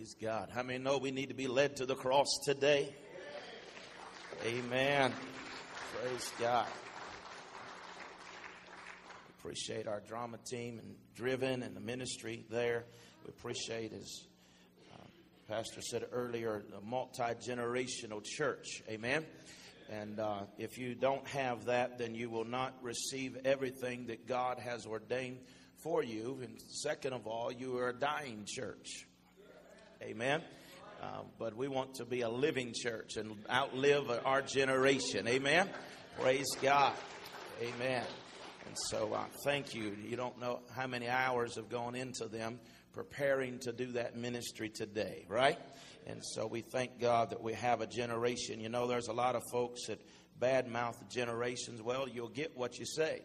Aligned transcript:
Praise 0.00 0.16
God. 0.18 0.48
How 0.50 0.62
many 0.62 0.78
know 0.78 0.96
we 0.96 1.10
need 1.10 1.28
to 1.28 1.34
be 1.34 1.46
led 1.46 1.76
to 1.76 1.84
the 1.84 1.94
cross 1.94 2.38
today? 2.42 2.88
Amen. 4.46 5.12
Praise 5.92 6.32
God. 6.40 6.66
Appreciate 9.38 9.86
our 9.86 10.00
drama 10.00 10.38
team 10.50 10.78
and 10.78 10.94
Driven 11.14 11.62
and 11.62 11.76
the 11.76 11.82
ministry 11.82 12.46
there. 12.48 12.86
We 13.26 13.28
appreciate, 13.28 13.92
as 13.92 14.22
uh, 14.90 15.04
Pastor 15.50 15.82
said 15.82 16.06
earlier, 16.12 16.62
a 16.78 16.80
multi 16.80 17.34
generational 17.46 18.24
church. 18.24 18.82
Amen. 18.88 19.26
And 19.90 20.18
uh, 20.18 20.44
if 20.56 20.78
you 20.78 20.94
don't 20.94 21.28
have 21.28 21.66
that, 21.66 21.98
then 21.98 22.14
you 22.14 22.30
will 22.30 22.46
not 22.46 22.72
receive 22.80 23.36
everything 23.44 24.06
that 24.06 24.26
God 24.26 24.60
has 24.60 24.86
ordained 24.86 25.40
for 25.82 26.02
you. 26.02 26.38
And 26.42 26.58
second 26.70 27.12
of 27.12 27.26
all, 27.26 27.52
you 27.52 27.76
are 27.76 27.90
a 27.90 27.94
dying 27.94 28.46
church. 28.46 29.04
Amen. 30.02 30.42
Uh, 31.02 31.20
but 31.38 31.54
we 31.54 31.68
want 31.68 31.94
to 31.94 32.06
be 32.06 32.22
a 32.22 32.28
living 32.28 32.72
church 32.74 33.16
and 33.16 33.36
outlive 33.50 34.10
our 34.24 34.40
generation. 34.40 35.28
Amen. 35.28 35.68
Praise 36.18 36.48
God. 36.62 36.94
Amen. 37.60 38.04
And 38.66 38.76
so 38.88 39.12
uh, 39.12 39.24
thank 39.44 39.74
you. 39.74 39.94
You 40.02 40.16
don't 40.16 40.40
know 40.40 40.60
how 40.74 40.86
many 40.86 41.06
hours 41.06 41.56
have 41.56 41.68
gone 41.68 41.94
into 41.94 42.28
them 42.28 42.60
preparing 42.94 43.58
to 43.60 43.72
do 43.72 43.92
that 43.92 44.16
ministry 44.16 44.70
today, 44.70 45.26
right? 45.28 45.58
And 46.06 46.24
so 46.24 46.46
we 46.46 46.62
thank 46.62 46.98
God 46.98 47.30
that 47.30 47.42
we 47.42 47.52
have 47.52 47.82
a 47.82 47.86
generation. 47.86 48.58
You 48.58 48.70
know, 48.70 48.86
there's 48.86 49.08
a 49.08 49.12
lot 49.12 49.36
of 49.36 49.42
folks 49.52 49.86
that 49.88 50.00
badmouth 50.40 51.10
generations. 51.10 51.82
Well, 51.82 52.08
you'll 52.08 52.28
get 52.28 52.56
what 52.56 52.78
you 52.78 52.86
say. 52.86 53.20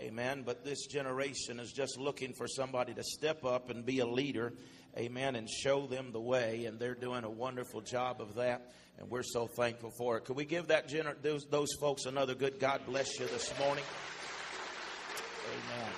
Amen. 0.00 0.42
But 0.44 0.64
this 0.64 0.86
generation 0.86 1.60
is 1.60 1.72
just 1.72 1.96
looking 1.96 2.32
for 2.32 2.48
somebody 2.48 2.92
to 2.94 3.04
step 3.04 3.44
up 3.44 3.70
and 3.70 3.86
be 3.86 4.00
a 4.00 4.06
leader. 4.06 4.52
Amen. 4.96 5.36
And 5.36 5.48
show 5.48 5.86
them 5.86 6.12
the 6.12 6.20
way. 6.20 6.66
And 6.66 6.78
they're 6.78 6.94
doing 6.94 7.24
a 7.24 7.30
wonderful 7.30 7.80
job 7.80 8.20
of 8.20 8.34
that. 8.34 8.72
And 8.98 9.10
we're 9.10 9.22
so 9.22 9.46
thankful 9.46 9.90
for 9.90 10.18
it. 10.18 10.24
Could 10.24 10.36
we 10.36 10.44
give 10.44 10.68
that 10.68 10.88
gener- 10.88 11.20
those, 11.22 11.46
those 11.46 11.72
folks 11.80 12.04
another 12.04 12.34
good 12.34 12.60
God 12.60 12.82
bless 12.86 13.18
you 13.18 13.26
this 13.26 13.52
morning? 13.58 13.84
Amen. 15.50 15.92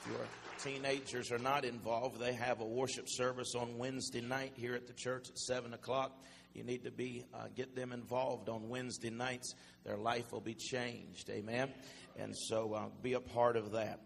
If 0.00 0.10
your 0.10 0.26
teenagers 0.62 1.32
are 1.32 1.38
not 1.38 1.64
involved, 1.64 2.20
they 2.20 2.34
have 2.34 2.60
a 2.60 2.64
worship 2.64 3.06
service 3.08 3.54
on 3.56 3.78
Wednesday 3.78 4.20
night 4.20 4.52
here 4.56 4.74
at 4.74 4.86
the 4.86 4.92
church 4.92 5.28
at 5.28 5.38
7 5.38 5.74
o'clock. 5.74 6.22
You 6.54 6.64
need 6.64 6.84
to 6.84 6.90
be 6.90 7.24
uh, 7.32 7.46
get 7.54 7.74
them 7.74 7.92
involved 7.92 8.48
on 8.48 8.68
Wednesday 8.68 9.10
nights. 9.10 9.54
Their 9.84 9.96
life 9.96 10.32
will 10.32 10.40
be 10.40 10.54
changed. 10.54 11.30
Amen. 11.30 11.72
And 12.18 12.36
so 12.36 12.74
uh, 12.74 12.84
be 13.02 13.14
a 13.14 13.20
part 13.20 13.56
of 13.56 13.72
that. 13.72 14.00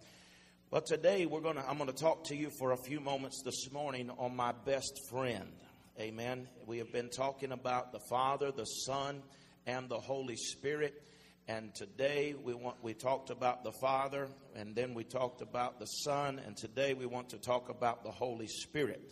But 0.71 0.87
today 0.87 1.27
we're 1.27 1.41
gonna 1.41 1.65
I'm 1.67 1.79
gonna 1.79 1.93
talk 1.93 2.25
to 2.25 2.37
you 2.37 2.51
for 2.59 2.73
a 2.73 2.77
few 2.77 3.01
moments 3.01 3.43
this 3.45 3.71
morning 3.73 4.11
on 4.19 4.35
my 4.35 4.53
best 4.65 5.01
friend. 5.09 5.53
Amen. 5.99 6.49
We 6.67 6.79
have 6.79 6.93
been 6.93 7.09
talking 7.09 7.53
about 7.53 7.93
the 7.93 8.01
Father, 8.11 8.51
the 8.51 8.65
Son, 8.65 9.23
and 9.67 9.89
the 9.89 9.99
Holy 9.99 10.37
Spirit. 10.37 11.03
And 11.49 11.75
today 11.75 12.34
we 12.34 12.55
want 12.55 12.77
we 12.83 12.95
talked 12.95 13.31
about 13.31 13.62
the 13.62 13.73
Father 13.81 14.29
and 14.55 14.75
then 14.75 14.95
we 14.95 15.05
talked 15.05 15.41
about 15.41 15.79
the 15.79 15.87
Son 15.87 16.41
and 16.45 16.57
today 16.57 16.95
we 16.95 17.07
want 17.07 17.31
to 17.31 17.39
talk 17.39 17.69
about 17.69 18.03
the 18.03 18.11
Holy 18.11 18.49
Spirit. 18.49 19.11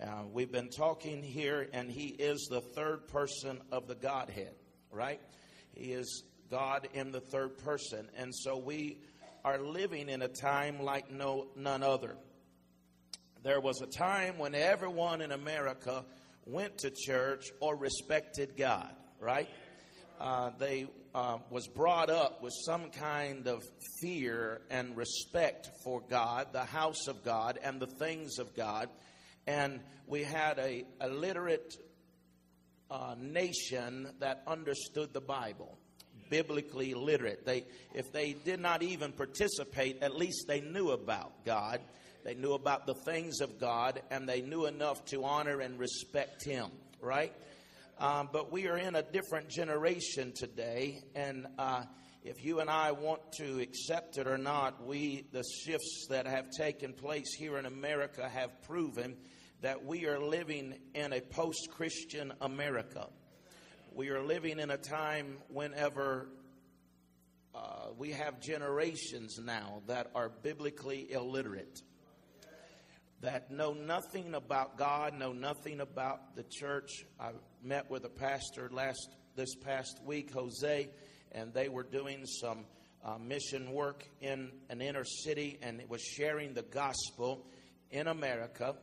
Uh, 0.00 0.24
we've 0.32 0.52
been 0.52 0.68
talking 0.68 1.22
here 1.22 1.68
and 1.72 1.90
he 1.90 2.08
is 2.08 2.48
the 2.50 2.60
third 2.60 3.06
person 3.08 3.60
of 3.70 3.86
the 3.86 3.94
Godhead, 3.94 4.54
right? 4.90 5.20
He 5.72 5.92
is 5.92 6.24
God 6.50 6.88
in 6.94 7.12
the 7.12 7.20
third 7.20 7.58
person. 7.58 8.08
And 8.16 8.34
so 8.34 8.56
we 8.56 8.98
are 9.44 9.58
living 9.58 10.08
in 10.08 10.22
a 10.22 10.28
time 10.28 10.82
like 10.82 11.10
no 11.10 11.48
none 11.56 11.82
other. 11.82 12.16
There 13.42 13.60
was 13.60 13.80
a 13.80 13.86
time 13.86 14.38
when 14.38 14.54
everyone 14.54 15.20
in 15.20 15.30
America 15.30 16.04
went 16.46 16.78
to 16.78 16.90
church 16.90 17.46
or 17.60 17.76
respected 17.76 18.56
God, 18.56 18.92
right? 19.20 19.48
uh, 20.20 20.50
they 20.58 20.86
uh, 21.14 21.38
was 21.50 21.66
brought 21.66 22.10
up 22.10 22.42
with 22.42 22.52
some 22.64 22.90
kind 22.90 23.46
of 23.46 23.62
fear 24.00 24.60
and 24.70 24.96
respect 24.96 25.70
for 25.82 26.02
God, 26.08 26.48
the 26.52 26.64
house 26.64 27.06
of 27.08 27.24
God, 27.24 27.58
and 27.62 27.80
the 27.80 27.86
things 27.86 28.38
of 28.38 28.54
God. 28.54 28.88
And 29.46 29.80
we 30.06 30.22
had 30.22 30.58
a, 30.58 30.84
a 31.00 31.08
literate 31.08 31.74
uh, 32.90 33.14
nation 33.18 34.08
that 34.20 34.42
understood 34.46 35.12
the 35.12 35.20
Bible, 35.20 35.75
biblically 36.28 36.94
literate. 36.94 37.44
They, 37.44 37.64
if 37.94 38.12
they 38.12 38.32
did 38.32 38.60
not 38.60 38.82
even 38.82 39.12
participate, 39.12 40.02
at 40.02 40.14
least 40.14 40.46
they 40.46 40.60
knew 40.60 40.90
about 40.90 41.44
God. 41.44 41.80
They 42.24 42.34
knew 42.34 42.54
about 42.54 42.86
the 42.86 42.94
things 42.94 43.40
of 43.40 43.60
God, 43.60 44.02
and 44.10 44.28
they 44.28 44.42
knew 44.42 44.66
enough 44.66 45.04
to 45.06 45.24
honor 45.24 45.60
and 45.60 45.78
respect 45.78 46.44
Him. 46.44 46.70
Right? 47.00 47.32
Um, 47.98 48.28
but 48.32 48.52
we 48.52 48.66
are 48.68 48.76
in 48.76 48.94
a 48.94 49.02
different 49.02 49.48
generation 49.48 50.32
today, 50.34 51.02
and 51.14 51.46
uh, 51.58 51.84
if 52.24 52.44
you 52.44 52.60
and 52.60 52.68
I 52.68 52.90
want 52.92 53.20
to 53.38 53.60
accept 53.60 54.18
it 54.18 54.26
or 54.26 54.36
not, 54.36 54.84
we 54.84 55.26
the 55.32 55.44
shifts 55.64 56.06
that 56.10 56.26
have 56.26 56.50
taken 56.50 56.92
place 56.92 57.32
here 57.38 57.56
in 57.56 57.64
America 57.64 58.28
have 58.28 58.50
proven 58.62 59.16
that 59.62 59.84
we 59.84 60.06
are 60.06 60.20
living 60.20 60.74
in 60.94 61.12
a 61.12 61.20
post-Christian 61.20 62.32
America. 62.40 63.08
We 63.96 64.10
are 64.10 64.22
living 64.22 64.58
in 64.58 64.70
a 64.70 64.76
time 64.76 65.38
whenever 65.48 66.28
uh, 67.54 67.92
we 67.96 68.10
have 68.10 68.42
generations 68.42 69.38
now 69.42 69.80
that 69.86 70.10
are 70.14 70.28
biblically 70.28 71.10
illiterate 71.10 71.80
that 73.22 73.50
know 73.50 73.72
nothing 73.72 74.34
about 74.34 74.76
God, 74.76 75.14
know 75.14 75.32
nothing 75.32 75.80
about 75.80 76.36
the 76.36 76.42
church. 76.42 77.06
I 77.18 77.30
met 77.62 77.90
with 77.90 78.04
a 78.04 78.10
pastor 78.10 78.68
last 78.70 79.08
this 79.34 79.54
past 79.54 79.98
week, 80.04 80.30
Jose, 80.34 80.90
and 81.32 81.54
they 81.54 81.70
were 81.70 81.82
doing 81.82 82.26
some 82.26 82.66
uh, 83.02 83.16
mission 83.16 83.72
work 83.72 84.04
in 84.20 84.52
an 84.68 84.82
inner 84.82 85.04
city, 85.04 85.58
and 85.62 85.80
it 85.80 85.88
was 85.88 86.02
sharing 86.02 86.52
the 86.52 86.64
gospel 86.64 87.46
in 87.90 88.08
America. 88.08 88.76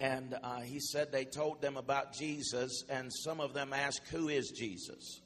And 0.00 0.36
uh, 0.42 0.60
he 0.60 0.80
said 0.80 1.12
they 1.12 1.24
told 1.24 1.62
them 1.62 1.76
about 1.76 2.12
Jesus, 2.12 2.84
and 2.88 3.12
some 3.12 3.40
of 3.40 3.54
them 3.54 3.72
asked, 3.72 4.08
"Who 4.08 4.28
is 4.28 4.50
Jesus?" 4.50 5.20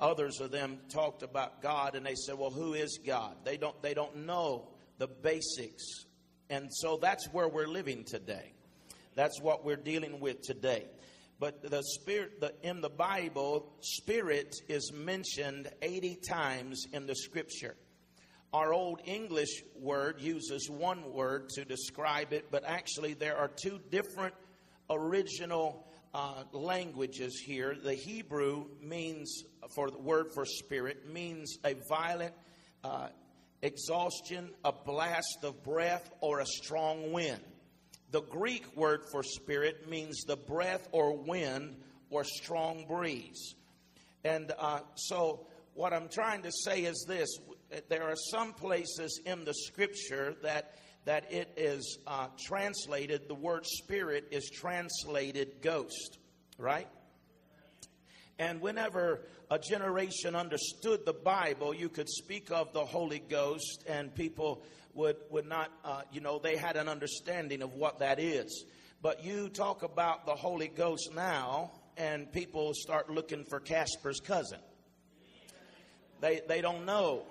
Others 0.00 0.40
of 0.40 0.50
them 0.50 0.78
talked 0.88 1.22
about 1.22 1.62
God, 1.62 1.94
and 1.94 2.04
they 2.04 2.14
said, 2.14 2.38
"Well, 2.38 2.50
who 2.50 2.74
is 2.74 2.98
God?" 3.04 3.36
They 3.44 3.56
don't. 3.56 3.80
They 3.82 3.94
don't 3.94 4.26
know 4.26 4.68
the 4.98 5.08
basics 5.08 6.04
and 6.52 6.68
so 6.70 6.98
that's 6.98 7.32
where 7.32 7.48
we're 7.48 7.66
living 7.66 8.04
today. 8.04 8.52
That's 9.14 9.40
what 9.40 9.64
we're 9.64 9.76
dealing 9.76 10.20
with 10.20 10.42
today. 10.42 10.84
But 11.40 11.62
the 11.62 11.82
spirit 11.82 12.42
the, 12.42 12.52
in 12.62 12.82
the 12.82 12.90
Bible, 12.90 13.72
spirit 13.80 14.54
is 14.68 14.92
mentioned 14.92 15.70
80 15.80 16.16
times 16.28 16.84
in 16.92 17.06
the 17.06 17.14
scripture. 17.14 17.74
Our 18.52 18.74
old 18.74 19.00
English 19.06 19.62
word 19.80 20.20
uses 20.20 20.68
one 20.68 21.14
word 21.14 21.48
to 21.54 21.64
describe 21.64 22.34
it, 22.34 22.50
but 22.50 22.64
actually 22.66 23.14
there 23.14 23.38
are 23.38 23.48
two 23.48 23.80
different 23.90 24.34
original 24.90 25.86
uh, 26.12 26.44
languages 26.52 27.42
here. 27.42 27.74
The 27.74 27.94
Hebrew 27.94 28.66
means, 28.82 29.44
for 29.70 29.90
the 29.90 29.98
word 29.98 30.32
for 30.34 30.44
spirit, 30.44 31.10
means 31.10 31.56
a 31.64 31.76
violent 31.88 32.34
uh, 32.84 33.08
exhaustion, 33.62 34.50
a 34.66 34.72
blast 34.72 35.38
of 35.44 35.62
breath, 35.62 36.10
or 36.20 36.40
a 36.40 36.46
strong 36.46 37.10
wind. 37.10 37.40
The 38.10 38.20
Greek 38.20 38.76
word 38.76 39.04
for 39.10 39.22
spirit 39.22 39.88
means 39.88 40.24
the 40.24 40.36
breath 40.36 40.86
or 40.92 41.16
wind 41.16 41.76
or 42.10 42.22
strong 42.24 42.84
breeze. 42.86 43.54
And 44.24 44.52
uh, 44.58 44.80
so, 44.96 45.46
what 45.72 45.94
I'm 45.94 46.10
trying 46.10 46.42
to 46.42 46.52
say 46.52 46.82
is 46.82 47.06
this 47.08 47.30
there 47.88 48.04
are 48.04 48.16
some 48.16 48.52
places 48.52 49.20
in 49.24 49.44
the 49.44 49.54
scripture 49.54 50.36
that 50.42 50.76
that 51.04 51.32
it 51.32 51.52
is 51.56 51.98
uh, 52.06 52.28
translated, 52.38 53.28
the 53.28 53.34
word 53.34 53.66
spirit 53.66 54.28
is 54.30 54.48
translated 54.48 55.60
ghost, 55.60 56.18
right? 56.58 56.88
And 58.38 58.60
whenever 58.60 59.26
a 59.50 59.58
generation 59.58 60.34
understood 60.34 61.04
the 61.04 61.12
Bible, 61.12 61.74
you 61.74 61.88
could 61.88 62.08
speak 62.08 62.50
of 62.50 62.72
the 62.72 62.84
Holy 62.84 63.18
Ghost, 63.18 63.84
and 63.88 64.14
people 64.14 64.64
would, 64.94 65.16
would 65.30 65.46
not, 65.46 65.70
uh, 65.84 66.02
you 66.12 66.20
know, 66.20 66.38
they 66.38 66.56
had 66.56 66.76
an 66.76 66.88
understanding 66.88 67.62
of 67.62 67.74
what 67.74 67.98
that 67.98 68.18
is. 68.18 68.64
But 69.00 69.24
you 69.24 69.48
talk 69.48 69.82
about 69.82 70.26
the 70.26 70.34
Holy 70.34 70.68
Ghost 70.68 71.10
now, 71.14 71.72
and 71.96 72.32
people 72.32 72.72
start 72.74 73.10
looking 73.10 73.44
for 73.44 73.58
Casper's 73.58 74.20
cousin. 74.20 74.60
They, 76.20 76.40
they 76.46 76.60
don't 76.60 76.86
know 76.86 77.24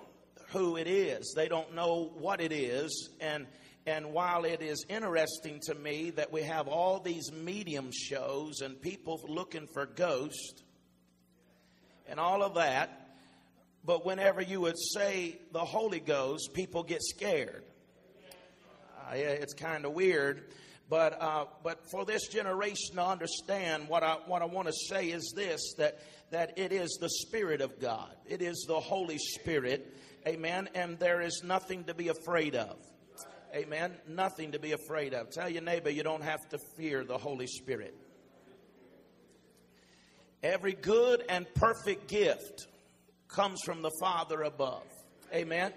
who 0.52 0.76
it 0.76 0.86
is, 0.86 1.32
they 1.34 1.48
don't 1.48 1.74
know 1.74 2.12
what 2.18 2.40
it 2.40 2.52
is. 2.52 3.10
And, 3.20 3.46
and 3.86 4.12
while 4.12 4.44
it 4.44 4.62
is 4.62 4.84
interesting 4.88 5.60
to 5.64 5.74
me 5.74 6.10
that 6.10 6.32
we 6.32 6.42
have 6.42 6.68
all 6.68 7.00
these 7.00 7.32
medium 7.32 7.90
shows 7.92 8.60
and 8.60 8.80
people 8.80 9.20
looking 9.28 9.66
for 9.66 9.86
ghosts, 9.86 10.62
and 12.08 12.20
all 12.20 12.42
of 12.42 12.54
that. 12.54 13.16
But 13.84 14.04
whenever 14.04 14.40
you 14.40 14.60
would 14.60 14.78
say 14.78 15.38
the 15.52 15.64
Holy 15.64 15.98
Ghost, 15.98 16.52
people 16.54 16.82
get 16.82 17.02
scared. 17.02 17.64
Uh, 18.98 19.14
yeah, 19.14 19.22
it's 19.22 19.54
kind 19.54 19.84
of 19.84 19.92
weird. 19.92 20.52
But, 20.88 21.20
uh, 21.20 21.46
but 21.64 21.90
for 21.90 22.04
this 22.04 22.28
generation 22.28 22.96
to 22.96 23.04
understand, 23.04 23.88
what 23.88 24.02
I, 24.02 24.18
what 24.26 24.42
I 24.42 24.44
want 24.44 24.68
to 24.68 24.74
say 24.90 25.06
is 25.06 25.32
this 25.34 25.74
that, 25.78 25.98
that 26.30 26.58
it 26.58 26.70
is 26.70 26.98
the 27.00 27.08
Spirit 27.08 27.60
of 27.60 27.80
God, 27.80 28.14
it 28.26 28.42
is 28.42 28.66
the 28.68 28.78
Holy 28.78 29.18
Spirit. 29.18 29.96
Amen. 30.26 30.68
And 30.74 30.98
there 30.98 31.20
is 31.20 31.42
nothing 31.44 31.84
to 31.84 31.94
be 31.94 32.08
afraid 32.08 32.54
of. 32.54 32.76
Amen. 33.54 33.92
Nothing 34.08 34.52
to 34.52 34.58
be 34.58 34.72
afraid 34.72 35.12
of. 35.14 35.30
Tell 35.30 35.48
your 35.48 35.62
neighbor 35.62 35.90
you 35.90 36.02
don't 36.02 36.22
have 36.22 36.48
to 36.50 36.58
fear 36.76 37.04
the 37.04 37.18
Holy 37.18 37.46
Spirit. 37.46 37.94
Every 40.42 40.72
good 40.72 41.22
and 41.28 41.46
perfect 41.54 42.08
gift 42.08 42.66
comes 43.28 43.60
from 43.64 43.82
the 43.82 43.92
Father 44.00 44.42
above. 44.42 44.84
Amen. 45.34 45.72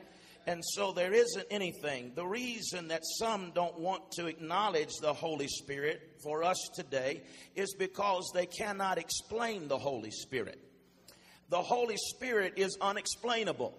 And 0.48 0.64
so 0.64 0.92
there 0.92 1.12
isn't 1.12 1.46
anything. 1.50 2.12
The 2.16 2.26
reason 2.26 2.90
that 2.90 3.02
some 3.20 3.52
don't 3.54 3.80
want 3.80 4.12
to 4.14 4.28
acknowledge 4.28 4.92
the 5.02 5.14
Holy 5.14 5.48
Spirit 5.48 6.00
for 6.24 6.44
us 6.44 6.58
today 6.76 7.24
is 7.56 7.74
because 7.78 8.32
they 8.34 8.46
cannot 8.46 8.98
explain 8.98 9.68
the 9.68 9.78
Holy 9.78 10.12
Spirit. 10.12 10.60
The 11.50 11.62
Holy 11.62 11.98
Spirit 11.98 12.54
is 12.58 12.78
unexplainable. 12.80 13.78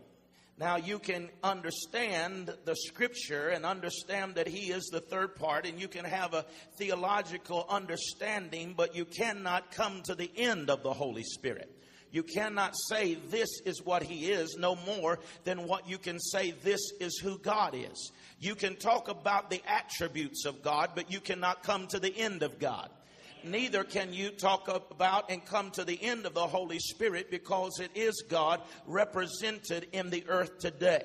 Now, 0.59 0.77
you 0.77 0.99
can 0.99 1.29
understand 1.45 2.51
the 2.65 2.75
scripture 2.75 3.49
and 3.49 3.67
understand 3.67 4.37
that 4.37 4.49
He 4.49 4.71
is 4.71 4.87
the 4.87 5.03
third 5.03 5.37
part, 5.37 5.67
and 5.67 5.79
you 5.79 5.87
can 5.87 6.07
have 6.07 6.33
a 6.33 6.47
theological 6.79 7.67
understanding, 7.69 8.73
but 8.75 8.97
you 8.97 9.05
cannot 9.05 9.71
come 9.71 10.01
to 10.05 10.15
the 10.15 10.31
end 10.35 10.71
of 10.71 10.83
the 10.83 10.95
Holy 10.95 11.25
Spirit. 11.25 11.71
You 12.11 12.23
cannot 12.23 12.75
say 12.89 13.15
this 13.15 13.61
is 13.67 13.85
what 13.85 14.03
He 14.03 14.31
is 14.31 14.57
no 14.59 14.77
more 14.77 15.19
than 15.45 15.67
what 15.67 15.87
you 15.87 15.99
can 15.99 16.19
say 16.19 16.53
this 16.53 16.81
is 17.01 17.19
who 17.19 17.39
God 17.39 17.75
is. 17.75 18.11
You 18.41 18.55
can 18.55 18.77
talk 18.77 19.09
about 19.09 19.51
the 19.51 19.61
attributes 19.67 20.47
of 20.47 20.63
God, 20.63 20.93
but 20.95 21.13
you 21.13 21.21
cannot 21.21 21.65
come 21.65 21.87
to 21.89 21.99
the 21.99 22.17
end 22.17 22.43
of 22.43 22.59
God 22.59 22.89
neither 23.51 23.85
can 23.85 24.13
you 24.13 24.31
talk 24.31 24.69
about 24.69 25.31
and 25.31 25.45
come 25.45 25.71
to 25.73 25.85
the 25.85 26.03
end 26.03 26.27
of 26.27 26.35
the 26.35 26.47
Holy 26.47 26.79
Spirit 26.79 27.31
because 27.31 27.81
it 27.81 27.91
is 27.95 28.25
God 28.29 28.61
represented 28.87 29.89
in 29.93 30.11
the 30.11 30.25
earth 30.29 30.59
today. 30.59 31.03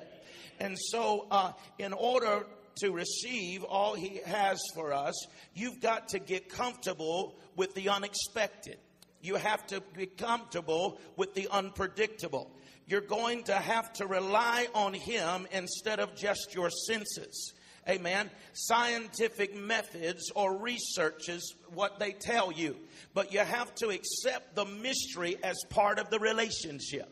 And 0.60 0.78
so, 0.78 1.26
uh, 1.30 1.52
in 1.78 1.92
order 1.92 2.46
to 2.76 2.90
receive 2.90 3.64
all 3.64 3.94
He 3.94 4.20
has 4.24 4.60
for 4.74 4.92
us, 4.92 5.14
you've 5.54 5.80
got 5.80 6.08
to 6.08 6.18
get 6.18 6.48
comfortable 6.48 7.36
with 7.56 7.74
the 7.74 7.88
unexpected. 7.88 8.78
You 9.20 9.36
have 9.36 9.66
to 9.68 9.80
be 9.96 10.06
comfortable 10.06 10.98
with 11.16 11.34
the 11.34 11.48
unpredictable. 11.48 12.50
You're 12.86 13.00
going 13.00 13.44
to 13.44 13.54
have 13.54 13.92
to 13.94 14.06
rely 14.06 14.66
on 14.74 14.94
Him 14.94 15.46
instead 15.52 16.00
of 16.00 16.16
just 16.16 16.54
your 16.54 16.70
senses 16.70 17.54
amen, 17.88 18.30
scientific 18.52 19.56
methods 19.56 20.30
or 20.34 20.56
research 20.56 21.28
is 21.28 21.54
what 21.74 21.98
they 21.98 22.12
tell 22.12 22.52
you. 22.52 22.76
But 23.14 23.32
you 23.32 23.40
have 23.40 23.74
to 23.76 23.88
accept 23.88 24.54
the 24.54 24.64
mystery 24.64 25.36
as 25.42 25.56
part 25.70 25.98
of 25.98 26.10
the 26.10 26.18
relationship. 26.18 27.08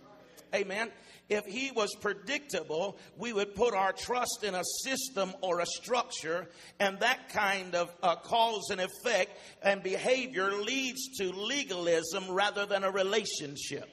Amen. 0.55 0.91
If 1.29 1.47
he 1.47 1.71
was 1.71 1.95
predictable, 2.01 2.99
we 3.17 3.33
would 3.33 3.55
put 3.55 3.73
our 3.73 3.93
trust 3.93 4.43
in 4.43 4.57
a 4.57 4.65
system 4.83 5.33
or 5.43 5.61
a 5.61 5.67
structure, 5.67 6.49
and 6.81 6.99
that 6.99 7.29
kind 7.29 7.77
of 7.77 7.95
uh, 8.03 8.17
cause 8.17 8.71
and 8.71 8.81
effect 8.81 9.39
and 9.63 9.81
behavior 9.81 10.51
leads 10.51 11.19
to 11.19 11.31
legalism 11.31 12.29
rather 12.31 12.67
than 12.67 12.83
a 12.83 12.91
relationship. 12.91 13.89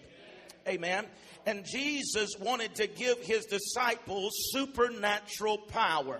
Amen. 0.67 1.05
And 1.45 1.63
Jesus 1.63 2.35
wanted 2.39 2.73
to 2.75 2.87
give 2.87 3.19
his 3.19 3.45
disciples 3.45 4.33
supernatural 4.51 5.59
power. 5.59 6.19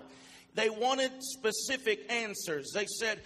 They 0.58 0.70
wanted 0.70 1.12
specific 1.22 2.10
answers. 2.10 2.72
They 2.74 2.86
said, 2.86 3.20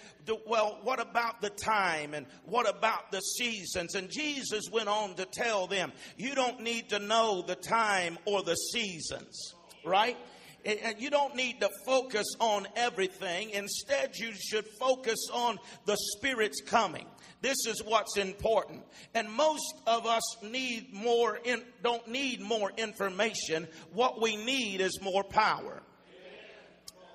Well, 0.45 0.77
what 0.83 0.99
about 0.99 1.41
the 1.41 1.49
time 1.49 2.13
and 2.13 2.27
what 2.45 2.69
about 2.69 3.11
the 3.11 3.21
seasons? 3.21 3.95
And 3.95 4.07
Jesus 4.07 4.69
went 4.71 4.87
on 4.87 5.15
to 5.15 5.25
tell 5.25 5.65
them, 5.65 5.93
You 6.15 6.35
don't 6.35 6.61
need 6.61 6.89
to 6.89 6.99
know 6.99 7.41
the 7.41 7.55
time 7.55 8.19
or 8.25 8.43
the 8.43 8.53
seasons, 8.53 9.55
right? 9.83 10.15
And 10.63 11.01
you 11.01 11.09
don't 11.09 11.35
need 11.35 11.59
to 11.61 11.71
focus 11.87 12.27
on 12.39 12.67
everything. 12.75 13.49
Instead, 13.49 14.15
you 14.15 14.31
should 14.33 14.67
focus 14.79 15.27
on 15.33 15.57
the 15.85 15.97
Spirit's 16.15 16.61
coming. 16.61 17.07
This 17.41 17.65
is 17.65 17.83
what's 17.83 18.15
important. 18.15 18.83
And 19.15 19.27
most 19.27 19.73
of 19.87 20.05
us 20.05 20.21
need 20.43 20.93
more 20.93 21.37
in, 21.43 21.63
don't 21.81 22.07
need 22.07 22.41
more 22.41 22.71
information. 22.77 23.67
What 23.91 24.21
we 24.21 24.35
need 24.35 24.81
is 24.81 25.01
more 25.01 25.23
power. 25.23 25.82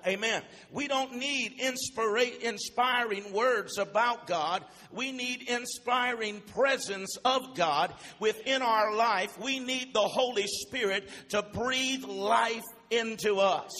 Amen. 0.07 0.43
We 0.71 0.87
don't 0.87 1.17
need 1.17 1.59
inspira- 1.59 2.39
inspiring 2.39 3.33
words 3.33 3.77
about 3.77 4.27
God. 4.27 4.63
We 4.91 5.11
need 5.11 5.49
inspiring 5.49 6.41
presence 6.41 7.17
of 7.25 7.55
God 7.55 7.93
within 8.19 8.61
our 8.61 8.95
life. 8.95 9.37
We 9.39 9.59
need 9.59 9.93
the 9.93 9.99
Holy 9.99 10.47
Spirit 10.47 11.09
to 11.29 11.41
breathe 11.41 12.05
life 12.05 12.63
into 12.89 13.37
us. 13.37 13.71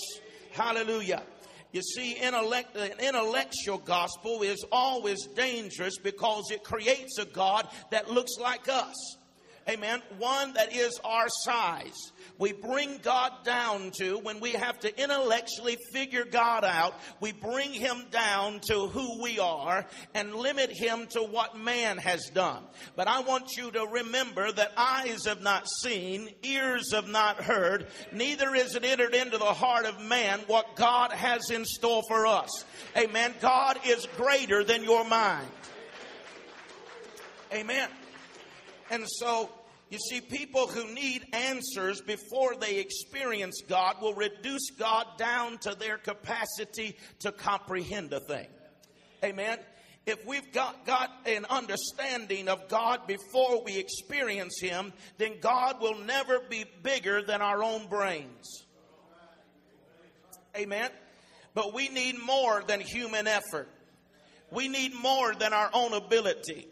Hallelujah. 0.51 1.23
You 1.71 1.81
see, 1.83 2.13
intellect, 2.13 2.75
an 2.75 2.99
intellectual 2.99 3.77
gospel 3.77 4.41
is 4.41 4.65
always 4.71 5.25
dangerous 5.27 5.99
because 5.99 6.49
it 6.51 6.63
creates 6.63 7.19
a 7.19 7.25
God 7.25 7.67
that 7.91 8.09
looks 8.09 8.37
like 8.39 8.67
us. 8.67 9.17
Amen. 9.67 10.01
One 10.17 10.53
that 10.53 10.73
is 10.73 10.99
our 11.03 11.27
size 11.43 12.11
we 12.39 12.53
bring 12.53 12.99
God 13.03 13.43
down 13.43 13.91
to 13.99 14.17
when 14.19 14.39
we 14.39 14.51
have 14.51 14.79
to 14.79 15.03
intellectually 15.03 15.77
figure 15.91 16.23
God 16.23 16.63
out, 16.63 16.95
we 17.19 17.33
bring 17.33 17.73
him 17.73 18.05
down 18.11 18.61
to 18.61 18.87
who 18.87 19.21
we 19.21 19.39
are 19.39 19.85
and 20.15 20.33
limit 20.33 20.71
him 20.71 21.05
to 21.07 21.21
what 21.21 21.57
man 21.57 21.97
has 21.97 22.31
done. 22.33 22.63
But 22.95 23.09
I 23.09 23.19
want 23.19 23.57
you 23.57 23.69
to 23.71 23.85
remember 23.85 24.49
that 24.53 24.71
eyes 24.77 25.25
have 25.25 25.41
not 25.41 25.67
seen, 25.67 26.29
ears 26.41 26.93
have 26.93 27.09
not 27.09 27.43
heard, 27.43 27.87
neither 28.13 28.55
is 28.55 28.73
it 28.73 28.85
entered 28.85 29.13
into 29.13 29.37
the 29.37 29.43
heart 29.43 29.85
of 29.85 29.99
man 30.01 30.39
what 30.47 30.77
God 30.77 31.11
has 31.11 31.51
in 31.51 31.65
store 31.65 32.03
for 32.07 32.25
us. 32.25 32.63
Amen. 32.97 33.33
God 33.41 33.79
is 33.85 34.07
greater 34.15 34.63
than 34.63 34.85
your 34.85 35.03
mind. 35.03 35.49
Amen. 37.51 37.89
And 38.89 39.05
so 39.07 39.49
you 39.89 39.97
see, 39.97 40.21
people 40.21 40.67
who 40.67 40.93
need 40.93 41.25
answers 41.33 41.99
before 42.01 42.55
they 42.55 42.77
experience 42.77 43.61
God 43.67 44.01
will 44.01 44.13
reduce 44.13 44.69
God 44.77 45.05
down 45.17 45.57
to 45.59 45.73
their 45.73 45.97
capacity 45.97 46.95
to 47.19 47.31
comprehend 47.31 48.13
a 48.13 48.19
thing. 48.19 48.47
Amen. 49.23 49.57
If 50.05 50.25
we've 50.25 50.51
got, 50.53 50.85
got 50.85 51.11
an 51.25 51.45
understanding 51.49 52.49
of 52.49 52.67
God 52.67 53.07
before 53.07 53.63
we 53.63 53.77
experience 53.77 54.59
Him, 54.61 54.93
then 55.17 55.39
God 55.41 55.81
will 55.81 55.97
never 55.99 56.39
be 56.39 56.65
bigger 56.83 57.23
than 57.23 57.41
our 57.41 57.63
own 57.63 57.87
brains. 57.87 58.65
Amen. 60.55 60.89
But 61.55 61.73
we 61.73 61.89
need 61.89 62.19
more 62.19 62.63
than 62.65 62.79
human 62.79 63.27
effort. 63.27 63.69
We 64.51 64.67
need 64.67 64.93
more 64.93 65.33
than 65.33 65.53
our 65.53 65.69
own 65.73 65.93
ability. 65.93 66.67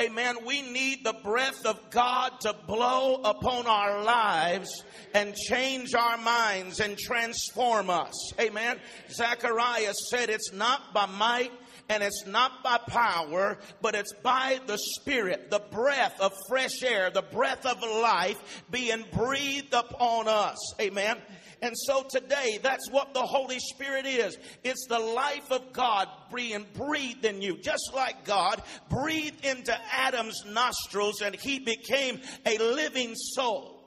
Amen. 0.00 0.36
We 0.46 0.62
need 0.62 1.04
the 1.04 1.16
breath 1.24 1.66
of 1.66 1.90
God 1.90 2.40
to 2.42 2.54
blow 2.66 3.16
upon 3.16 3.66
our 3.66 4.04
lives 4.04 4.84
and 5.12 5.34
change 5.34 5.92
our 5.94 6.16
minds 6.16 6.78
and 6.78 6.96
transform 6.96 7.90
us. 7.90 8.32
Amen. 8.40 8.78
Zechariah 9.10 9.94
said 10.10 10.30
it's 10.30 10.52
not 10.52 10.94
by 10.94 11.06
might 11.06 11.50
and 11.88 12.02
it's 12.02 12.26
not 12.26 12.62
by 12.62 12.78
power, 12.78 13.58
but 13.80 13.94
it's 13.94 14.12
by 14.22 14.60
the 14.66 14.78
Spirit, 14.78 15.50
the 15.50 15.62
breath 15.70 16.20
of 16.20 16.32
fresh 16.48 16.82
air, 16.84 17.10
the 17.10 17.22
breath 17.22 17.64
of 17.66 17.80
life 17.80 18.62
being 18.70 19.04
breathed 19.12 19.72
upon 19.72 20.28
us. 20.28 20.58
Amen. 20.80 21.16
And 21.60 21.74
so 21.76 22.04
today, 22.04 22.60
that's 22.62 22.90
what 22.90 23.14
the 23.14 23.22
Holy 23.22 23.58
Spirit 23.58 24.06
is. 24.06 24.38
It's 24.62 24.86
the 24.88 24.98
life 24.98 25.50
of 25.50 25.72
God 25.72 26.08
being 26.32 26.64
breathed 26.74 27.24
in 27.24 27.42
you, 27.42 27.56
just 27.58 27.90
like 27.94 28.24
God 28.24 28.62
breathed 28.88 29.44
into 29.44 29.76
Adam's 29.92 30.44
nostrils 30.46 31.20
and 31.20 31.34
he 31.34 31.58
became 31.58 32.20
a 32.46 32.58
living 32.58 33.14
soul 33.14 33.78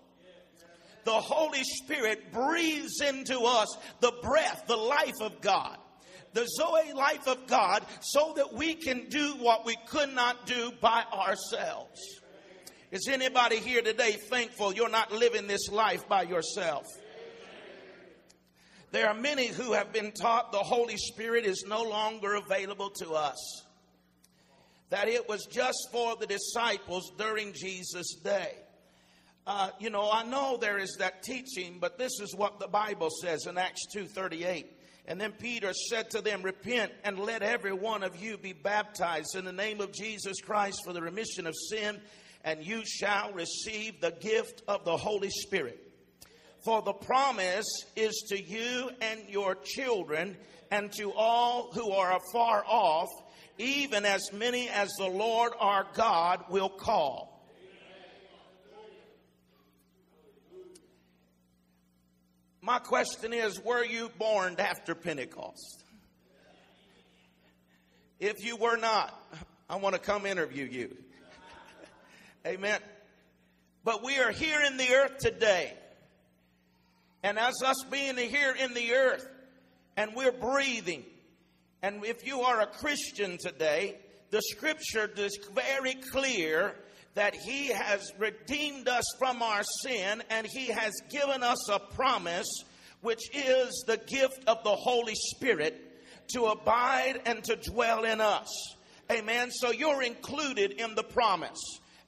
the 1.04 1.12
Holy 1.12 1.64
Spirit 1.64 2.32
breathes 2.32 3.02
into 3.02 3.40
us 3.42 3.76
the 4.00 4.14
breath, 4.22 4.66
the 4.68 4.78
life 4.78 5.20
of 5.22 5.42
God. 5.42 5.78
The 6.34 6.48
Zoe 6.48 6.94
life 6.94 7.28
of 7.28 7.46
God 7.48 7.84
so 8.00 8.34
that 8.38 8.54
we 8.54 8.76
can 8.76 9.10
do 9.10 9.34
what 9.40 9.66
we 9.66 9.76
could 9.88 10.14
not 10.14 10.46
do 10.46 10.72
by 10.80 11.04
ourselves. 11.12 12.00
Is 12.90 13.10
anybody 13.10 13.58
here 13.58 13.82
today 13.82 14.14
thankful 14.14 14.74
you're 14.74 14.90
not 14.90 15.12
living 15.12 15.48
this 15.48 15.70
life 15.70 16.08
by 16.08 16.24
yourself? 16.24 16.86
There 18.92 19.08
are 19.08 19.14
many 19.14 19.48
who 19.48 19.72
have 19.72 19.94
been 19.94 20.12
taught 20.12 20.52
the 20.52 20.58
Holy 20.58 20.98
Spirit 20.98 21.46
is 21.46 21.64
no 21.66 21.84
longer 21.84 22.36
available 22.36 22.90
to 22.98 23.14
us. 23.14 23.64
That 24.90 25.08
it 25.08 25.30
was 25.30 25.46
just 25.46 25.88
for 25.94 26.18
the 26.18 26.28
disciples 26.28 27.10
during 27.18 27.54
Jesus' 27.54 28.16
day. 28.22 28.54
Uh, 29.48 29.70
you 29.80 29.90
know, 29.90 30.10
I 30.12 30.24
know 30.24 30.58
there 30.58 30.78
is 30.78 30.98
that 31.00 31.24
teaching, 31.24 31.78
but 31.80 31.98
this 31.98 32.20
is 32.20 32.36
what 32.36 32.60
the 32.60 32.68
Bible 32.68 33.10
says 33.22 33.48
in 33.48 33.58
Acts 33.58 33.88
2.38. 33.96 34.66
And 35.08 35.20
then 35.20 35.32
Peter 35.32 35.72
said 35.74 36.10
to 36.12 36.22
them, 36.22 36.42
Repent 36.44 36.92
and 37.06 37.18
let 37.18 37.42
every 37.42 37.74
one 37.74 38.04
of 38.04 38.22
you 38.22 38.38
be 38.38 38.54
baptized 38.54 39.36
in 39.36 39.46
the 39.46 39.54
name 39.54 39.80
of 39.80 39.94
Jesus 39.94 40.42
Christ 40.42 40.82
for 40.86 40.92
the 40.92 41.02
remission 41.02 41.48
of 41.48 41.56
sin, 41.70 42.00
and 42.44 42.64
you 42.64 42.84
shall 42.86 43.32
receive 43.32 44.02
the 44.02 44.12
gift 44.12 44.64
of 44.68 44.84
the 44.84 44.98
Holy 44.98 45.30
Spirit. 45.30 45.91
For 46.64 46.82
the 46.84 46.94
promise 46.94 47.66
is 47.96 48.24
to 48.30 48.40
you 48.40 48.92
and 49.02 49.22
your 49.28 49.56
children 49.56 50.38
and 50.70 50.92
to 50.94 51.12
all 51.12 51.72
who 51.74 51.92
are 51.92 52.16
afar 52.16 52.64
off, 52.68 53.10
even 53.58 54.06
as 54.06 54.32
many 54.32 54.70
as 54.70 54.90
the 54.98 55.08
Lord 55.08 55.54
our 55.60 55.88
God 55.96 56.46
will 56.50 56.70
call. 56.70 57.32
My 62.62 62.78
question 62.78 63.34
is 63.34 63.60
Were 63.60 63.84
you 63.84 64.10
born 64.20 64.56
after 64.60 64.94
Pentecost? 64.94 65.84
If 68.20 68.46
you 68.46 68.56
were 68.56 68.78
not, 68.78 69.20
I 69.68 69.78
want 69.78 69.96
to 69.96 70.00
come 70.00 70.28
interview 70.28 70.66
you. 70.66 70.96
Amen. 72.46 72.80
But 73.84 74.04
we 74.04 74.20
are 74.20 74.30
here 74.30 74.62
in 74.62 74.78
the 74.78 74.94
earth 74.94 75.18
today. 75.18 75.74
And 77.24 77.38
as 77.38 77.62
us 77.64 77.84
being 77.90 78.18
here 78.18 78.56
in 78.60 78.74
the 78.74 78.94
earth, 78.94 79.28
and 79.96 80.12
we're 80.16 80.32
breathing, 80.32 81.04
and 81.84 82.04
if 82.06 82.26
you 82.26 82.42
are 82.42 82.62
a 82.62 82.68
Christian 82.68 83.38
today, 83.40 83.98
the 84.30 84.42
scripture 84.42 85.10
is 85.18 85.38
very 85.54 85.96
clear 85.96 86.76
that 87.16 87.36
He 87.36 87.68
has 87.68 88.12
redeemed 88.18 88.88
us 88.88 89.04
from 89.20 89.42
our 89.42 89.64
sin 89.84 90.24
and 90.30 90.48
He 90.48 90.68
has 90.68 90.94
given 91.10 91.44
us 91.44 91.70
a 91.70 91.80
promise, 91.80 92.48
which 93.02 93.22
is 93.36 93.84
the 93.88 93.98
gift 93.98 94.44
of 94.48 94.64
the 94.64 94.76
Holy 94.76 95.16
Spirit 95.16 95.80
to 96.30 96.46
abide 96.46 97.22
and 97.26 97.44
to 97.44 97.56
dwell 97.56 98.06
in 98.06 98.22
us. 98.22 98.48
Amen. 99.12 99.52
So 99.52 99.72
you're 99.72 100.02
included 100.02 100.72
in 100.72 100.96
the 100.96 101.04
promise. 101.04 101.60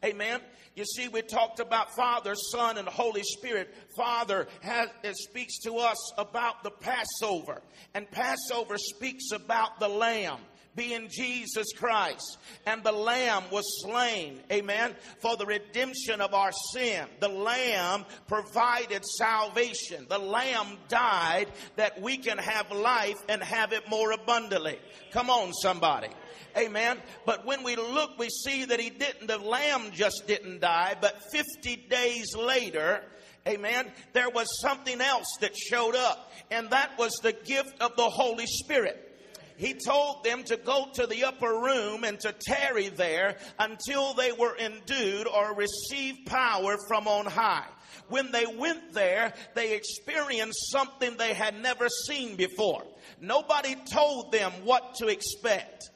Amen. 0.03 0.39
You 0.75 0.85
see, 0.85 1.07
we 1.07 1.21
talked 1.21 1.59
about 1.59 1.95
Father, 1.95 2.33
Son, 2.35 2.77
and 2.77 2.87
Holy 2.87 3.23
Spirit. 3.23 3.73
Father 3.95 4.47
has, 4.61 4.89
speaks 5.13 5.59
to 5.59 5.75
us 5.75 6.13
about 6.17 6.63
the 6.63 6.71
Passover, 6.71 7.61
and 7.93 8.09
Passover 8.09 8.77
speaks 8.77 9.31
about 9.31 9.79
the 9.79 9.87
Lamb 9.87 10.39
being 10.75 11.07
Jesus 11.09 11.67
Christ. 11.73 12.37
And 12.65 12.83
the 12.83 12.91
Lamb 12.91 13.43
was 13.51 13.81
slain, 13.83 14.39
amen, 14.51 14.95
for 15.19 15.37
the 15.37 15.45
redemption 15.45 16.21
of 16.21 16.33
our 16.33 16.51
sin. 16.71 17.05
The 17.19 17.29
Lamb 17.29 18.05
provided 18.27 19.05
salvation. 19.05 20.05
The 20.09 20.17
Lamb 20.17 20.77
died 20.87 21.47
that 21.75 22.01
we 22.01 22.17
can 22.17 22.37
have 22.37 22.71
life 22.71 23.21
and 23.29 23.41
have 23.43 23.73
it 23.73 23.89
more 23.89 24.11
abundantly. 24.11 24.79
Come 25.11 25.29
on, 25.29 25.53
somebody. 25.53 26.09
Amen. 26.57 26.97
But 27.25 27.45
when 27.45 27.63
we 27.63 27.75
look, 27.75 28.17
we 28.17 28.29
see 28.29 28.65
that 28.65 28.79
he 28.79 28.89
didn't, 28.89 29.27
the 29.27 29.37
lamb 29.37 29.91
just 29.91 30.23
didn't 30.27 30.61
die, 30.61 30.95
but 30.99 31.21
50 31.31 31.75
days 31.89 32.35
later, 32.35 33.03
amen, 33.47 33.91
there 34.13 34.29
was 34.29 34.47
something 34.61 35.01
else 35.01 35.37
that 35.41 35.57
showed 35.57 35.95
up, 35.95 36.31
and 36.51 36.69
that 36.69 36.97
was 36.97 37.13
the 37.23 37.33
gift 37.33 37.81
of 37.81 37.95
the 37.95 38.09
Holy 38.09 38.45
Spirit 38.45 39.13
he 39.57 39.75
told 39.75 40.23
them 40.23 40.43
to 40.43 40.57
go 40.57 40.87
to 40.93 41.07
the 41.07 41.25
upper 41.25 41.47
room 41.47 42.03
and 42.03 42.19
to 42.21 42.33
tarry 42.33 42.89
there 42.89 43.37
until 43.59 44.13
they 44.13 44.31
were 44.31 44.57
endued 44.57 45.27
or 45.27 45.55
received 45.55 46.25
power 46.25 46.77
from 46.87 47.07
on 47.07 47.25
high. 47.25 47.67
When 48.09 48.31
they 48.31 48.45
went 48.45 48.93
there, 48.93 49.33
they 49.53 49.75
experienced 49.75 50.71
something 50.71 51.15
they 51.17 51.33
had 51.33 51.61
never 51.61 51.87
seen 51.87 52.35
before. 52.35 52.83
Nobody 53.21 53.75
told 53.91 54.31
them 54.31 54.51
what 54.63 54.95
to 54.95 55.07
expect. 55.07 55.89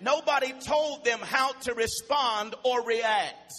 Nobody 0.00 0.52
told 0.66 1.04
them 1.04 1.20
how 1.22 1.52
to 1.52 1.74
respond 1.74 2.54
or 2.64 2.84
react. 2.84 3.52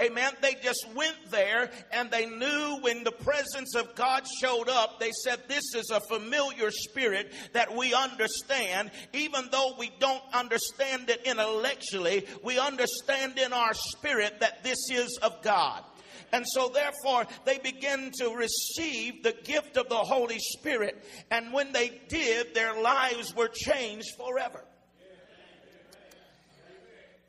Amen. 0.00 0.32
They 0.40 0.54
just 0.62 0.86
went 0.94 1.16
there 1.30 1.70
and 1.92 2.10
they 2.10 2.24
knew 2.24 2.78
when 2.80 3.04
the 3.04 3.12
presence 3.12 3.74
of 3.74 3.94
God 3.94 4.26
showed 4.40 4.68
up, 4.70 4.98
they 4.98 5.10
said, 5.24 5.40
This 5.46 5.74
is 5.74 5.90
a 5.90 6.00
familiar 6.00 6.70
spirit 6.70 7.30
that 7.52 7.76
we 7.76 7.92
understand. 7.92 8.90
Even 9.12 9.48
though 9.52 9.74
we 9.78 9.90
don't 9.98 10.22
understand 10.32 11.10
it 11.10 11.20
intellectually, 11.26 12.26
we 12.42 12.58
understand 12.58 13.38
in 13.38 13.52
our 13.52 13.74
spirit 13.74 14.40
that 14.40 14.64
this 14.64 14.78
is 14.90 15.18
of 15.22 15.42
God. 15.42 15.84
And 16.32 16.46
so, 16.46 16.68
therefore, 16.68 17.26
they 17.44 17.58
began 17.58 18.10
to 18.20 18.30
receive 18.30 19.22
the 19.22 19.34
gift 19.44 19.76
of 19.76 19.88
the 19.88 19.96
Holy 19.96 20.38
Spirit. 20.38 21.04
And 21.30 21.52
when 21.52 21.72
they 21.72 22.00
did, 22.08 22.54
their 22.54 22.80
lives 22.80 23.34
were 23.34 23.48
changed 23.48 24.14
forever. 24.16 24.64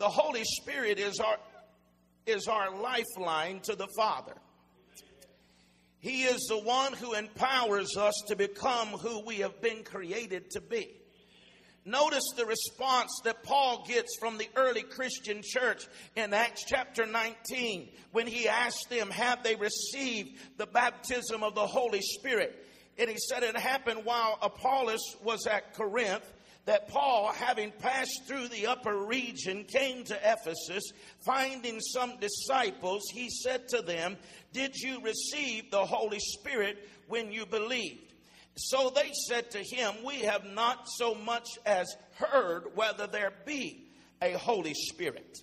The 0.01 0.09
Holy 0.09 0.43
Spirit 0.43 0.97
is 0.97 1.19
our 1.19 1.37
is 2.25 2.47
our 2.47 2.75
lifeline 2.75 3.59
to 3.65 3.75
the 3.75 3.87
Father. 3.95 4.33
He 5.99 6.23
is 6.23 6.47
the 6.49 6.57
one 6.57 6.93
who 6.93 7.13
empowers 7.13 7.95
us 7.95 8.15
to 8.27 8.35
become 8.35 8.87
who 8.87 9.23
we 9.23 9.41
have 9.41 9.61
been 9.61 9.83
created 9.83 10.49
to 10.53 10.61
be. 10.61 10.89
Notice 11.85 12.23
the 12.35 12.47
response 12.47 13.11
that 13.25 13.43
Paul 13.43 13.85
gets 13.87 14.17
from 14.19 14.39
the 14.39 14.49
early 14.55 14.81
Christian 14.81 15.43
church 15.43 15.85
in 16.15 16.33
Acts 16.33 16.63
chapter 16.67 17.05
19 17.05 17.89
when 18.11 18.25
he 18.25 18.47
asked 18.47 18.89
them, 18.89 19.11
Have 19.11 19.43
they 19.43 19.55
received 19.55 20.39
the 20.57 20.65
baptism 20.65 21.43
of 21.43 21.53
the 21.53 21.67
Holy 21.67 22.01
Spirit? 22.01 22.65
And 22.97 23.07
he 23.07 23.17
said 23.29 23.43
it 23.43 23.55
happened 23.55 24.03
while 24.03 24.39
Apollos 24.41 25.15
was 25.23 25.45
at 25.45 25.75
Corinth 25.75 26.25
that 26.65 26.87
Paul, 26.89 27.31
having 27.33 27.71
passed 27.71 28.21
through 28.27 28.49
the 28.49 28.67
upper 28.67 28.95
region, 28.95 29.63
came 29.63 30.03
to 30.05 30.15
Ephesus. 30.15 30.83
Finding 31.19 31.79
some 31.79 32.13
disciples, 32.19 33.01
he 33.13 33.29
said 33.29 33.67
to 33.69 33.81
them, 33.81 34.17
Did 34.53 34.75
you 34.75 35.01
receive 35.01 35.71
the 35.71 35.85
Holy 35.85 36.19
Spirit 36.19 36.77
when 37.07 37.31
you 37.31 37.45
believed? 37.45 38.13
So 38.55 38.91
they 38.93 39.11
said 39.27 39.51
to 39.51 39.59
him, 39.59 39.93
We 40.05 40.19
have 40.21 40.45
not 40.45 40.87
so 40.87 41.15
much 41.15 41.47
as 41.65 41.95
heard 42.15 42.75
whether 42.75 43.07
there 43.07 43.33
be 43.45 43.85
a 44.21 44.33
Holy 44.33 44.73
Spirit. 44.73 45.39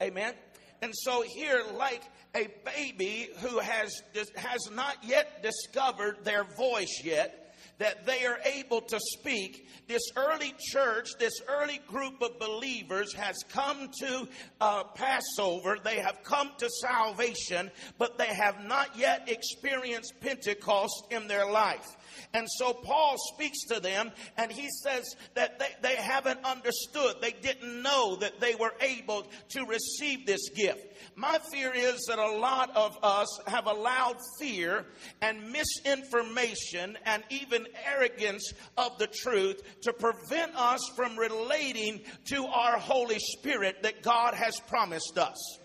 Amen. 0.00 0.34
And 0.80 0.92
so 0.94 1.22
here, 1.22 1.62
like 1.76 2.02
a 2.34 2.48
baby 2.64 3.30
who 3.38 3.58
has, 3.58 4.02
has 4.36 4.70
not 4.72 4.96
yet 5.02 5.42
discovered 5.42 6.24
their 6.24 6.44
voice 6.44 7.02
yet, 7.04 7.41
that 7.78 8.06
they 8.06 8.24
are 8.26 8.38
able 8.44 8.80
to 8.80 8.98
speak. 9.00 9.68
This 9.88 10.02
early 10.16 10.54
church, 10.70 11.10
this 11.18 11.40
early 11.48 11.80
group 11.88 12.22
of 12.22 12.38
believers 12.38 13.12
has 13.14 13.36
come 13.48 13.90
to 14.00 14.28
uh, 14.60 14.84
Passover. 14.94 15.78
They 15.82 15.96
have 15.96 16.22
come 16.22 16.50
to 16.58 16.68
salvation, 16.80 17.70
but 17.98 18.18
they 18.18 18.32
have 18.32 18.64
not 18.64 18.96
yet 18.96 19.28
experienced 19.28 20.14
Pentecost 20.20 21.06
in 21.10 21.26
their 21.28 21.50
life. 21.50 21.96
And 22.34 22.46
so 22.58 22.72
Paul 22.72 23.16
speaks 23.34 23.64
to 23.68 23.80
them 23.80 24.10
and 24.36 24.50
he 24.50 24.68
says 24.82 25.16
that 25.34 25.58
they, 25.58 25.68
they 25.82 25.96
haven't 25.96 26.44
understood. 26.44 27.16
They 27.20 27.32
didn't 27.32 27.82
know 27.82 28.16
that 28.16 28.40
they 28.40 28.54
were 28.54 28.74
able 28.80 29.26
to 29.50 29.64
receive 29.64 30.26
this 30.26 30.48
gift. 30.50 30.86
My 31.14 31.38
fear 31.50 31.72
is 31.74 32.04
that 32.08 32.18
a 32.18 32.36
lot 32.36 32.74
of 32.76 32.96
us 33.02 33.28
have 33.46 33.66
allowed 33.66 34.16
fear 34.38 34.86
and 35.20 35.52
misinformation 35.52 36.96
and 37.04 37.22
even 37.30 37.61
arrogance 37.86 38.52
of 38.76 38.98
the 38.98 39.06
truth 39.06 39.62
to 39.82 39.92
prevent 39.92 40.54
us 40.56 40.80
from 40.96 41.18
relating 41.18 42.00
to 42.26 42.44
our 42.46 42.78
Holy 42.78 43.18
Spirit 43.18 43.82
that 43.82 44.02
God 44.02 44.34
has 44.34 44.58
promised 44.68 45.18
us. 45.18 45.58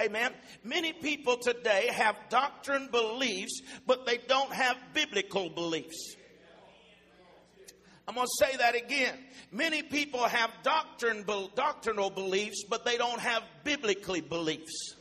Amen. 0.00 0.32
Many 0.62 0.92
people 0.92 1.36
today 1.36 1.88
have 1.92 2.16
doctrine 2.28 2.88
beliefs, 2.90 3.62
but 3.86 4.06
they 4.06 4.18
don't 4.28 4.52
have 4.52 4.76
biblical 4.94 5.50
beliefs. 5.50 6.14
I'm 8.06 8.14
going 8.14 8.26
to 8.26 8.46
say 8.46 8.56
that 8.56 8.74
again. 8.74 9.18
Many 9.50 9.82
people 9.82 10.24
have 10.24 10.50
doctrine, 10.62 11.24
doctrinal 11.54 12.10
beliefs, 12.10 12.64
but 12.68 12.84
they 12.84 12.96
don't 12.96 13.20
have 13.20 13.42
biblically 13.64 14.22
beliefs. 14.22 14.94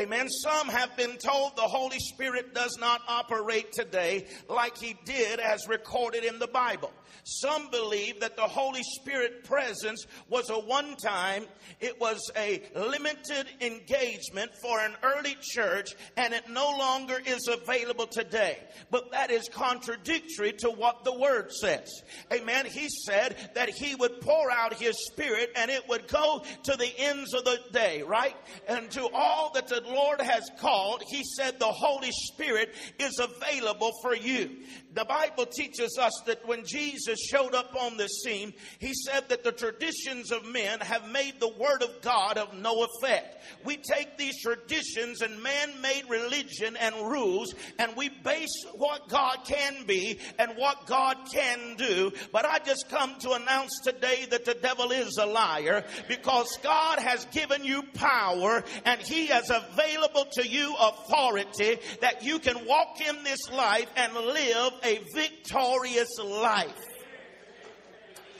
Amen. 0.00 0.30
Some 0.30 0.68
have 0.68 0.96
been 0.96 1.18
told 1.18 1.56
the 1.56 1.60
Holy 1.60 1.98
Spirit 1.98 2.54
does 2.54 2.78
not 2.80 3.02
operate 3.06 3.70
today 3.70 4.26
like 4.48 4.78
he 4.78 4.96
did 5.04 5.38
as 5.40 5.68
recorded 5.68 6.24
in 6.24 6.38
the 6.38 6.46
Bible. 6.46 6.90
Some 7.24 7.70
believe 7.70 8.20
that 8.20 8.36
the 8.36 8.42
Holy 8.42 8.82
Spirit 8.82 9.44
presence 9.44 10.06
was 10.28 10.50
a 10.50 10.58
one 10.58 10.96
time, 10.96 11.44
it 11.80 12.00
was 12.00 12.20
a 12.36 12.62
limited 12.74 13.46
engagement 13.60 14.50
for 14.62 14.80
an 14.80 14.94
early 15.02 15.36
church, 15.40 15.90
and 16.16 16.34
it 16.34 16.48
no 16.48 16.70
longer 16.78 17.20
is 17.24 17.48
available 17.48 18.06
today. 18.06 18.58
But 18.90 19.12
that 19.12 19.30
is 19.30 19.48
contradictory 19.48 20.52
to 20.58 20.70
what 20.70 21.04
the 21.04 21.16
Word 21.18 21.52
says. 21.52 21.88
Amen. 22.32 22.66
He 22.66 22.88
said 23.06 23.36
that 23.54 23.70
He 23.70 23.94
would 23.94 24.20
pour 24.20 24.50
out 24.50 24.74
His 24.74 24.96
Spirit 25.06 25.50
and 25.56 25.70
it 25.70 25.88
would 25.88 26.08
go 26.08 26.42
to 26.64 26.76
the 26.76 26.92
ends 26.98 27.34
of 27.34 27.44
the 27.44 27.58
day, 27.72 28.02
right? 28.02 28.36
And 28.68 28.90
to 28.92 29.08
all 29.12 29.52
that 29.54 29.68
the 29.68 29.82
Lord 29.86 30.20
has 30.20 30.50
called, 30.58 31.02
He 31.08 31.22
said 31.24 31.58
the 31.58 31.66
Holy 31.66 32.10
Spirit 32.12 32.74
is 32.98 33.18
available 33.18 33.92
for 34.02 34.14
you. 34.14 34.50
The 34.92 35.04
Bible 35.04 35.46
teaches 35.46 35.98
us 35.98 36.12
that 36.26 36.46
when 36.48 36.64
Jesus 36.64 37.20
showed 37.20 37.54
up 37.54 37.76
on 37.80 37.96
the 37.96 38.08
scene, 38.08 38.52
He 38.80 38.92
said 38.92 39.28
that 39.28 39.44
the 39.44 39.52
traditions 39.52 40.32
of 40.32 40.44
men 40.44 40.80
have 40.80 41.08
made 41.10 41.38
the 41.38 41.48
Word 41.48 41.82
of 41.82 42.00
God 42.02 42.38
of 42.38 42.54
no 42.54 42.84
effect. 42.84 43.42
We 43.64 43.76
take 43.76 44.18
these 44.18 44.42
traditions 44.42 45.20
and 45.20 45.42
man 45.42 45.80
made 45.80 46.04
religion 46.08 46.76
and 46.76 46.94
rules 47.08 47.54
and 47.78 47.94
we 47.96 48.08
base 48.08 48.64
what 48.74 49.08
God 49.08 49.38
can 49.44 49.86
be 49.86 50.18
and 50.38 50.52
what 50.56 50.86
God 50.86 51.16
can 51.32 51.76
do. 51.76 52.12
But 52.32 52.44
I 52.44 52.58
just 52.58 52.88
come 52.88 53.16
to 53.20 53.32
announce 53.32 53.80
today 53.84 54.26
that 54.30 54.44
the 54.44 54.54
devil 54.54 54.90
is 54.90 55.18
a 55.18 55.26
liar 55.26 55.84
because 56.08 56.58
God 56.62 56.98
has 56.98 57.24
given 57.26 57.64
you 57.64 57.82
power 57.94 58.64
and 58.84 59.00
He 59.00 59.26
has 59.26 59.50
available 59.50 60.26
to 60.32 60.46
you 60.46 60.74
authority 60.80 61.78
that 62.00 62.24
you 62.24 62.38
can 62.38 62.66
walk 62.66 63.00
in 63.00 63.22
this 63.22 63.50
life 63.50 63.88
and 63.96 64.14
live 64.14 64.72
a 64.84 65.00
victorious 65.14 66.18
life. 66.18 66.74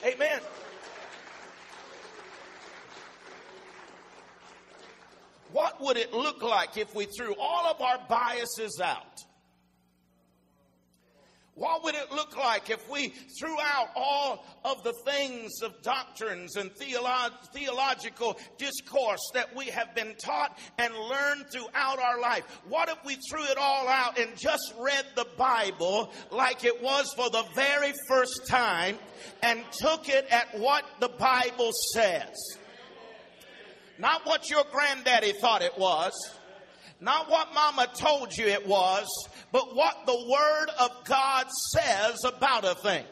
Amen. 0.05 0.41
What 5.53 5.81
would 5.81 5.97
it 5.97 6.13
look 6.13 6.43
like 6.43 6.77
if 6.77 6.95
we 6.95 7.07
threw 7.07 7.35
all 7.39 7.67
of 7.67 7.81
our 7.81 7.99
biases 8.09 8.81
out? 8.83 9.25
What 11.61 11.85
would 11.85 11.95
it 11.95 12.11
look 12.11 12.39
like 12.39 12.71
if 12.71 12.89
we 12.89 13.09
threw 13.39 13.61
out 13.61 13.91
all 13.95 14.47
of 14.65 14.83
the 14.83 14.95
things 15.05 15.61
of 15.63 15.83
doctrines 15.83 16.57
and 16.57 16.71
theolo- 16.71 17.33
theological 17.53 18.39
discourse 18.57 19.21
that 19.35 19.55
we 19.55 19.67
have 19.67 19.95
been 19.95 20.15
taught 20.15 20.59
and 20.79 20.95
learned 20.95 21.45
throughout 21.53 21.99
our 21.99 22.19
life? 22.19 22.45
What 22.67 22.89
if 22.89 22.97
we 23.05 23.19
threw 23.29 23.45
it 23.45 23.59
all 23.59 23.89
out 23.89 24.19
and 24.19 24.31
just 24.39 24.73
read 24.79 25.05
the 25.17 25.27
Bible 25.37 26.11
like 26.31 26.65
it 26.65 26.83
was 26.83 27.13
for 27.15 27.29
the 27.29 27.45
very 27.55 27.93
first 28.09 28.47
time 28.49 28.97
and 29.43 29.63
took 29.73 30.09
it 30.09 30.27
at 30.31 30.59
what 30.59 30.87
the 30.99 31.11
Bible 31.11 31.73
says? 31.93 32.39
Not 33.99 34.25
what 34.25 34.49
your 34.49 34.65
granddaddy 34.73 35.33
thought 35.33 35.61
it 35.61 35.77
was. 35.77 36.15
Not 37.01 37.31
what 37.31 37.55
mama 37.55 37.89
told 37.95 38.37
you 38.37 38.47
it 38.47 38.67
was, 38.67 39.09
but 39.53 39.75
what 39.75 40.05
the 40.07 40.27
word 40.29 40.69
of 40.79 40.91
God 41.05 41.47
says 41.73 42.25
about 42.25 42.65
a 42.65 42.75
thing. 42.75 43.05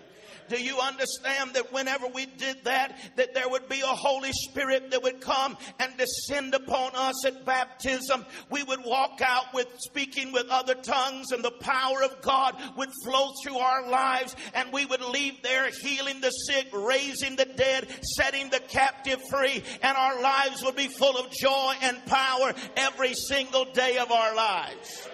Do 0.48 0.62
you 0.62 0.78
understand 0.78 1.54
that 1.54 1.72
whenever 1.72 2.06
we 2.08 2.26
did 2.26 2.64
that, 2.64 2.96
that 3.16 3.34
there 3.34 3.48
would 3.48 3.68
be 3.68 3.80
a 3.80 3.86
Holy 3.86 4.32
Spirit 4.32 4.90
that 4.90 5.02
would 5.02 5.20
come 5.20 5.56
and 5.78 5.96
descend 5.96 6.54
upon 6.54 6.92
us 6.94 7.24
at 7.26 7.44
baptism? 7.44 8.24
We 8.50 8.62
would 8.62 8.84
walk 8.84 9.20
out 9.24 9.52
with 9.54 9.68
speaking 9.78 10.32
with 10.32 10.46
other 10.48 10.74
tongues 10.74 11.32
and 11.32 11.44
the 11.44 11.50
power 11.50 12.02
of 12.02 12.22
God 12.22 12.56
would 12.76 12.90
flow 13.04 13.32
through 13.42 13.58
our 13.58 13.88
lives 13.88 14.34
and 14.54 14.72
we 14.72 14.86
would 14.86 15.02
leave 15.02 15.42
there 15.42 15.68
healing 15.70 16.20
the 16.20 16.30
sick, 16.30 16.68
raising 16.72 17.36
the 17.36 17.44
dead, 17.44 17.88
setting 18.02 18.50
the 18.50 18.60
captive 18.60 19.20
free, 19.30 19.62
and 19.82 19.96
our 19.96 20.20
lives 20.22 20.62
would 20.64 20.76
be 20.76 20.88
full 20.88 21.16
of 21.16 21.30
joy 21.30 21.74
and 21.82 22.04
power 22.06 22.54
every 22.76 23.14
single 23.14 23.64
day 23.66 23.98
of 23.98 24.10
our 24.10 24.34
lives. 24.34 25.08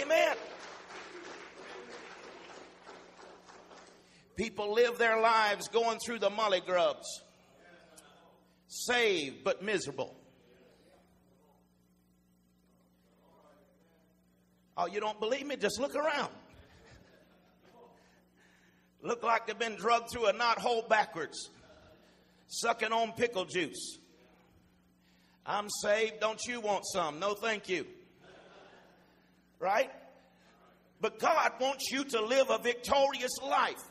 Amen. 0.00 0.36
People 4.40 4.72
live 4.72 4.96
their 4.96 5.20
lives 5.20 5.68
going 5.68 5.98
through 5.98 6.18
the 6.18 6.30
molly 6.30 6.62
grubs, 6.64 7.06
saved 8.68 9.44
but 9.44 9.62
miserable. 9.62 10.16
Oh, 14.78 14.86
you 14.86 14.98
don't 14.98 15.20
believe 15.20 15.46
me? 15.46 15.56
Just 15.56 15.78
look 15.78 15.94
around. 15.94 16.32
Look 19.02 19.22
like 19.22 19.46
they've 19.46 19.58
been 19.58 19.76
drugged 19.76 20.10
through 20.10 20.28
a 20.28 20.32
knot 20.32 20.58
hole 20.58 20.86
backwards, 20.88 21.50
sucking 22.46 22.92
on 22.92 23.12
pickle 23.12 23.44
juice. 23.44 23.98
I'm 25.44 25.68
saved. 25.82 26.18
Don't 26.18 26.40
you 26.48 26.62
want 26.62 26.86
some? 26.86 27.20
No, 27.20 27.34
thank 27.34 27.68
you. 27.68 27.84
Right? 29.58 29.90
But 30.98 31.18
God 31.18 31.52
wants 31.60 31.92
you 31.92 32.04
to 32.04 32.22
live 32.22 32.48
a 32.48 32.56
victorious 32.56 33.36
life. 33.42 33.82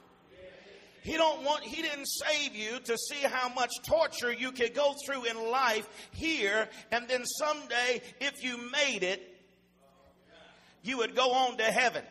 He 1.02 1.14
don't 1.14 1.44
want 1.44 1.64
he 1.64 1.82
didn't 1.82 2.08
save 2.08 2.56
you 2.56 2.80
to 2.80 2.98
see 2.98 3.22
how 3.22 3.50
much 3.50 3.72
torture 3.88 4.34
you 4.34 4.52
could 4.52 4.74
go 4.74 4.94
through 5.06 5.26
in 5.26 5.50
life 5.50 5.88
here 6.12 6.68
and 6.92 7.08
then 7.08 7.26
someday 7.26 8.02
if 8.20 8.44
you 8.44 8.58
made 8.72 9.04
it 9.04 9.30
you 10.84 10.98
would 10.98 11.16
go 11.16 11.32
on 11.32 11.58
to 11.58 11.64
heaven. 11.64 12.04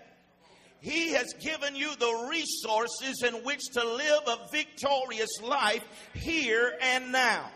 He 0.81 1.13
has 1.13 1.33
given 1.41 1.75
you 1.75 1.95
the 1.97 2.29
resources 2.31 3.23
in 3.27 3.43
which 3.43 3.61
to 3.73 3.85
live 3.85 4.23
a 4.27 4.39
victorious 4.53 5.41
life 5.43 5.85
here 6.15 6.73
and 6.81 7.11
now. 7.11 7.51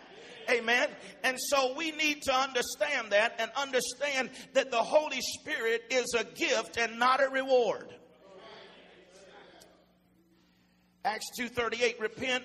Amen. 0.51 0.88
And 1.23 1.38
so 1.38 1.75
we 1.77 1.92
need 1.92 2.23
to 2.23 2.35
understand 2.35 3.12
that 3.12 3.37
and 3.38 3.51
understand 3.57 4.31
that 4.55 4.73
the 4.73 4.83
Holy 4.83 5.21
Spirit 5.21 5.85
is 5.90 6.14
a 6.18 6.25
gift 6.25 6.77
and 6.79 6.99
not 6.99 7.23
a 7.23 7.29
reward. 7.29 7.95
Acts 11.05 11.31
2:38 11.38 11.99
repent 12.01 12.45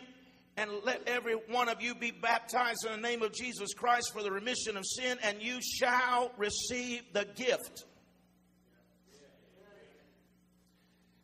and 0.55 0.71
let 0.83 1.07
every 1.07 1.35
one 1.35 1.69
of 1.69 1.81
you 1.81 1.93
be 1.93 2.09
baptized 2.09 2.85
in 2.85 2.91
the 2.91 3.07
name 3.07 3.21
of 3.21 3.31
Jesus 3.31 3.73
Christ 3.73 4.11
for 4.11 4.23
the 4.23 4.31
remission 4.31 4.75
of 4.75 4.85
sin 4.85 5.19
and 5.21 5.41
you 5.41 5.59
shall 5.61 6.31
receive 6.37 7.03
the 7.13 7.25
gift. 7.25 7.85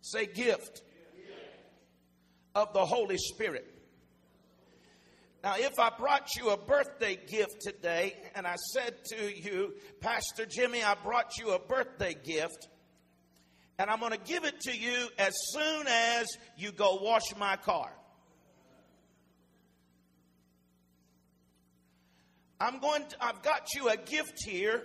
Say 0.02 0.28
gift 0.28 0.84
of 2.54 2.74
the 2.74 2.86
Holy 2.86 3.18
Spirit. 3.18 3.68
Now, 5.44 5.56
if 5.58 5.78
I 5.78 5.90
brought 5.90 6.36
you 6.36 6.52
a 6.52 6.58
birthday 6.58 7.20
gift 7.28 7.62
today 7.62 8.16
and 8.34 8.48
I 8.48 8.56
said 8.56 9.04
to 9.06 9.36
you, 9.36 9.74
Pastor 10.00 10.46
Jimmy, 10.46 10.84
I 10.84 10.96
brought 10.96 11.38
you 11.38 11.52
a 11.52 11.60
birthday 11.60 12.14
gift, 12.14 12.70
and 13.80 13.90
I'm 13.90 14.00
going 14.00 14.12
to 14.12 14.20
give 14.20 14.46
it 14.46 14.60
to 14.62 14.78
you 14.78 15.08
as 15.18 15.34
soon 15.52 15.88
as 15.88 16.28
you 16.58 16.72
go 16.72 17.00
wash 17.02 17.36
my 17.38 17.56
car. 17.56 17.92
I'm 22.60 22.80
going 22.80 23.06
to, 23.08 23.24
I've 23.24 23.42
got 23.42 23.74
you 23.76 23.90
a 23.90 23.98
gift 23.98 24.44
here, 24.46 24.84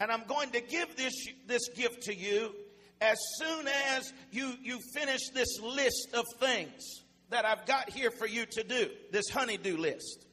and 0.00 0.10
I'm 0.10 0.24
going 0.26 0.50
to 0.50 0.60
give 0.60 0.96
this, 0.96 1.14
this 1.46 1.68
gift 1.68 2.02
to 2.04 2.14
you 2.14 2.52
as 3.00 3.18
soon 3.38 3.68
as 3.68 4.12
you, 4.32 4.54
you 4.62 4.78
finish 4.94 5.20
this 5.34 5.60
list 5.60 6.08
of 6.14 6.24
things 6.40 6.82
that 7.30 7.44
I've 7.44 7.66
got 7.66 7.90
here 7.90 8.10
for 8.10 8.26
you 8.26 8.46
to 8.52 8.64
do, 8.64 8.88
this 9.12 9.28
honeydew 9.28 9.76
list. 9.76 10.26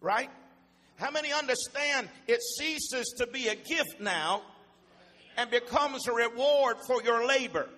Right? 0.00 0.30
How 0.96 1.10
many 1.10 1.32
understand 1.32 2.08
it 2.26 2.40
ceases 2.42 3.14
to 3.18 3.26
be 3.26 3.48
a 3.48 3.54
gift 3.54 4.00
now 4.00 4.42
and 5.38 5.50
becomes 5.50 6.08
a 6.08 6.12
reward 6.12 6.76
for 6.84 7.00
your 7.02 7.24
labor. 7.24 7.68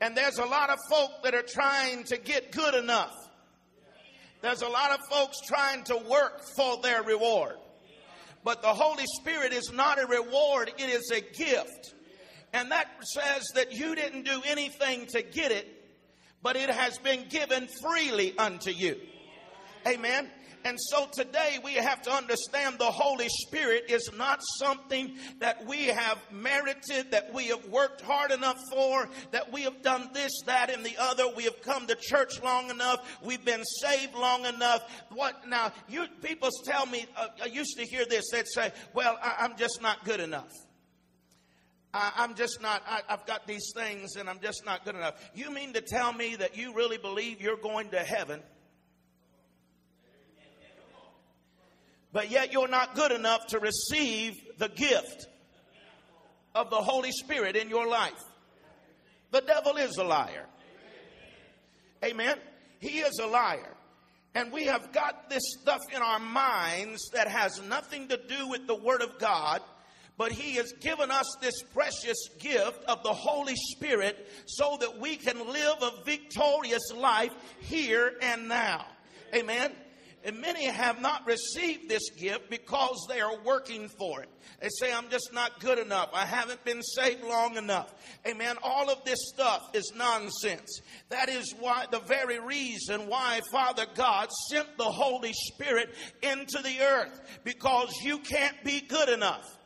And 0.00 0.16
there's 0.16 0.38
a 0.38 0.44
lot 0.44 0.68
of 0.68 0.78
folk 0.90 1.22
that 1.22 1.34
are 1.34 1.44
trying 1.46 2.04
to 2.04 2.18
get 2.18 2.50
good 2.50 2.74
enough. 2.74 3.14
There's 4.42 4.62
a 4.62 4.68
lot 4.68 4.90
of 4.90 4.98
folks 5.08 5.36
trying 5.46 5.84
to 5.84 5.96
work 5.96 6.40
for 6.56 6.80
their 6.82 7.02
reward. 7.02 7.56
But 8.42 8.60
the 8.60 8.68
Holy 8.68 9.04
Spirit 9.20 9.52
is 9.52 9.70
not 9.72 10.02
a 10.02 10.06
reward, 10.06 10.72
it 10.78 10.90
is 10.90 11.12
a 11.12 11.20
gift. 11.20 11.94
And 12.52 12.72
that 12.72 12.88
says 13.02 13.46
that 13.54 13.72
you 13.72 13.94
didn't 13.94 14.24
do 14.24 14.42
anything 14.44 15.06
to 15.10 15.22
get 15.22 15.52
it, 15.52 15.68
but 16.42 16.56
it 16.56 16.70
has 16.70 16.98
been 16.98 17.28
given 17.28 17.68
freely 17.80 18.36
unto 18.36 18.70
you. 18.70 18.96
Amen. 19.86 20.28
And 20.64 20.78
so 20.78 21.06
today 21.10 21.58
we 21.64 21.74
have 21.74 22.02
to 22.02 22.12
understand 22.12 22.78
the 22.78 22.84
Holy 22.84 23.28
Spirit 23.28 23.84
is 23.88 24.10
not 24.16 24.40
something 24.58 25.16
that 25.38 25.64
we 25.66 25.86
have 25.86 26.18
merited, 26.30 27.12
that 27.12 27.32
we 27.32 27.46
have 27.48 27.64
worked 27.66 28.02
hard 28.02 28.30
enough 28.30 28.58
for, 28.70 29.08
that 29.30 29.52
we 29.52 29.62
have 29.62 29.82
done 29.82 30.10
this, 30.12 30.32
that, 30.46 30.70
and 30.70 30.84
the 30.84 30.96
other. 30.98 31.24
We 31.34 31.44
have 31.44 31.62
come 31.62 31.86
to 31.86 31.94
church 31.94 32.42
long 32.42 32.68
enough. 32.68 33.18
We've 33.22 33.44
been 33.44 33.64
saved 33.64 34.14
long 34.14 34.44
enough. 34.44 34.82
What 35.10 35.48
now? 35.48 35.72
You 35.88 36.06
people 36.22 36.50
tell 36.64 36.84
me. 36.86 37.06
Uh, 37.16 37.28
I 37.42 37.46
used 37.46 37.78
to 37.78 37.84
hear 37.84 38.04
this. 38.04 38.30
They'd 38.30 38.48
say, 38.48 38.72
"Well, 38.92 39.18
I, 39.22 39.44
am 39.44 39.56
just 39.56 39.80
not 39.80 40.04
good 40.04 40.20
enough." 40.20 40.52
I, 41.92 42.12
I'm 42.16 42.34
just 42.34 42.62
not, 42.62 42.82
I, 42.86 43.00
I've 43.08 43.26
got 43.26 43.46
these 43.48 43.72
things 43.74 44.14
and 44.14 44.30
I'm 44.30 44.38
just 44.38 44.64
not 44.64 44.84
good 44.84 44.94
enough. 44.94 45.14
You 45.34 45.50
mean 45.50 45.72
to 45.72 45.80
tell 45.80 46.12
me 46.12 46.36
that 46.36 46.56
you 46.56 46.72
really 46.72 46.98
believe 46.98 47.40
you're 47.40 47.56
going 47.56 47.90
to 47.90 47.98
heaven 47.98 48.40
but 52.12 52.30
yet 52.30 52.52
you're 52.52 52.68
not 52.68 52.94
good 52.94 53.12
enough 53.12 53.46
to 53.48 53.58
receive 53.58 54.34
the 54.58 54.68
gift 54.68 55.26
of 56.54 56.70
the 56.70 56.76
Holy 56.76 57.12
Spirit 57.12 57.56
in 57.56 57.68
your 57.68 57.86
life. 57.86 58.22
The 59.30 59.40
devil 59.40 59.76
is 59.76 59.96
a 59.96 60.04
liar. 60.04 60.46
Amen. 62.04 62.36
He 62.80 63.00
is 63.00 63.18
a 63.18 63.26
liar. 63.26 63.76
And 64.34 64.52
we 64.52 64.64
have 64.64 64.92
got 64.92 65.28
this 65.28 65.42
stuff 65.60 65.80
in 65.94 66.00
our 66.02 66.18
minds 66.18 67.10
that 67.12 67.28
has 67.28 67.60
nothing 67.62 68.08
to 68.08 68.16
do 68.16 68.48
with 68.48 68.66
the 68.66 68.74
Word 68.74 69.02
of 69.02 69.18
God, 69.18 69.60
but 70.16 70.32
He 70.32 70.54
has 70.54 70.72
given 70.80 71.10
us 71.10 71.36
this 71.40 71.62
precious 71.74 72.28
gift 72.38 72.84
of 72.84 73.02
the 73.02 73.12
Holy 73.12 73.56
Spirit 73.56 74.28
so 74.46 74.76
that 74.80 74.98
we 74.98 75.16
can 75.16 75.38
live 75.38 75.82
a 75.82 76.04
victorious 76.04 76.92
life 76.94 77.32
here 77.60 78.12
and 78.22 78.48
now. 78.48 78.86
Amen. 79.34 79.72
And 80.22 80.40
many 80.40 80.66
have 80.66 81.00
not 81.00 81.26
received 81.26 81.88
this 81.88 82.10
gift 82.10 82.50
because 82.50 83.06
they 83.08 83.20
are 83.20 83.40
working 83.42 83.88
for 83.88 84.22
it. 84.22 84.28
They 84.60 84.68
say, 84.68 84.92
I'm 84.92 85.08
just 85.08 85.32
not 85.32 85.60
good 85.60 85.78
enough. 85.78 86.10
I 86.12 86.26
haven't 86.26 86.62
been 86.64 86.82
saved 86.82 87.24
long 87.24 87.56
enough. 87.56 87.94
Amen. 88.26 88.56
All 88.62 88.90
of 88.90 89.02
this 89.04 89.18
stuff 89.32 89.70
is 89.72 89.92
nonsense. 89.96 90.80
That 91.08 91.30
is 91.30 91.54
why 91.58 91.86
the 91.90 92.00
very 92.00 92.38
reason 92.38 93.08
why 93.08 93.40
Father 93.50 93.86
God 93.94 94.30
sent 94.50 94.76
the 94.76 94.84
Holy 94.84 95.32
Spirit 95.32 95.94
into 96.22 96.60
the 96.62 96.80
earth 96.80 97.40
because 97.42 97.94
you 98.02 98.18
can't 98.18 98.62
be 98.62 98.82
good 98.82 99.08
enough. 99.08 99.56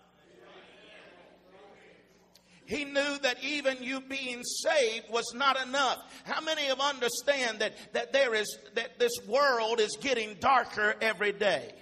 He 2.66 2.85
knew 2.85 3.18
that 3.18 3.37
even 3.42 3.83
you 3.83 4.00
being 4.00 4.42
saved 4.42 5.11
was 5.11 5.33
not 5.35 5.61
enough. 5.66 5.98
How 6.24 6.40
many 6.40 6.68
of 6.68 6.81
understand 6.81 7.59
that, 7.59 7.74
that 7.92 8.12
there 8.12 8.35
is 8.35 8.59
that 8.74 8.98
this 8.98 9.12
world 9.27 9.81
is 9.81 9.96
getting 10.00 10.35
darker 10.40 10.94
every 11.00 11.33
day? 11.33 11.72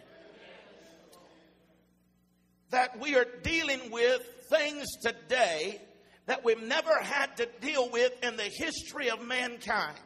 That 2.70 2.98
we 2.98 3.14
are 3.14 3.26
dealing 3.42 3.90
with 3.90 4.22
things 4.50 4.86
today 5.02 5.80
that 6.26 6.44
we've 6.44 6.62
never 6.62 6.98
had 7.00 7.36
to 7.36 7.48
deal 7.60 7.90
with 7.90 8.12
in 8.24 8.36
the 8.36 8.44
history 8.44 9.10
of 9.10 9.22
mankind 9.22 9.98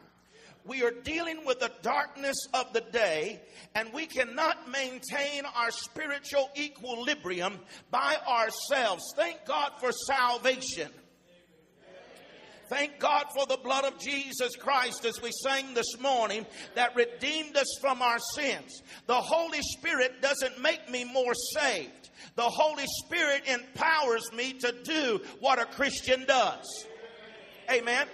we 0.67 0.83
are 0.83 0.91
dealing 0.91 1.45
with 1.45 1.61
the 1.61 1.73
darkness 1.83 2.37
of 2.55 2.73
the 2.73 2.81
day, 2.81 3.41
and 3.75 3.93
we 3.93 4.07
cannot 4.07 4.71
maintain 4.71 5.45
our 5.57 5.71
spiritual 5.71 6.51
equilibrium 6.57 7.59
by 7.91 8.17
ourselves. 8.29 9.05
Thank 9.17 9.45
God 9.47 9.73
for 9.81 9.93
salvation. 9.93 10.91
Thank 12.69 12.99
God 12.99 13.27
for 13.33 13.47
the 13.47 13.59
blood 13.59 13.85
of 13.85 13.97
Jesus 13.99 14.57
Christ 14.57 15.05
as 15.05 15.23
we 15.23 15.31
sang 15.45 15.73
this 15.75 16.01
morning 16.01 16.45
that 16.75 16.97
redeemed 16.97 17.57
us 17.57 17.79
from 17.81 18.03
our 18.03 18.19
sins. 18.35 18.83
The 19.07 19.15
Holy 19.15 19.61
Spirit 19.63 20.21
doesn't 20.21 20.61
make 20.61 20.91
me 20.91 21.05
more 21.05 21.35
saved. 21.55 22.11
The 22.35 22.43
Holy 22.43 22.87
Spirit 23.05 23.45
empowers 23.47 24.33
me 24.33 24.55
to 24.55 24.75
do 24.83 25.21
what 25.39 25.61
a 25.61 25.67
Christian 25.67 26.25
does. 26.27 26.87
Amen. 27.71 28.09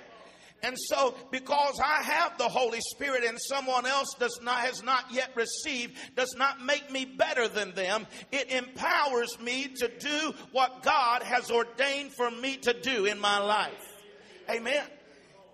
And 0.64 0.77
so, 0.79 1.14
because 1.33 1.81
I 1.85 2.03
have 2.03 2.38
the 2.38 2.48
Holy 2.48 2.81
Spirit 2.81 3.25
and 3.25 3.37
someone 3.40 3.85
else 3.85 4.14
does 4.18 4.38
not, 4.42 4.61
has 4.61 4.81
not 4.83 5.07
yet 5.11 5.33
received, 5.35 5.96
does 6.14 6.37
not 6.37 6.61
make 6.61 6.88
me 6.88 7.05
better 7.05 7.48
than 7.48 7.75
them. 7.75 8.07
It 8.31 8.53
empowers 8.53 9.40
me 9.40 9.68
to 9.79 9.88
do 9.88 10.35
what 10.53 10.85
God 10.85 11.25
has 11.25 11.51
ordained 11.51 12.12
for 12.12 12.31
me 12.31 12.59
to 12.59 12.81
do 12.81 13.07
in 13.07 13.18
my 13.18 13.38
life. 13.40 14.03
Amen. 14.48 14.85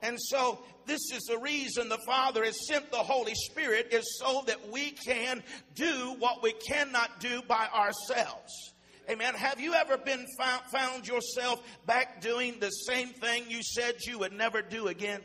And 0.03 0.18
so, 0.21 0.59
this 0.85 1.11
is 1.12 1.23
the 1.25 1.38
reason 1.38 1.88
the 1.88 1.99
Father 2.07 2.44
has 2.44 2.66
sent 2.66 2.90
the 2.90 2.99
Holy 2.99 3.35
Spirit 3.35 3.88
is 3.92 4.18
so 4.18 4.42
that 4.47 4.71
we 4.71 4.90
can 4.90 5.42
do 5.75 6.16
what 6.18 6.42
we 6.42 6.53
cannot 6.53 7.18
do 7.18 7.40
by 7.49 7.66
ourselves. 7.75 8.75
Amen. 9.11 9.35
Have 9.35 9.59
you 9.59 9.73
ever 9.73 9.97
been 9.97 10.27
found, 10.38 10.62
found 10.71 11.09
yourself 11.09 11.62
back 11.87 12.21
doing 12.21 12.59
the 12.61 12.68
same 12.68 13.09
thing 13.09 13.44
you 13.49 13.62
said 13.62 13.94
you 14.07 14.18
would 14.18 14.33
never 14.33 14.61
do 14.61 14.88
again? 14.88 15.21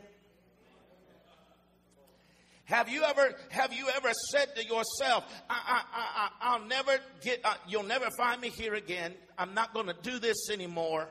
Have 2.64 2.88
you 2.88 3.02
ever 3.02 3.34
have 3.50 3.74
you 3.74 3.88
ever 3.94 4.10
said 4.30 4.56
to 4.56 4.64
yourself, 4.64 5.30
I, 5.50 5.82
I, 5.92 6.28
I, 6.40 6.58
will 6.58 6.66
never 6.66 6.98
get, 7.22 7.40
uh, 7.44 7.52
you'll 7.68 7.82
never 7.82 8.08
find 8.16 8.40
me 8.40 8.48
here 8.48 8.72
again. 8.72 9.12
I'm 9.36 9.52
not 9.52 9.74
going 9.74 9.86
to 9.86 9.96
do 10.00 10.18
this 10.18 10.48
anymore. 10.50 11.10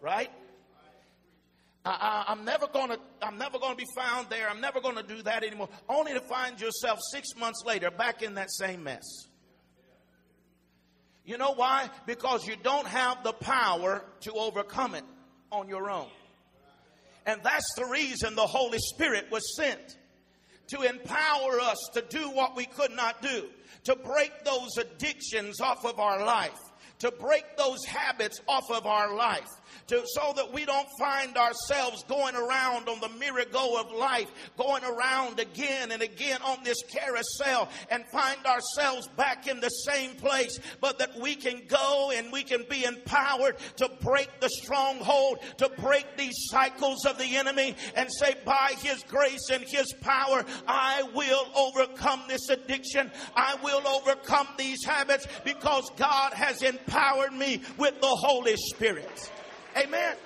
Right? 0.00 0.32
I, 1.84 2.24
am 2.28 2.44
never 2.44 2.66
going 2.66 2.88
to. 2.88 2.98
I'm 3.22 3.38
never 3.38 3.58
going 3.60 3.76
to 3.76 3.76
be 3.76 3.88
found 3.96 4.28
there. 4.30 4.50
I'm 4.50 4.60
never 4.60 4.80
going 4.80 4.96
to 4.96 5.02
do 5.02 5.22
that 5.22 5.44
anymore. 5.44 5.68
Only 5.88 6.12
to 6.14 6.20
find 6.20 6.60
yourself 6.60 6.98
six 7.12 7.28
months 7.38 7.62
later 7.64 7.90
back 7.92 8.22
in 8.22 8.34
that 8.34 8.50
same 8.50 8.82
mess. 8.82 9.29
You 11.24 11.38
know 11.38 11.52
why? 11.52 11.90
Because 12.06 12.46
you 12.46 12.56
don't 12.62 12.86
have 12.86 13.22
the 13.22 13.32
power 13.32 14.04
to 14.22 14.32
overcome 14.32 14.94
it 14.94 15.04
on 15.52 15.68
your 15.68 15.90
own. 15.90 16.08
And 17.26 17.40
that's 17.42 17.74
the 17.76 17.84
reason 17.84 18.34
the 18.34 18.46
Holy 18.46 18.78
Spirit 18.78 19.26
was 19.30 19.56
sent 19.56 19.96
to 20.68 20.82
empower 20.82 21.60
us 21.60 21.78
to 21.94 22.02
do 22.02 22.30
what 22.30 22.56
we 22.56 22.64
could 22.64 22.92
not 22.92 23.20
do, 23.20 23.48
to 23.84 23.96
break 23.96 24.32
those 24.44 24.76
addictions 24.78 25.60
off 25.60 25.84
of 25.84 25.98
our 25.98 26.24
life, 26.24 26.58
to 27.00 27.10
break 27.10 27.44
those 27.56 27.84
habits 27.84 28.40
off 28.46 28.70
of 28.70 28.86
our 28.86 29.14
life, 29.14 29.48
to, 29.86 30.02
so 30.06 30.32
that 30.36 30.52
we 30.52 30.64
don't 30.64 30.88
find 30.98 31.36
ourselves 31.36 32.04
going 32.04 32.36
around 32.36 32.88
on 32.88 33.00
the 33.00 33.08
merry-go 33.18 33.80
of 33.80 33.90
life, 33.92 34.30
going 34.56 34.84
around 34.84 35.40
again 35.40 35.90
and 35.90 36.02
again 36.02 36.40
on 36.42 36.58
this 36.62 36.82
carousel 36.92 37.68
and 37.90 38.04
find 38.12 38.44
ourselves 38.46 39.08
back 39.16 39.48
in 39.48 39.60
the 39.60 39.68
same 39.68 40.14
place, 40.16 40.58
but 40.80 40.98
that 40.98 41.18
we 41.18 41.34
can 41.34 41.62
go 41.68 42.12
and 42.14 42.30
we 42.30 42.42
can 42.42 42.64
be 42.68 42.84
empowered 42.84 43.56
to 43.76 43.90
break 44.02 44.28
the 44.40 44.50
stronghold, 44.50 45.38
to 45.56 45.68
break 45.80 46.16
these 46.16 46.36
cycles 46.50 47.06
of 47.06 47.18
the 47.18 47.36
enemy 47.36 47.74
and 47.94 48.08
say, 48.12 48.34
by 48.44 48.74
his 48.78 49.02
grace 49.04 49.48
and 49.50 49.64
his 49.64 49.92
power, 50.00 50.44
I 50.68 51.02
will 51.14 51.46
overcome 51.56 52.22
this 52.28 52.48
addiction. 52.50 53.10
I 53.34 53.56
will 53.62 53.86
overcome 53.88 54.48
these 54.58 54.84
habits 54.84 55.26
because 55.44 55.90
God 55.96 56.34
has 56.34 56.62
empowered 56.62 56.89
me 57.32 57.62
with 57.76 58.00
the 58.00 58.06
Holy 58.06 58.56
Spirit. 58.56 59.30
Amen. 59.76 60.16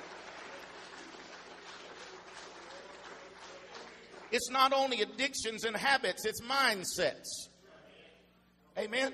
It's 4.33 4.51
not 4.51 4.73
only 4.73 5.01
addictions 5.01 5.65
and 5.65 5.77
habits, 5.77 6.25
it's 6.25 6.41
mindsets. 6.41 7.49
Amen. 8.77 9.13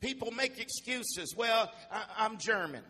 People 0.00 0.32
make 0.32 0.58
excuses. 0.58 1.34
Well, 1.36 1.70
I, 1.92 2.26
am 2.26 2.38
German. 2.38 2.82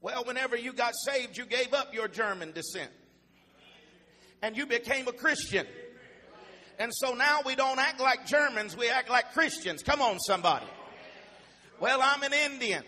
Well, 0.00 0.24
whenever 0.24 0.56
you 0.56 0.72
got 0.72 0.94
saved, 0.94 1.36
you 1.36 1.46
gave 1.46 1.74
up 1.74 1.92
your 1.92 2.06
German 2.06 2.52
descent 2.52 2.92
and 4.42 4.56
you 4.56 4.66
became 4.66 5.08
a 5.08 5.12
Christian. 5.12 5.66
And 6.78 6.92
so 6.94 7.14
now 7.14 7.40
we 7.44 7.56
don't 7.56 7.80
act 7.80 8.00
like 8.00 8.26
Germans, 8.26 8.76
we 8.76 8.88
act 8.88 9.10
like 9.10 9.32
Christians. 9.32 9.82
Come 9.82 10.00
on, 10.00 10.20
somebody. 10.20 10.66
Well, 11.80 12.00
I'm 12.02 12.22
an 12.22 12.32
Indian. 12.32 12.82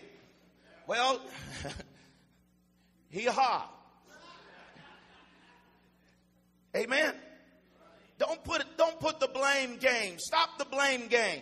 Well, 0.87 1.21
hee 3.09 3.25
ha. 3.25 3.69
Amen. 6.75 7.13
Don't 8.17 8.43
put 8.43 8.63
don't 8.77 8.99
put 8.99 9.19
the 9.19 9.27
blame 9.27 9.77
game. 9.77 10.17
Stop 10.19 10.57
the 10.57 10.65
blame 10.65 11.07
game. 11.07 11.41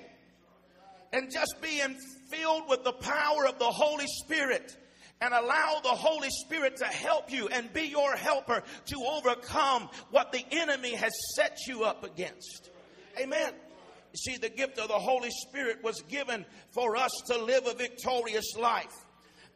And 1.12 1.32
just 1.32 1.56
being 1.62 1.98
filled 2.30 2.70
with 2.70 2.84
the 2.84 2.94
power 2.94 3.48
of 3.48 3.58
the 3.58 3.66
Holy 3.66 4.06
Spirit 4.24 4.78
and 5.22 5.34
allow 5.34 5.80
the 5.84 5.90
Holy 5.90 6.30
Spirit 6.30 6.78
to 6.78 6.86
help 6.86 7.32
you 7.32 7.48
and 7.48 7.72
be 7.74 7.84
your 7.84 8.16
helper 8.16 8.64
to 8.86 8.96
overcome 9.10 9.90
what 10.12 10.32
the 10.32 10.46
enemy 10.52 10.94
has 10.94 11.12
set 11.36 11.58
you 11.68 11.84
up 11.84 12.04
against. 12.04 12.70
Amen. 13.20 13.54
See, 14.15 14.38
the 14.38 14.50
gift 14.50 14.80
of 14.80 14.88
the 14.88 14.93
Holy 14.95 15.30
Spirit 15.30 15.84
was 15.84 16.02
given 16.04 16.45
for 16.72 16.95
us 16.95 17.12
to 17.28 17.38
live 17.38 17.67
a 17.67 17.74
victorious 17.74 18.56
life 18.58 19.06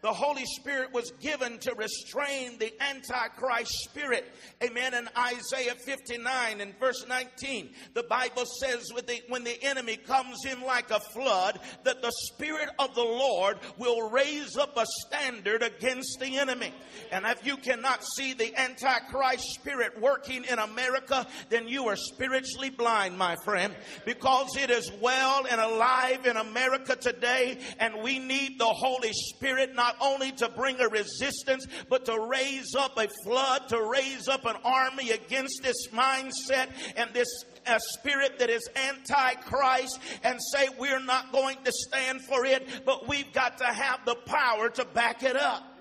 the 0.03 0.11
Holy 0.11 0.43
Spirit 0.45 0.93
was 0.93 1.11
given 1.21 1.57
to 1.59 1.73
restrain 1.75 2.57
the 2.59 2.73
Antichrist 2.83 3.71
spirit. 3.85 4.25
Amen. 4.61 4.93
In 4.93 5.07
Isaiah 5.17 5.75
59 5.75 6.59
and 6.59 6.77
verse 6.77 7.05
19, 7.07 7.69
the 7.93 8.03
Bible 8.03 8.43
says 8.45 8.83
the, 8.89 9.21
when 9.29 9.45
the 9.45 9.63
enemy 9.63 9.95
comes 9.95 10.43
in 10.45 10.61
like 10.61 10.91
a 10.91 10.99
flood, 10.99 11.57
that 11.85 12.01
the 12.01 12.11
Spirit 12.25 12.67
of 12.79 12.93
the 12.95 13.01
Lord 13.01 13.59
will 13.77 14.09
raise 14.09 14.57
up 14.57 14.75
a 14.75 14.85
standard 14.85 15.63
against 15.63 16.19
the 16.19 16.37
enemy. 16.37 16.73
And 17.13 17.25
if 17.25 17.45
you 17.45 17.55
cannot 17.55 18.03
see 18.03 18.33
the 18.33 18.53
Antichrist 18.59 19.53
spirit 19.53 20.01
working 20.01 20.43
in 20.43 20.59
America, 20.59 21.25
then 21.47 21.69
you 21.69 21.87
are 21.87 21.95
spiritually 21.95 22.71
blind, 22.71 23.17
my 23.17 23.37
friend, 23.45 23.73
because 24.05 24.57
it 24.57 24.69
is 24.69 24.91
well 24.99 25.45
and 25.49 25.61
alive 25.61 26.25
in 26.25 26.35
America 26.35 26.97
today, 26.97 27.57
and 27.79 28.03
we 28.03 28.19
need 28.19 28.59
the 28.59 28.65
Holy 28.65 29.13
Spirit 29.13 29.73
not 29.73 29.92
not 29.99 30.13
only 30.13 30.31
to 30.33 30.49
bring 30.49 30.79
a 30.79 30.87
resistance, 30.87 31.67
but 31.89 32.05
to 32.05 32.19
raise 32.19 32.75
up 32.75 32.97
a 32.97 33.07
flood, 33.23 33.69
to 33.69 33.81
raise 33.81 34.27
up 34.27 34.45
an 34.45 34.55
army 34.63 35.11
against 35.11 35.61
this 35.63 35.87
mindset 35.87 36.69
and 36.95 37.13
this 37.13 37.27
a 37.65 37.79
spirit 37.79 38.39
that 38.39 38.49
is 38.49 38.67
anti-Christ 38.75 39.97
and 40.23 40.37
say 40.51 40.67
we're 40.77 40.99
not 40.99 41.31
going 41.31 41.57
to 41.63 41.71
stand 41.71 42.21
for 42.21 42.45
it, 42.45 42.67
but 42.85 43.07
we've 43.07 43.31
got 43.31 43.57
to 43.59 43.65
have 43.65 44.03
the 44.05 44.15
power 44.15 44.69
to 44.69 44.83
back 44.83 45.23
it 45.23 45.37
up. 45.37 45.72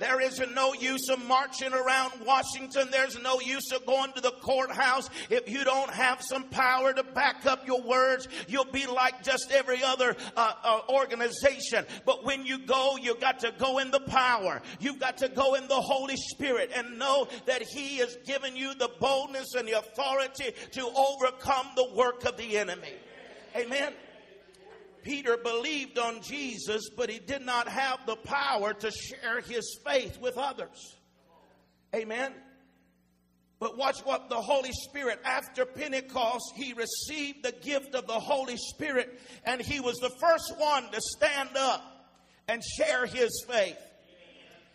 There 0.00 0.20
is 0.20 0.40
no 0.54 0.74
use 0.74 1.08
of 1.08 1.24
marching 1.26 1.72
around 1.72 2.12
Washington. 2.24 2.88
There's 2.90 3.20
no 3.20 3.40
use 3.40 3.72
of 3.72 3.84
going 3.86 4.12
to 4.12 4.20
the 4.20 4.30
courthouse. 4.30 5.08
If 5.30 5.48
you 5.48 5.64
don't 5.64 5.90
have 5.90 6.22
some 6.22 6.44
power 6.44 6.92
to 6.92 7.02
back 7.02 7.46
up 7.46 7.66
your 7.66 7.82
words, 7.82 8.28
you'll 8.46 8.64
be 8.64 8.86
like 8.86 9.22
just 9.22 9.50
every 9.52 9.82
other 9.82 10.16
uh, 10.36 10.52
uh, 10.62 10.80
organization. 10.88 11.84
But 12.04 12.24
when 12.24 12.46
you 12.46 12.58
go, 12.58 12.96
you've 13.00 13.20
got 13.20 13.40
to 13.40 13.52
go 13.58 13.78
in 13.78 13.90
the 13.90 14.00
power. 14.00 14.62
You've 14.80 15.00
got 15.00 15.18
to 15.18 15.28
go 15.28 15.54
in 15.54 15.68
the 15.68 15.80
Holy 15.80 16.16
Spirit 16.16 16.70
and 16.74 16.98
know 16.98 17.28
that 17.46 17.62
He 17.62 17.98
has 17.98 18.16
given 18.26 18.56
you 18.56 18.74
the 18.74 18.90
boldness 19.00 19.54
and 19.54 19.66
the 19.66 19.78
authority 19.78 20.52
to 20.72 20.82
overcome 20.96 21.66
the 21.76 21.88
work 21.94 22.24
of 22.24 22.36
the 22.36 22.58
enemy. 22.58 22.92
Amen. 23.56 23.92
Peter 25.08 25.38
believed 25.38 25.98
on 25.98 26.20
Jesus, 26.20 26.90
but 26.94 27.08
he 27.08 27.18
did 27.18 27.40
not 27.40 27.66
have 27.66 27.98
the 28.04 28.14
power 28.14 28.74
to 28.74 28.90
share 28.90 29.40
his 29.40 29.80
faith 29.82 30.20
with 30.20 30.36
others. 30.36 30.96
Amen. 31.96 32.34
But 33.58 33.78
watch 33.78 34.00
what 34.00 34.28
the 34.28 34.36
Holy 34.36 34.72
Spirit, 34.72 35.18
after 35.24 35.64
Pentecost, 35.64 36.52
he 36.56 36.74
received 36.74 37.42
the 37.42 37.52
gift 37.52 37.94
of 37.94 38.06
the 38.06 38.20
Holy 38.20 38.58
Spirit, 38.58 39.18
and 39.46 39.62
he 39.62 39.80
was 39.80 39.96
the 39.96 40.12
first 40.20 40.52
one 40.58 40.90
to 40.92 41.00
stand 41.00 41.56
up 41.56 41.82
and 42.46 42.62
share 42.62 43.06
his 43.06 43.46
faith. 43.48 43.78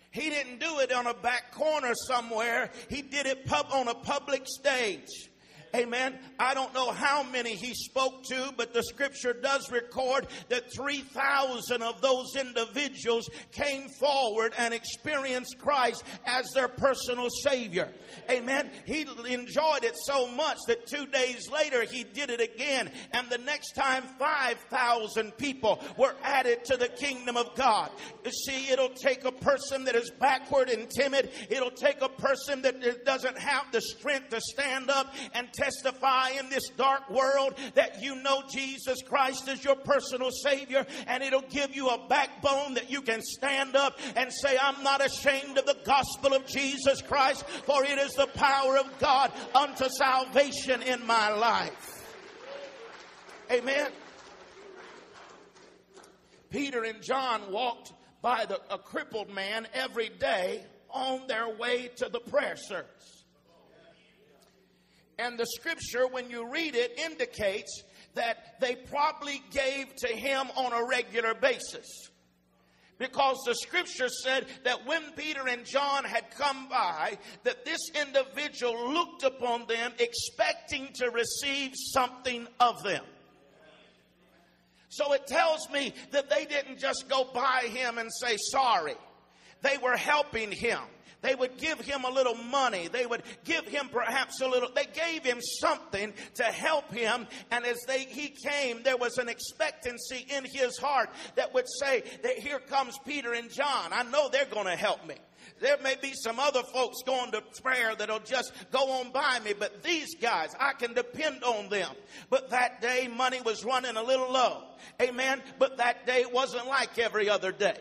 He 0.09 0.31
didn't 0.31 0.59
do 0.59 0.79
it 0.79 0.91
on 0.91 1.05
a 1.05 1.13
back 1.13 1.51
corner 1.51 1.93
somewhere, 2.07 2.71
he 2.89 3.03
did 3.03 3.27
it 3.27 3.45
pub- 3.45 3.67
on 3.71 3.87
a 3.87 3.93
public 3.93 4.47
stage. 4.47 5.29
Amen. 5.75 6.19
I 6.37 6.53
don't 6.53 6.71
know 6.75 6.91
how 6.91 7.23
many 7.23 7.55
he 7.55 7.73
spoke 7.73 8.23
to, 8.25 8.53
but 8.55 8.75
the 8.75 8.83
scripture 8.83 9.33
does 9.33 9.71
record 9.71 10.27
that 10.49 10.71
3,000 10.71 11.81
of 11.81 11.99
those 11.99 12.35
individuals 12.35 13.27
came 13.51 13.89
forward 13.89 14.53
and 14.59 14.71
experienced 14.71 15.57
Christ 15.57 16.03
as 16.27 16.45
their 16.53 16.67
personal 16.67 17.27
Savior. 17.41 17.89
Amen. 18.29 18.69
He 18.85 19.07
enjoyed 19.27 19.83
it 19.83 19.95
so 19.97 20.27
much 20.27 20.57
that 20.67 20.85
two 20.85 21.07
days 21.07 21.49
later 21.49 21.83
he 21.83 22.03
did 22.03 22.29
it 22.29 22.39
again. 22.39 22.91
And 23.11 23.27
the 23.31 23.39
next 23.39 23.71
time, 23.71 24.03
5,000 24.19 25.35
people 25.37 25.81
were 25.97 26.15
added 26.21 26.65
to 26.65 26.77
the 26.77 26.87
kingdom 26.87 27.35
of 27.35 27.55
God. 27.55 27.89
You 28.23 28.31
see, 28.31 28.71
it'll 28.71 28.89
take 28.89 29.25
a 29.25 29.31
person 29.31 29.85
that 29.85 29.95
is 29.95 30.11
backward 30.19 30.69
and 30.69 30.87
timid, 30.87 31.31
it'll 31.49 31.71
take 31.71 32.01
a 32.03 32.09
person 32.09 32.61
that 32.61 33.05
doesn't 33.05 33.39
have 33.39 33.71
the 33.71 33.81
strength 33.81 34.29
to 34.29 34.39
stand 34.39 34.91
up 34.91 35.13
and 35.33 35.47
testify 35.63 36.29
in 36.39 36.49
this 36.49 36.69
dark 36.69 37.09
world 37.09 37.55
that 37.75 38.01
you 38.01 38.15
know 38.21 38.43
Jesus 38.49 39.01
Christ 39.01 39.47
is 39.47 39.63
your 39.63 39.75
personal 39.75 40.29
Savior, 40.31 40.85
and 41.07 41.23
it'll 41.23 41.41
give 41.41 41.75
you 41.75 41.89
a 41.89 42.07
backbone 42.07 42.73
that 42.75 42.89
you 42.89 43.01
can 43.01 43.21
stand 43.21 43.75
up 43.75 43.97
and 44.15 44.31
say, 44.31 44.57
I'm 44.61 44.83
not 44.83 45.05
ashamed 45.05 45.57
of 45.57 45.65
the 45.65 45.77
gospel 45.85 46.33
of 46.33 46.45
Jesus 46.45 47.01
Christ, 47.01 47.45
for 47.65 47.83
it 47.83 47.97
is 47.97 48.13
the 48.13 48.27
power 48.27 48.77
of 48.77 48.99
God 48.99 49.31
unto 49.55 49.87
salvation 49.89 50.81
in 50.81 51.05
my 51.05 51.29
life. 51.29 52.05
Amen. 53.51 53.91
Peter 56.49 56.83
and 56.83 57.01
John 57.01 57.51
walked 57.51 57.93
by 58.21 58.45
the, 58.45 58.59
a 58.69 58.77
crippled 58.77 59.29
man 59.29 59.67
every 59.73 60.09
day 60.09 60.63
on 60.89 61.27
their 61.27 61.49
way 61.49 61.89
to 61.97 62.09
the 62.09 62.19
prayer 62.19 62.55
service. 62.55 63.12
And 65.19 65.37
the 65.37 65.45
scripture, 65.45 66.07
when 66.07 66.29
you 66.29 66.49
read 66.51 66.75
it, 66.75 66.97
indicates 66.97 67.83
that 68.15 68.59
they 68.59 68.75
probably 68.75 69.41
gave 69.51 69.95
to 69.97 70.07
him 70.07 70.47
on 70.55 70.73
a 70.73 70.85
regular 70.85 71.33
basis. 71.33 72.09
Because 72.99 73.37
the 73.45 73.55
scripture 73.55 74.07
said 74.07 74.45
that 74.63 74.85
when 74.85 75.01
Peter 75.15 75.47
and 75.47 75.65
John 75.65 76.03
had 76.03 76.29
come 76.31 76.69
by, 76.69 77.17
that 77.43 77.65
this 77.65 77.79
individual 77.95 78.93
looked 78.93 79.23
upon 79.23 79.65
them 79.67 79.91
expecting 79.99 80.89
to 80.95 81.09
receive 81.09 81.71
something 81.75 82.47
of 82.59 82.83
them. 82.83 83.03
So 84.89 85.13
it 85.13 85.25
tells 85.25 85.67
me 85.71 85.93
that 86.11 86.29
they 86.29 86.45
didn't 86.45 86.77
just 86.77 87.09
go 87.09 87.27
by 87.33 87.67
him 87.67 87.97
and 87.97 88.11
say 88.21 88.37
sorry. 88.37 88.95
They 89.63 89.77
were 89.79 89.97
helping 89.97 90.51
him. 90.51 90.79
They 91.23 91.33
would 91.33 91.57
give 91.57 91.79
him 91.79 92.03
a 92.03 92.11
little 92.11 92.35
money. 92.35 92.89
They 92.89 93.05
would 93.05 93.23
give 93.45 93.65
him 93.65 93.89
perhaps 93.89 94.41
a 94.41 94.47
little, 94.47 94.69
they 94.75 94.85
gave 94.93 95.23
him 95.23 95.39
something 95.41 96.13
to 96.35 96.43
help 96.43 96.93
him. 96.93 97.25
And 97.49 97.65
as 97.65 97.79
they, 97.87 98.03
he 98.03 98.27
came, 98.27 98.83
there 98.83 98.97
was 98.97 99.17
an 99.17 99.29
expectancy 99.29 100.27
in 100.29 100.43
his 100.43 100.77
heart 100.77 101.09
that 101.35 101.53
would 101.53 101.65
say 101.79 102.03
that 102.21 102.37
here 102.37 102.59
comes 102.59 102.99
Peter 103.05 103.33
and 103.33 103.49
John. 103.49 103.93
I 103.93 104.03
know 104.03 104.29
they're 104.29 104.45
going 104.45 104.67
to 104.67 104.75
help 104.75 105.07
me. 105.07 105.15
There 105.61 105.77
may 105.81 105.95
be 106.01 106.11
some 106.13 106.39
other 106.39 106.63
folks 106.63 107.03
going 107.05 107.31
to 107.31 107.41
prayer 107.61 107.95
that'll 107.95 108.19
just 108.19 108.51
go 108.71 108.91
on 108.99 109.11
by 109.11 109.39
me, 109.45 109.53
but 109.57 109.81
these 109.81 110.15
guys, 110.15 110.53
I 110.59 110.73
can 110.73 110.93
depend 110.93 111.43
on 111.43 111.69
them. 111.69 111.89
But 112.29 112.49
that 112.49 112.81
day, 112.81 113.07
money 113.07 113.39
was 113.39 113.63
running 113.63 113.95
a 113.95 114.03
little 114.03 114.31
low. 114.31 114.63
Amen. 115.01 115.41
But 115.59 115.77
that 115.77 116.05
day 116.05 116.25
wasn't 116.29 116.67
like 116.67 116.99
every 116.99 117.29
other 117.29 117.53
day 117.53 117.77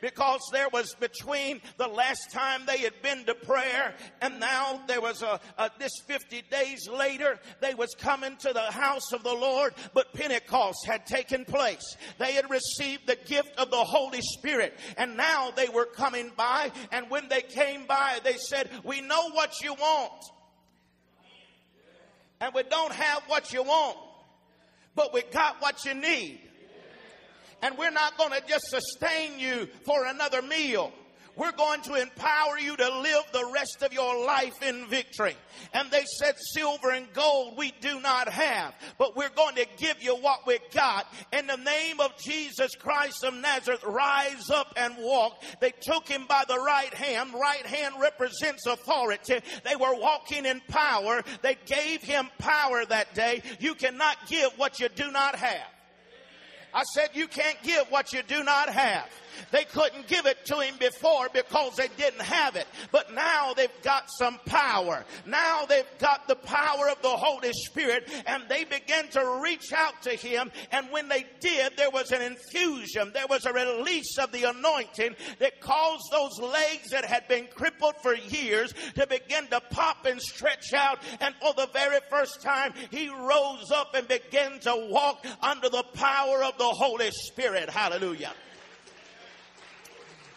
because 0.00 0.40
there 0.52 0.68
was 0.72 0.94
between 0.94 1.60
the 1.76 1.88
last 1.88 2.30
time 2.32 2.62
they 2.66 2.78
had 2.78 3.00
been 3.02 3.24
to 3.26 3.34
prayer 3.34 3.94
and 4.20 4.40
now 4.40 4.80
there 4.86 5.00
was 5.00 5.22
a, 5.22 5.40
a 5.58 5.70
this 5.78 5.92
50 6.06 6.42
days 6.50 6.88
later 6.88 7.38
they 7.60 7.74
was 7.74 7.94
coming 7.98 8.36
to 8.38 8.52
the 8.52 8.70
house 8.70 9.12
of 9.12 9.22
the 9.22 9.32
Lord 9.32 9.74
but 9.94 10.12
Pentecost 10.12 10.86
had 10.86 11.06
taken 11.06 11.44
place. 11.44 11.96
They 12.18 12.32
had 12.32 12.50
received 12.50 13.06
the 13.06 13.16
gift 13.16 13.58
of 13.58 13.70
the 13.70 13.76
Holy 13.84 14.22
Spirit 14.22 14.76
and 14.96 15.16
now 15.16 15.50
they 15.50 15.68
were 15.68 15.86
coming 15.86 16.32
by 16.36 16.72
and 16.92 17.10
when 17.10 17.28
they 17.28 17.42
came 17.42 17.86
by 17.86 18.18
they 18.24 18.34
said 18.34 18.70
we 18.84 19.00
know 19.00 19.30
what 19.30 19.60
you 19.62 19.74
want 19.74 20.24
and 22.40 22.54
we 22.54 22.62
don't 22.64 22.92
have 22.92 23.22
what 23.26 23.52
you 23.52 23.62
want 23.62 23.96
but 24.94 25.12
we 25.12 25.22
got 25.30 25.60
what 25.60 25.84
you 25.84 25.94
need 25.94 26.40
and 27.62 27.76
we're 27.78 27.90
not 27.90 28.16
going 28.18 28.32
to 28.32 28.42
just 28.48 28.66
sustain 28.66 29.38
you 29.38 29.68
for 29.84 30.06
another 30.06 30.42
meal. 30.42 30.92
We're 31.36 31.52
going 31.52 31.80
to 31.82 31.94
empower 31.94 32.58
you 32.58 32.76
to 32.76 33.00
live 33.00 33.22
the 33.32 33.50
rest 33.54 33.82
of 33.82 33.94
your 33.94 34.26
life 34.26 34.62
in 34.62 34.86
victory. 34.88 35.36
And 35.72 35.90
they 35.90 36.04
said, 36.18 36.34
Silver 36.52 36.90
and 36.90 37.10
gold 37.14 37.56
we 37.56 37.72
do 37.80 37.98
not 38.00 38.28
have, 38.28 38.74
but 38.98 39.16
we're 39.16 39.30
going 39.30 39.54
to 39.54 39.66
give 39.78 40.02
you 40.02 40.16
what 40.16 40.46
we 40.46 40.58
got. 40.74 41.06
In 41.32 41.46
the 41.46 41.56
name 41.56 42.00
of 42.00 42.16
Jesus 42.18 42.74
Christ 42.74 43.24
of 43.24 43.32
Nazareth, 43.34 43.82
rise 43.84 44.50
up 44.50 44.74
and 44.76 44.96
walk. 44.98 45.42
They 45.60 45.72
took 45.80 46.08
him 46.08 46.26
by 46.28 46.44
the 46.46 46.58
right 46.58 46.92
hand. 46.92 47.32
Right 47.32 47.66
hand 47.66 47.94
represents 47.98 48.66
authority. 48.66 49.40
They 49.64 49.76
were 49.76 49.98
walking 49.98 50.44
in 50.44 50.60
power. 50.68 51.22
They 51.42 51.56
gave 51.64 52.02
him 52.02 52.28
power 52.38 52.84
that 52.84 53.14
day. 53.14 53.42
You 53.60 53.74
cannot 53.76 54.16
give 54.28 54.50
what 54.58 54.78
you 54.80 54.88
do 54.88 55.10
not 55.10 55.36
have. 55.36 55.79
I 56.72 56.82
said, 56.84 57.10
You 57.14 57.26
can't 57.26 57.60
give 57.62 57.86
what 57.90 58.12
you 58.12 58.22
do 58.22 58.42
not 58.44 58.68
have. 58.68 59.08
They 59.50 59.64
couldn't 59.64 60.06
give 60.06 60.26
it 60.26 60.44
to 60.46 60.58
him 60.60 60.74
before 60.78 61.28
because 61.32 61.76
they 61.76 61.88
didn't 61.96 62.22
have 62.22 62.56
it. 62.56 62.66
But 62.92 63.12
now 63.14 63.52
they've 63.54 63.68
got 63.82 64.10
some 64.10 64.38
power. 64.46 65.04
Now 65.26 65.64
they've 65.66 65.84
got 65.98 66.28
the 66.28 66.36
power 66.36 66.88
of 66.88 67.00
the 67.02 67.08
Holy 67.08 67.52
Spirit 67.52 68.08
and 68.26 68.44
they 68.48 68.64
began 68.64 69.08
to 69.08 69.40
reach 69.42 69.72
out 69.72 70.02
to 70.02 70.10
him. 70.10 70.50
And 70.72 70.90
when 70.90 71.08
they 71.08 71.26
did, 71.40 71.76
there 71.76 71.90
was 71.90 72.12
an 72.12 72.22
infusion. 72.22 73.12
There 73.12 73.26
was 73.28 73.46
a 73.46 73.52
release 73.52 74.18
of 74.18 74.32
the 74.32 74.44
anointing 74.44 75.16
that 75.38 75.60
caused 75.60 76.10
those 76.10 76.38
legs 76.38 76.90
that 76.90 77.04
had 77.04 77.28
been 77.28 77.46
crippled 77.48 77.96
for 78.02 78.14
years 78.14 78.72
to 78.94 79.06
begin 79.06 79.46
to 79.48 79.60
pop 79.70 80.06
and 80.06 80.20
stretch 80.20 80.72
out. 80.72 80.98
And 81.20 81.34
for 81.40 81.54
the 81.54 81.68
very 81.72 81.98
first 82.08 82.42
time, 82.42 82.72
he 82.90 83.08
rose 83.08 83.70
up 83.70 83.94
and 83.94 84.06
began 84.08 84.58
to 84.60 84.88
walk 84.90 85.26
under 85.42 85.68
the 85.68 85.84
power 85.94 86.42
of 86.42 86.58
the 86.58 86.64
Holy 86.64 87.10
Spirit. 87.10 87.70
Hallelujah. 87.70 88.32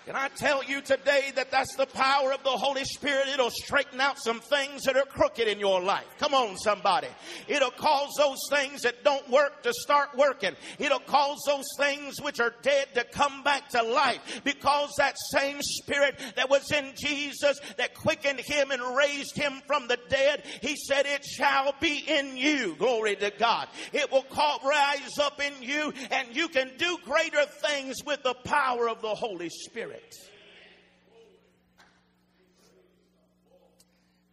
Can 0.06 0.18
I 0.18 0.28
tell 0.28 0.62
you 0.66 0.82
today 0.82 1.32
that 1.36 1.50
that's 1.50 1.78
the 1.78 1.86
power 1.86 2.34
of 2.34 2.44
the 2.44 2.50
Holy 2.50 2.84
Spirit? 2.84 3.30
It'll 3.30 3.50
straighten 3.50 4.02
out 4.02 4.20
some 4.20 4.42
things 4.42 4.84
that 4.84 4.98
are 4.98 5.06
crooked 5.06 5.48
in 5.48 5.62
your 5.62 5.82
life. 5.82 6.04
Come 6.20 6.34
on, 6.34 6.58
somebody. 6.58 7.08
It'll 7.48 7.72
cause 7.72 8.10
those 8.18 8.40
things 8.50 8.82
that 8.82 9.06
don't 9.06 9.30
work 9.30 9.64
to 9.64 9.72
start 9.74 10.10
working. 10.18 10.58
It'll 10.78 11.00
cause 11.00 11.38
those 11.48 11.68
things 11.78 12.20
which 12.22 12.42
are 12.42 12.54
dead 12.64 12.88
to 12.96 13.06
come 13.06 13.44
back 13.44 13.70
to 13.70 13.82
life 13.82 14.42
because 14.44 14.92
that 14.98 15.16
same 15.32 15.62
Spirit 15.62 16.20
that 16.36 16.50
was 16.50 16.70
in 16.74 16.92
Jesus 16.98 17.62
that 17.78 17.96
quickened 17.96 18.42
him 18.42 18.72
and 18.72 18.98
raised 18.98 19.38
him 19.38 19.62
from 19.66 19.88
the 19.88 19.98
dead, 20.10 20.44
he 20.62 20.76
said, 20.76 21.06
It 21.06 21.24
shall 21.24 21.76
be 21.80 22.04
in 22.06 22.36
you. 22.36 22.76
Glory 22.78 23.16
to 23.16 23.32
God. 23.40 23.70
It 23.94 24.12
will 24.12 24.24
call, 24.24 24.60
rise 24.66 25.18
up 25.18 25.42
in 25.42 25.54
you 25.62 25.94
and 26.12 26.36
you 26.36 26.50
can 26.50 26.72
do 26.78 26.98
greater 27.06 27.46
things 27.46 28.04
with 28.06 28.22
the 28.24 28.34
power 28.34 28.90
of 28.90 29.02
the 29.02 29.16
Holy 29.16 29.48
Spirit. 29.48 29.93
Spirit. 29.94 30.30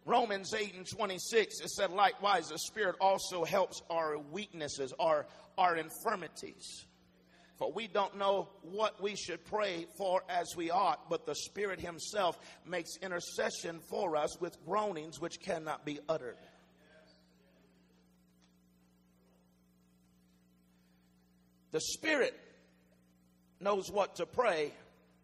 Romans 0.05 0.53
8 0.53 0.75
and 0.75 0.87
26, 0.87 1.59
it 1.61 1.69
said, 1.69 1.91
likewise, 1.91 2.49
the 2.49 2.57
Spirit 2.57 2.95
also 2.99 3.43
helps 3.43 3.81
our 3.89 4.17
weaknesses, 4.17 4.93
our, 4.99 5.27
our 5.57 5.77
infirmities. 5.77 6.85
For 7.57 7.71
we 7.71 7.87
don't 7.87 8.17
know 8.17 8.49
what 8.63 9.01
we 9.01 9.15
should 9.15 9.45
pray 9.45 9.85
for 9.97 10.23
as 10.27 10.55
we 10.57 10.71
ought, 10.71 11.07
but 11.09 11.27
the 11.27 11.35
Spirit 11.35 11.79
Himself 11.79 12.39
makes 12.65 12.97
intercession 12.97 13.79
for 13.89 14.17
us 14.17 14.41
with 14.41 14.57
groanings 14.65 15.21
which 15.21 15.39
cannot 15.39 15.85
be 15.85 15.99
uttered. 16.09 16.37
The 21.69 21.79
Spirit 21.79 22.37
knows 23.59 23.91
what 23.91 24.15
to 24.15 24.25
pray 24.25 24.73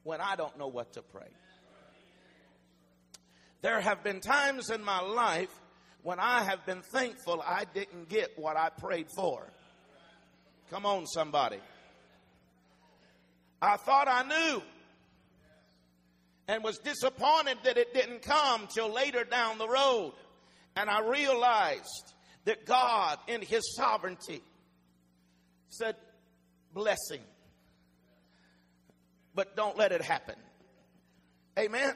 when 0.08 0.22
I 0.22 0.38
don't 0.38 0.58
know 0.58 0.68
what 0.68 0.94
to 0.94 1.02
pray. 1.02 1.28
There 3.62 3.82
have 3.82 4.06
been 4.06 4.22
times 4.22 4.70
in 4.70 4.82
my 4.82 5.02
life 5.02 5.50
when 6.02 6.18
I 6.18 6.44
have 6.44 6.66
been 6.66 6.82
thankful 6.82 7.44
I 7.46 7.66
didn't 7.74 8.08
get 8.08 8.40
what 8.40 8.56
I 8.56 8.70
prayed 8.70 9.08
for. 9.14 9.46
Come 10.72 10.86
on, 10.86 11.06
somebody. 11.08 11.60
I 13.62 13.76
thought 13.76 14.08
I 14.08 14.24
knew 14.24 14.62
and 16.48 16.64
was 16.64 16.78
disappointed 16.78 17.58
that 17.66 17.78
it 17.78 17.94
didn't 17.94 18.22
come 18.22 18.70
till 18.74 18.90
later 18.90 19.26
down 19.26 19.58
the 19.58 19.68
road. 19.68 20.14
And 20.78 20.90
I 20.90 21.02
realized 21.02 22.14
that 22.46 22.66
God, 22.66 23.18
in 23.28 23.42
His 23.42 23.76
sovereignty, 23.76 24.42
said, 25.68 25.98
Blessing, 26.74 27.20
but 29.38 29.56
don't 29.56 29.78
let 29.78 29.92
it 29.92 30.02
happen. 30.02 30.34
Amen. 31.60 31.94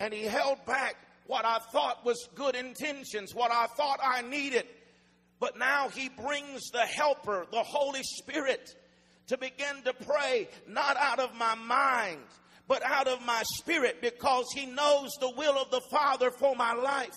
And 0.00 0.14
He 0.14 0.22
held 0.24 0.64
back 0.64 0.96
what 1.26 1.44
I 1.44 1.58
thought 1.70 2.06
was 2.06 2.28
good 2.34 2.56
intentions, 2.56 3.34
what 3.34 3.52
I 3.52 3.66
thought 3.66 4.00
I 4.02 4.22
needed. 4.22 4.64
But 5.38 5.58
now 5.58 5.90
He 5.90 6.08
brings 6.08 6.70
the 6.70 6.80
Helper, 6.80 7.46
the 7.52 7.62
Holy 7.62 8.02
Spirit 8.02 8.74
to 9.26 9.36
begin 9.36 9.82
to 9.84 9.92
pray, 9.92 10.48
not 10.66 10.96
out 10.96 11.20
of 11.20 11.34
my 11.34 11.54
mind, 11.54 12.22
but 12.66 12.82
out 12.82 13.08
of 13.08 13.20
my 13.26 13.42
spirit, 13.58 14.00
because 14.00 14.46
He 14.54 14.64
knows 14.64 15.10
the 15.20 15.32
will 15.36 15.58
of 15.58 15.70
the 15.70 15.82
Father 15.90 16.30
for 16.30 16.56
my 16.56 16.72
life. 16.72 17.14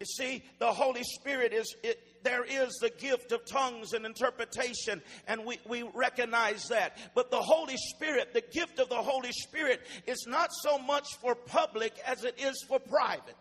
You 0.00 0.06
see, 0.06 0.42
the 0.58 0.70
Holy 0.70 1.02
Spirit 1.02 1.54
is, 1.54 1.74
it, 1.82 1.98
there 2.26 2.44
is 2.44 2.76
the 2.80 2.90
gift 2.90 3.30
of 3.30 3.46
tongues 3.46 3.92
and 3.92 4.04
interpretation, 4.04 5.00
and 5.28 5.46
we, 5.46 5.60
we 5.68 5.84
recognize 5.94 6.64
that. 6.64 6.98
But 7.14 7.30
the 7.30 7.40
Holy 7.40 7.76
Spirit, 7.76 8.34
the 8.34 8.42
gift 8.52 8.80
of 8.80 8.88
the 8.88 8.96
Holy 8.96 9.30
Spirit, 9.30 9.80
is 10.08 10.26
not 10.26 10.50
so 10.52 10.76
much 10.76 11.06
for 11.20 11.36
public 11.36 11.92
as 12.04 12.24
it 12.24 12.34
is 12.40 12.64
for 12.66 12.80
private. 12.80 13.36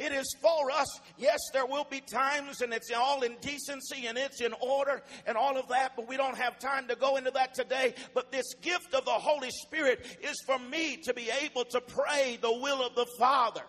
It 0.00 0.12
is 0.12 0.34
for 0.42 0.72
us. 0.72 0.88
Yes, 1.16 1.38
there 1.52 1.66
will 1.66 1.86
be 1.88 2.00
times 2.00 2.60
and 2.60 2.72
it's 2.72 2.90
all 2.90 3.22
in 3.22 3.36
decency 3.40 4.06
and 4.06 4.18
it's 4.18 4.40
in 4.40 4.52
order 4.60 5.00
and 5.26 5.36
all 5.36 5.58
of 5.58 5.68
that, 5.68 5.92
but 5.94 6.08
we 6.08 6.16
don't 6.16 6.38
have 6.38 6.58
time 6.58 6.88
to 6.88 6.96
go 6.96 7.18
into 7.18 7.30
that 7.32 7.54
today. 7.54 7.94
But 8.14 8.32
this 8.32 8.54
gift 8.62 8.94
of 8.94 9.04
the 9.04 9.10
Holy 9.12 9.50
Spirit 9.50 10.18
is 10.22 10.42
for 10.44 10.58
me 10.58 10.96
to 11.04 11.14
be 11.14 11.28
able 11.44 11.66
to 11.66 11.80
pray 11.82 12.38
the 12.40 12.50
will 12.50 12.84
of 12.84 12.96
the 12.96 13.06
Father 13.16 13.62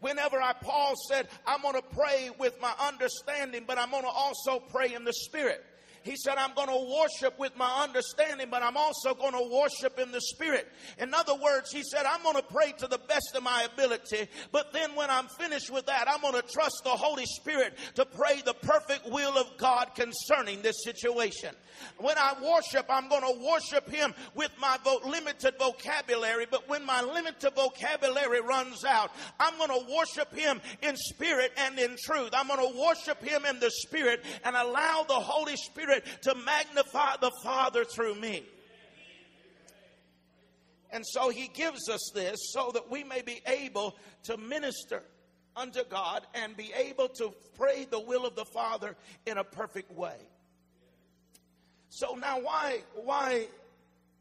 whenever 0.00 0.40
I 0.40 0.52
Paul 0.52 0.94
said, 1.08 1.28
I'm 1.46 1.62
going 1.62 1.74
to 1.74 1.82
pray 1.94 2.30
with 2.38 2.60
my 2.60 2.72
understanding, 2.80 3.64
but 3.66 3.78
I'm 3.78 3.90
going 3.90 4.04
to 4.04 4.08
also 4.08 4.60
pray 4.60 4.94
in 4.94 5.04
the 5.04 5.12
spirit. 5.12 5.64
He 6.08 6.16
said, 6.16 6.38
I'm 6.38 6.54
going 6.54 6.68
to 6.68 6.96
worship 6.96 7.38
with 7.38 7.54
my 7.58 7.82
understanding, 7.82 8.48
but 8.50 8.62
I'm 8.62 8.78
also 8.78 9.12
going 9.12 9.34
to 9.34 9.54
worship 9.54 9.98
in 9.98 10.10
the 10.10 10.22
spirit. 10.22 10.66
In 10.98 11.12
other 11.12 11.34
words, 11.34 11.70
he 11.70 11.82
said, 11.82 12.06
I'm 12.06 12.22
going 12.22 12.36
to 12.36 12.42
pray 12.42 12.72
to 12.78 12.86
the 12.86 12.96
best 12.96 13.32
of 13.34 13.42
my 13.42 13.68
ability, 13.70 14.26
but 14.50 14.72
then 14.72 14.94
when 14.94 15.10
I'm 15.10 15.26
finished 15.28 15.70
with 15.70 15.84
that, 15.84 16.08
I'm 16.08 16.22
going 16.22 16.40
to 16.40 16.48
trust 16.50 16.80
the 16.82 16.90
Holy 16.90 17.26
Spirit 17.26 17.76
to 17.96 18.06
pray 18.06 18.40
the 18.40 18.54
perfect 18.54 19.06
will 19.10 19.36
of 19.36 19.58
God 19.58 19.90
concerning 19.94 20.62
this 20.62 20.82
situation. 20.82 21.54
When 21.98 22.16
I 22.16 22.34
worship, 22.42 22.86
I'm 22.88 23.08
going 23.08 23.22
to 23.22 23.46
worship 23.46 23.90
Him 23.90 24.14
with 24.34 24.50
my 24.58 24.78
vo- 24.82 25.00
limited 25.06 25.54
vocabulary, 25.58 26.46
but 26.50 26.68
when 26.70 26.86
my 26.86 27.02
limited 27.02 27.54
vocabulary 27.54 28.40
runs 28.40 28.84
out, 28.84 29.12
I'm 29.38 29.56
going 29.58 29.68
to 29.70 29.94
worship 29.94 30.34
Him 30.34 30.60
in 30.82 30.96
spirit 30.96 31.52
and 31.58 31.78
in 31.78 31.96
truth. 32.02 32.30
I'm 32.32 32.48
going 32.48 32.72
to 32.72 32.80
worship 32.80 33.22
Him 33.22 33.44
in 33.44 33.60
the 33.60 33.70
spirit 33.70 34.24
and 34.44 34.56
allow 34.56 35.04
the 35.06 35.14
Holy 35.14 35.56
Spirit 35.56 35.97
Spirit 35.98 36.22
to 36.22 36.34
magnify 36.34 37.16
the 37.20 37.30
Father 37.42 37.84
through 37.84 38.14
me. 38.14 38.44
And 40.90 41.04
so 41.06 41.28
he 41.28 41.48
gives 41.48 41.88
us 41.88 42.10
this 42.14 42.38
so 42.52 42.70
that 42.72 42.90
we 42.90 43.04
may 43.04 43.22
be 43.22 43.40
able 43.46 43.96
to 44.24 44.36
minister 44.38 45.02
unto 45.54 45.84
God 45.84 46.26
and 46.34 46.56
be 46.56 46.72
able 46.74 47.08
to 47.10 47.34
pray 47.58 47.84
the 47.84 48.00
will 48.00 48.24
of 48.24 48.34
the 48.34 48.46
Father 48.46 48.96
in 49.26 49.36
a 49.36 49.44
perfect 49.44 49.92
way. 49.92 50.16
So 51.90 52.14
now 52.14 52.40
why 52.40 52.80
why 52.94 53.48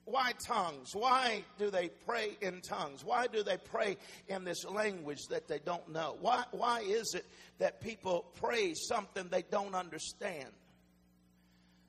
why 0.03 0.33
tongues? 0.45 0.93
Why 0.93 1.43
do 1.57 1.69
they 1.69 1.89
pray 2.05 2.37
in 2.41 2.61
tongues? 2.61 3.03
Why 3.03 3.27
do 3.27 3.43
they 3.43 3.57
pray 3.57 3.97
in 4.27 4.45
this 4.45 4.65
language 4.65 5.19
that 5.29 5.47
they 5.47 5.59
don't 5.59 5.87
know? 5.89 6.17
Why 6.19 6.43
why 6.51 6.81
is 6.81 7.13
it 7.13 7.25
that 7.59 7.81
people 7.81 8.25
pray 8.35 8.73
something 8.73 9.27
they 9.29 9.43
don't 9.43 9.75
understand? 9.75 10.49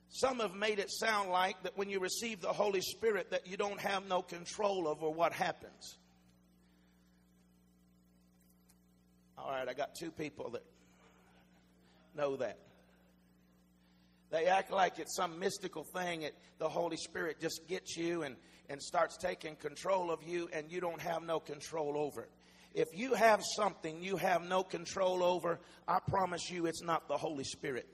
Some 0.09 0.39
have 0.39 0.55
made 0.55 0.79
it 0.79 0.89
sound 0.91 1.29
like 1.29 1.61
that 1.63 1.77
when 1.77 1.89
you 1.89 1.99
receive 1.99 2.41
the 2.41 2.51
Holy 2.51 2.81
Spirit 2.81 3.29
that 3.31 3.45
you 3.45 3.57
don't 3.57 3.79
have 3.79 4.07
no 4.07 4.21
control 4.21 4.87
over 4.87 5.07
what 5.09 5.33
happens. 5.33 5.99
All 9.37 9.51
right, 9.51 9.67
I 9.67 9.73
got 9.73 9.95
two 9.95 10.11
people 10.11 10.49
that 10.51 10.63
know 12.15 12.35
that. 12.37 12.57
They 14.31 14.45
act 14.45 14.71
like 14.71 14.99
it's 14.99 15.15
some 15.15 15.39
mystical 15.39 15.83
thing 15.83 16.21
that 16.21 16.33
the 16.57 16.69
Holy 16.69 16.97
Spirit 16.97 17.39
just 17.39 17.67
gets 17.67 17.95
you 17.95 18.23
and, 18.23 18.35
and 18.67 18.81
starts 18.81 19.17
taking 19.17 19.55
control 19.55 20.11
of 20.11 20.23
you, 20.23 20.49
and 20.53 20.71
you 20.71 20.81
don't 20.81 21.01
have 21.01 21.23
no 21.23 21.39
control 21.39 21.97
over 21.97 22.23
it. 22.23 22.31
If 22.73 22.87
you 22.93 23.13
have 23.13 23.41
something 23.55 24.03
you 24.03 24.17
have 24.17 24.43
no 24.43 24.63
control 24.63 25.23
over, 25.23 25.59
I 25.87 25.99
promise 26.07 26.49
you 26.51 26.65
it's 26.65 26.83
not 26.83 27.07
the 27.07 27.17
Holy 27.17 27.43
Spirit 27.43 27.87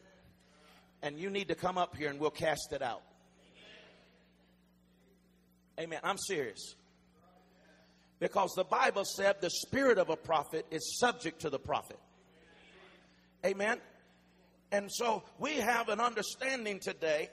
and 1.06 1.20
you 1.20 1.30
need 1.30 1.50
to 1.50 1.56
come 1.56 1.78
up 1.78 1.96
here 1.96 2.10
and 2.10 2.20
we'll 2.20 2.32
cast 2.32 2.74
it 2.74 2.82
out. 2.82 3.04
Amen. 5.80 6.00
I'm 6.04 6.18
serious. 6.18 6.76
Because 8.20 8.54
the 8.56 8.64
Bible 8.64 9.04
said 9.06 9.36
the 9.40 9.52
spirit 9.52 10.00
of 10.00 10.10
a 10.10 10.16
prophet 10.16 10.66
is 10.72 10.98
subject 10.98 11.42
to 11.42 11.52
the 11.52 11.60
prophet. 11.60 12.00
Amen. 13.46 13.78
And 14.72 14.92
so 14.92 15.22
we 15.38 15.58
have 15.58 15.90
an 15.90 16.00
understanding 16.00 16.80
today 16.80 17.30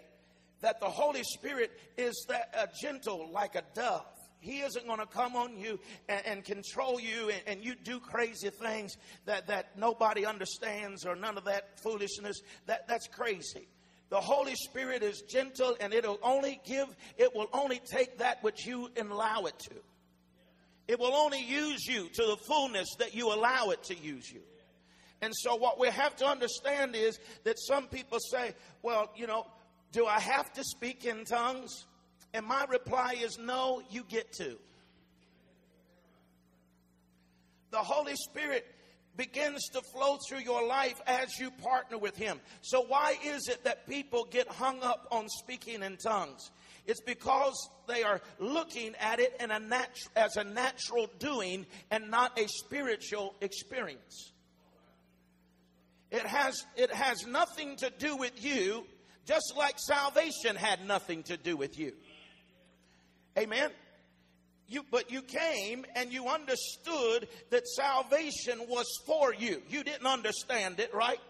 that 0.60 0.78
the 0.78 0.90
Holy 0.90 1.22
Spirit 1.22 1.70
is 1.96 2.26
that 2.28 2.54
uh, 2.56 2.66
gentle 2.78 3.30
like 3.32 3.54
a 3.54 3.62
dove. 3.74 4.04
He 4.42 4.58
isn't 4.58 4.86
going 4.88 4.98
to 4.98 5.06
come 5.06 5.36
on 5.36 5.56
you 5.56 5.78
and, 6.08 6.26
and 6.26 6.44
control 6.44 7.00
you 7.00 7.30
and, 7.30 7.42
and, 7.46 7.64
you 7.64 7.76
do 7.76 8.00
crazy 8.00 8.50
things 8.50 8.96
that, 9.24 9.46
that 9.46 9.78
nobody 9.78 10.26
understands 10.26 11.06
or 11.06 11.14
none 11.14 11.38
of 11.38 11.44
that 11.44 11.78
foolishness. 11.78 12.40
That, 12.66 12.88
that's 12.88 13.06
crazy. 13.06 13.68
The 14.10 14.20
Holy 14.20 14.56
Spirit 14.56 15.04
is 15.04 15.22
gentle 15.22 15.76
and 15.80 15.94
it'll 15.94 16.18
only 16.24 16.60
give, 16.66 16.88
it 17.16 17.32
will 17.36 17.46
only 17.52 17.80
take 17.88 18.18
that 18.18 18.42
which 18.42 18.66
you 18.66 18.90
allow 19.00 19.42
it 19.42 19.56
to. 19.70 19.76
It 20.88 20.98
will 20.98 21.14
only 21.14 21.40
use 21.40 21.86
you 21.86 22.08
to 22.08 22.22
the 22.22 22.36
fullness 22.36 22.88
that 22.98 23.14
you 23.14 23.32
allow 23.32 23.70
it 23.70 23.84
to 23.84 23.96
use 23.96 24.28
you. 24.28 24.40
And 25.20 25.32
so, 25.36 25.54
what 25.54 25.78
we 25.78 25.86
have 25.86 26.16
to 26.16 26.26
understand 26.26 26.96
is 26.96 27.20
that 27.44 27.60
some 27.60 27.86
people 27.86 28.18
say, 28.18 28.54
well, 28.82 29.12
you 29.14 29.28
know, 29.28 29.46
do 29.92 30.04
I 30.04 30.18
have 30.18 30.52
to 30.54 30.64
speak 30.64 31.04
in 31.04 31.24
tongues? 31.24 31.86
And 32.34 32.46
my 32.46 32.64
reply 32.64 33.16
is 33.20 33.38
no, 33.38 33.82
you 33.90 34.04
get 34.08 34.32
to. 34.34 34.56
The 37.70 37.78
Holy 37.78 38.14
Spirit 38.16 38.66
begins 39.16 39.68
to 39.72 39.80
flow 39.80 40.18
through 40.28 40.40
your 40.40 40.66
life 40.66 41.00
as 41.06 41.38
you 41.38 41.50
partner 41.50 41.98
with 41.98 42.16
Him. 42.16 42.40
So, 42.62 42.82
why 42.82 43.16
is 43.24 43.48
it 43.48 43.64
that 43.64 43.86
people 43.88 44.26
get 44.30 44.48
hung 44.48 44.82
up 44.82 45.06
on 45.10 45.28
speaking 45.28 45.82
in 45.82 45.96
tongues? 45.96 46.50
It's 46.86 47.00
because 47.00 47.54
they 47.86 48.02
are 48.02 48.20
looking 48.38 48.94
at 48.98 49.20
it 49.20 49.36
a 49.50 49.60
nat- 49.60 49.96
as 50.16 50.36
a 50.36 50.44
natural 50.44 51.08
doing 51.18 51.66
and 51.90 52.10
not 52.10 52.38
a 52.38 52.48
spiritual 52.48 53.34
experience. 53.40 54.32
It 56.10 56.26
has, 56.26 56.66
it 56.76 56.92
has 56.92 57.26
nothing 57.26 57.76
to 57.76 57.90
do 57.98 58.16
with 58.16 58.44
you, 58.44 58.84
just 59.24 59.54
like 59.56 59.78
salvation 59.78 60.56
had 60.56 60.86
nothing 60.86 61.22
to 61.24 61.36
do 61.36 61.56
with 61.56 61.78
you. 61.78 61.92
Amen. 63.38 63.70
You, 64.68 64.84
but 64.90 65.10
you 65.10 65.22
came 65.22 65.84
and 65.94 66.12
you 66.12 66.28
understood 66.28 67.28
that 67.50 67.66
salvation 67.68 68.60
was 68.68 68.86
for 69.06 69.34
you. 69.34 69.60
You 69.68 69.84
didn't 69.84 70.06
understand 70.06 70.80
it, 70.80 70.94
right? 70.94 71.20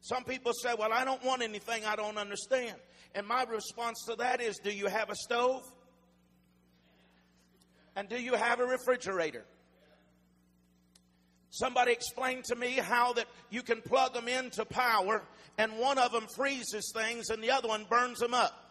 Some 0.00 0.24
people 0.24 0.52
say, 0.62 0.74
Well, 0.78 0.92
I 0.92 1.04
don't 1.04 1.24
want 1.24 1.42
anything 1.42 1.84
I 1.84 1.96
don't 1.96 2.18
understand. 2.18 2.76
And 3.14 3.26
my 3.26 3.44
response 3.44 4.04
to 4.08 4.16
that 4.16 4.40
is 4.40 4.58
Do 4.58 4.70
you 4.70 4.86
have 4.86 5.10
a 5.10 5.14
stove? 5.16 5.62
And 7.96 8.08
do 8.08 8.20
you 8.20 8.34
have 8.34 8.60
a 8.60 8.66
refrigerator? 8.66 9.44
Somebody 11.50 11.92
explained 11.92 12.44
to 12.44 12.54
me 12.54 12.72
how 12.72 13.14
that 13.14 13.26
you 13.48 13.62
can 13.62 13.80
plug 13.80 14.12
them 14.12 14.28
into 14.28 14.66
power 14.66 15.22
and 15.56 15.78
one 15.78 15.96
of 15.96 16.12
them 16.12 16.26
freezes 16.36 16.92
things 16.94 17.30
and 17.30 17.42
the 17.42 17.50
other 17.50 17.68
one 17.68 17.86
burns 17.88 18.18
them 18.18 18.34
up. 18.34 18.65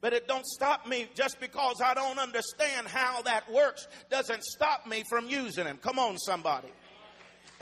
But 0.00 0.14
it 0.14 0.26
don't 0.26 0.46
stop 0.46 0.86
me 0.86 1.08
just 1.14 1.40
because 1.40 1.80
I 1.84 1.92
don't 1.94 2.18
understand 2.18 2.88
how 2.88 3.22
that 3.22 3.50
works 3.52 3.86
doesn't 4.08 4.44
stop 4.44 4.86
me 4.86 5.04
from 5.08 5.28
using 5.28 5.64
them. 5.64 5.78
Come 5.82 5.98
on 5.98 6.18
somebody. 6.18 6.68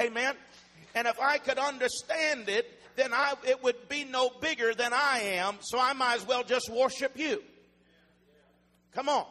Amen. 0.01 0.34
And 0.95 1.09
if 1.09 1.18
I 1.20 1.39
could 1.39 1.59
understand 1.59 2.49
it, 2.49 2.80
then 2.97 3.12
I, 3.12 3.34
it 3.47 3.62
would 3.62 3.89
be 3.89 4.05
no 4.05 4.30
bigger 4.41 4.74
than 4.74 4.93
I 4.93 5.20
am, 5.36 5.57
so 5.61 5.78
I 5.78 5.93
might 5.93 6.16
as 6.16 6.26
well 6.26 6.43
just 6.45 6.68
worship 6.68 7.16
you. 7.16 7.43
Come 8.95 9.09
on. 9.09 9.26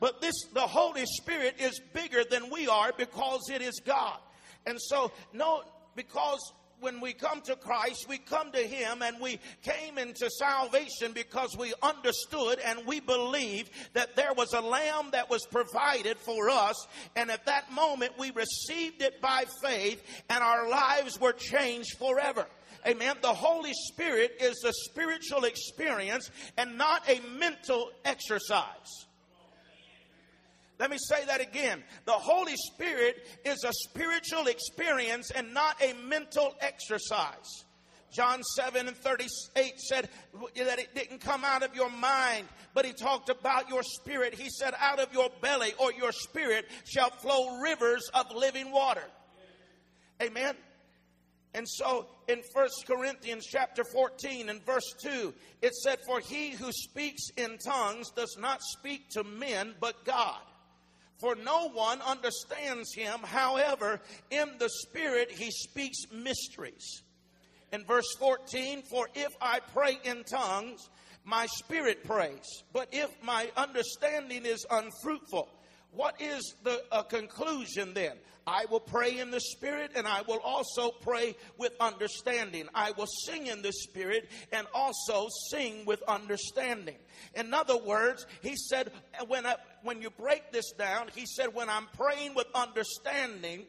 But 0.00 0.20
this, 0.20 0.34
the 0.52 0.60
Holy 0.60 1.04
Spirit 1.06 1.56
is 1.58 1.80
bigger 1.92 2.22
than 2.24 2.50
we 2.50 2.68
are 2.68 2.92
because 2.96 3.50
it 3.50 3.62
is 3.62 3.80
God. 3.84 4.18
And 4.66 4.80
so, 4.80 5.10
no, 5.32 5.62
because 5.96 6.52
when 6.80 7.00
we 7.00 7.12
come 7.12 7.40
to 7.42 7.56
Christ, 7.56 8.08
we 8.08 8.18
come 8.18 8.52
to 8.52 8.58
Him 8.58 9.02
and 9.02 9.20
we 9.20 9.38
came 9.62 9.98
into 9.98 10.30
salvation 10.30 11.12
because 11.12 11.56
we 11.56 11.72
understood 11.82 12.58
and 12.64 12.86
we 12.86 13.00
believed 13.00 13.70
that 13.94 14.16
there 14.16 14.32
was 14.34 14.52
a 14.52 14.60
lamb 14.60 15.10
that 15.12 15.30
was 15.30 15.46
provided 15.46 16.18
for 16.18 16.50
us. 16.50 16.86
And 17.16 17.30
at 17.30 17.46
that 17.46 17.72
moment, 17.72 18.12
we 18.18 18.30
received 18.30 19.02
it 19.02 19.20
by 19.20 19.44
faith 19.62 20.02
and 20.28 20.42
our 20.42 20.68
lives 20.68 21.20
were 21.20 21.32
changed 21.32 21.96
forever. 21.98 22.46
Amen. 22.86 23.16
The 23.22 23.34
Holy 23.34 23.72
Spirit 23.74 24.36
is 24.40 24.62
a 24.64 24.72
spiritual 24.72 25.44
experience 25.44 26.30
and 26.56 26.78
not 26.78 27.08
a 27.08 27.20
mental 27.38 27.90
exercise. 28.04 29.07
Let 30.78 30.90
me 30.90 30.96
say 30.98 31.24
that 31.24 31.40
again. 31.40 31.82
The 32.04 32.12
Holy 32.12 32.54
Spirit 32.56 33.26
is 33.44 33.64
a 33.64 33.72
spiritual 33.72 34.46
experience 34.46 35.30
and 35.30 35.52
not 35.52 35.82
a 35.82 35.92
mental 36.06 36.54
exercise. 36.60 37.64
John 38.12 38.42
7 38.42 38.88
and 38.88 38.96
38 38.96 39.80
said 39.80 40.08
that 40.56 40.78
it 40.78 40.94
didn't 40.94 41.20
come 41.20 41.44
out 41.44 41.62
of 41.62 41.74
your 41.74 41.90
mind, 41.90 42.46
but 42.74 42.86
he 42.86 42.92
talked 42.92 43.28
about 43.28 43.68
your 43.68 43.82
spirit. 43.82 44.34
He 44.34 44.48
said, 44.48 44.72
out 44.78 44.98
of 44.98 45.12
your 45.12 45.28
belly 45.42 45.74
or 45.78 45.92
your 45.92 46.12
spirit 46.12 46.66
shall 46.84 47.10
flow 47.10 47.58
rivers 47.60 48.08
of 48.14 48.34
living 48.34 48.70
water. 48.70 49.04
Amen. 50.22 50.54
And 51.54 51.68
so 51.68 52.06
in 52.28 52.42
1 52.52 52.68
Corinthians 52.86 53.44
chapter 53.46 53.84
14 53.84 54.48
and 54.48 54.64
verse 54.64 54.94
2, 55.02 55.34
it 55.60 55.74
said, 55.74 55.98
For 56.06 56.20
he 56.20 56.50
who 56.50 56.70
speaks 56.72 57.30
in 57.36 57.58
tongues 57.58 58.10
does 58.10 58.36
not 58.38 58.62
speak 58.62 59.10
to 59.10 59.24
men, 59.24 59.74
but 59.80 60.04
God 60.04 60.40
for 61.18 61.34
no 61.34 61.68
one 61.68 62.00
understands 62.02 62.94
him. 62.94 63.20
However, 63.22 64.00
in 64.30 64.48
the 64.58 64.68
Spirit, 64.68 65.30
he 65.30 65.50
speaks 65.50 65.98
mysteries. 66.12 67.02
In 67.72 67.84
verse 67.84 68.14
14, 68.18 68.82
for 68.82 69.08
if 69.14 69.36
I 69.40 69.60
pray 69.60 69.98
in 70.04 70.24
tongues, 70.24 70.88
my 71.24 71.46
spirit 71.46 72.04
prays. 72.04 72.62
But 72.72 72.88
if 72.92 73.10
my 73.22 73.50
understanding 73.56 74.46
is 74.46 74.64
unfruitful, 74.70 75.48
what 75.92 76.20
is 76.20 76.54
the 76.62 76.82
uh, 76.92 77.02
conclusion 77.02 77.94
then? 77.94 78.12
I 78.46 78.64
will 78.70 78.80
pray 78.80 79.18
in 79.18 79.30
the 79.30 79.40
Spirit 79.40 79.92
and 79.94 80.06
I 80.06 80.22
will 80.22 80.40
also 80.42 80.90
pray 80.90 81.36
with 81.58 81.72
understanding. 81.80 82.66
I 82.74 82.92
will 82.92 83.08
sing 83.26 83.46
in 83.46 83.60
the 83.60 83.72
Spirit 83.72 84.30
and 84.52 84.66
also 84.74 85.28
sing 85.50 85.84
with 85.84 86.02
understanding. 86.08 86.96
In 87.34 87.52
other 87.52 87.76
words, 87.76 88.26
he 88.42 88.56
said, 88.56 88.90
when, 89.26 89.44
I, 89.44 89.56
when 89.82 90.00
you 90.00 90.08
break 90.08 90.50
this 90.50 90.72
down, 90.72 91.08
he 91.14 91.26
said, 91.26 91.54
when 91.54 91.68
I'm 91.68 91.88
praying 91.94 92.34
with 92.34 92.46
understanding, 92.54 93.66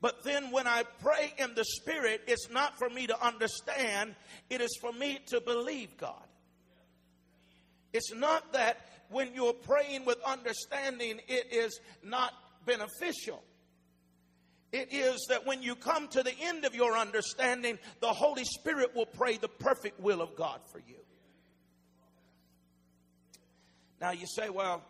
but 0.00 0.22
then 0.22 0.52
when 0.52 0.68
I 0.68 0.84
pray 1.02 1.34
in 1.36 1.54
the 1.54 1.64
Spirit, 1.64 2.22
it's 2.28 2.48
not 2.48 2.78
for 2.78 2.88
me 2.88 3.08
to 3.08 3.26
understand, 3.26 4.14
it 4.50 4.60
is 4.60 4.78
for 4.80 4.92
me 4.92 5.18
to 5.26 5.40
believe 5.40 5.96
God. 5.96 6.22
It's 7.92 8.12
not 8.12 8.52
that 8.52 8.86
when 9.10 9.34
you're 9.34 9.52
praying 9.52 10.04
with 10.04 10.18
understanding, 10.24 11.20
it 11.28 11.52
is 11.52 11.80
not 12.02 12.32
beneficial. 12.64 13.42
It 14.70 14.92
is 14.92 15.26
that 15.30 15.46
when 15.46 15.62
you 15.62 15.74
come 15.74 16.08
to 16.08 16.22
the 16.22 16.34
end 16.42 16.64
of 16.64 16.74
your 16.74 16.96
understanding, 16.96 17.78
the 18.00 18.08
Holy 18.12 18.44
Spirit 18.44 18.94
will 18.94 19.06
pray 19.06 19.38
the 19.38 19.48
perfect 19.48 19.98
will 19.98 20.20
of 20.20 20.36
God 20.36 20.60
for 20.70 20.78
you. 20.78 20.96
Now 24.00 24.10
you 24.12 24.26
say, 24.26 24.50
well, 24.50 24.82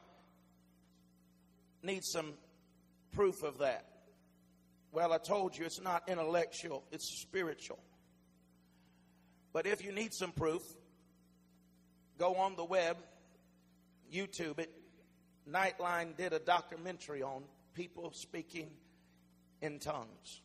need 1.82 2.04
some 2.04 2.34
proof 3.12 3.42
of 3.42 3.58
that. 3.58 3.84
Well, 4.90 5.12
I 5.12 5.18
told 5.18 5.56
you 5.56 5.64
it's 5.64 5.80
not 5.80 6.08
intellectual, 6.08 6.82
it's 6.90 7.22
spiritual. 7.22 7.78
But 9.52 9.66
if 9.66 9.84
you 9.84 9.92
need 9.92 10.12
some 10.12 10.32
proof, 10.32 10.62
go 12.18 12.34
on 12.34 12.56
the 12.56 12.64
web, 12.64 12.96
YouTube 14.12 14.58
it. 14.58 14.70
Nightline 15.48 16.16
did 16.16 16.32
a 16.32 16.38
documentary 16.38 17.22
on 17.22 17.42
people 17.74 18.12
speaking 18.14 18.70
in 19.62 19.78
tongues. 19.78 20.42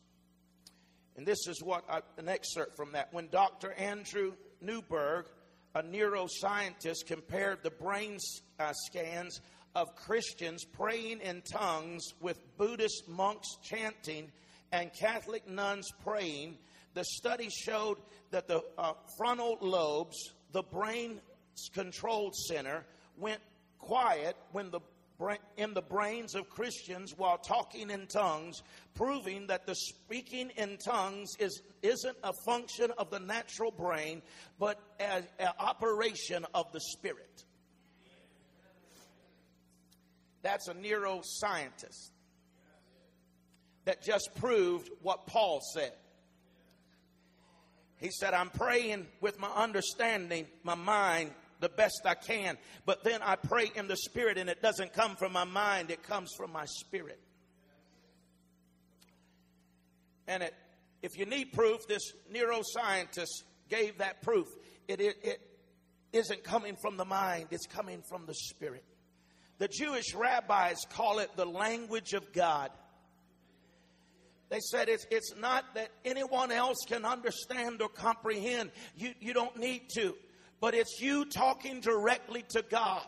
And 1.16 1.26
this 1.26 1.46
is 1.46 1.62
what 1.62 1.84
I, 1.88 2.00
an 2.18 2.28
excerpt 2.28 2.76
from 2.76 2.92
that. 2.92 3.12
When 3.12 3.28
Dr. 3.28 3.72
Andrew 3.72 4.32
Newberg, 4.60 5.26
a 5.74 5.82
neuroscientist, 5.82 7.06
compared 7.06 7.62
the 7.62 7.70
brain 7.70 8.18
uh, 8.58 8.72
scans 8.86 9.40
of 9.74 9.94
Christians 9.96 10.64
praying 10.64 11.20
in 11.20 11.42
tongues 11.42 12.14
with 12.20 12.38
Buddhist 12.56 13.08
monks 13.08 13.48
chanting 13.62 14.30
and 14.72 14.92
Catholic 14.92 15.48
nuns 15.48 15.88
praying, 16.04 16.58
the 16.94 17.04
study 17.04 17.48
showed 17.48 17.98
that 18.30 18.48
the 18.48 18.62
uh, 18.78 18.94
frontal 19.16 19.58
lobes, 19.60 20.16
the 20.52 20.62
brain 20.62 21.20
control 21.72 22.32
center, 22.48 22.84
went 23.18 23.40
quiet 23.78 24.36
when 24.52 24.70
the 24.70 24.80
in 25.56 25.74
the 25.74 25.82
brains 25.82 26.34
of 26.34 26.50
Christians 26.50 27.14
while 27.16 27.38
talking 27.38 27.90
in 27.90 28.06
tongues, 28.06 28.62
proving 28.94 29.46
that 29.46 29.66
the 29.66 29.74
speaking 29.74 30.50
in 30.56 30.76
tongues 30.76 31.30
is, 31.38 31.62
isn't 31.82 32.16
a 32.24 32.32
function 32.44 32.90
of 32.98 33.10
the 33.10 33.20
natural 33.20 33.70
brain, 33.70 34.22
but 34.58 34.78
an 34.98 35.24
operation 35.58 36.44
of 36.52 36.70
the 36.72 36.80
spirit. 36.80 37.44
That's 40.42 40.68
a 40.68 40.74
neuroscientist 40.74 42.10
that 43.84 44.02
just 44.02 44.30
proved 44.36 44.90
what 45.00 45.26
Paul 45.26 45.60
said. 45.74 45.92
He 47.98 48.10
said, 48.10 48.34
I'm 48.34 48.50
praying 48.50 49.06
with 49.20 49.38
my 49.38 49.48
understanding, 49.48 50.46
my 50.62 50.74
mind, 50.74 51.30
the 51.64 51.70
best 51.70 52.02
I 52.04 52.14
can. 52.14 52.58
But 52.84 53.04
then 53.04 53.22
I 53.22 53.36
pray 53.36 53.72
in 53.74 53.88
the 53.88 53.96
spirit 53.96 54.36
and 54.36 54.50
it 54.50 54.60
doesn't 54.60 54.92
come 54.92 55.16
from 55.16 55.32
my 55.32 55.44
mind, 55.44 55.90
it 55.90 56.02
comes 56.02 56.30
from 56.36 56.52
my 56.52 56.66
spirit. 56.66 57.18
And 60.28 60.42
it, 60.42 60.54
if 61.02 61.16
you 61.16 61.24
need 61.24 61.54
proof, 61.54 61.86
this 61.88 62.12
neuroscientist 62.32 63.44
gave 63.70 63.98
that 63.98 64.20
proof. 64.20 64.46
It, 64.88 65.00
it, 65.00 65.16
it 65.22 65.40
isn't 66.12 66.44
coming 66.44 66.76
from 66.76 66.98
the 66.98 67.06
mind, 67.06 67.46
it's 67.50 67.66
coming 67.66 68.02
from 68.10 68.26
the 68.26 68.34
spirit. 68.34 68.84
The 69.56 69.68
Jewish 69.68 70.14
rabbis 70.14 70.76
call 70.90 71.20
it 71.20 71.30
the 71.34 71.46
language 71.46 72.12
of 72.12 72.30
God. 72.34 72.70
They 74.50 74.60
said 74.60 74.90
it's, 74.90 75.06
it's 75.10 75.34
not 75.38 75.64
that 75.76 75.88
anyone 76.04 76.52
else 76.52 76.76
can 76.86 77.06
understand 77.06 77.80
or 77.80 77.88
comprehend. 77.88 78.70
You, 78.96 79.14
you 79.18 79.32
don't 79.32 79.56
need 79.56 79.88
to 79.94 80.14
but 80.60 80.74
it's 80.74 81.00
you 81.00 81.24
talking 81.24 81.80
directly 81.80 82.44
to 82.50 82.62
God. 82.62 83.04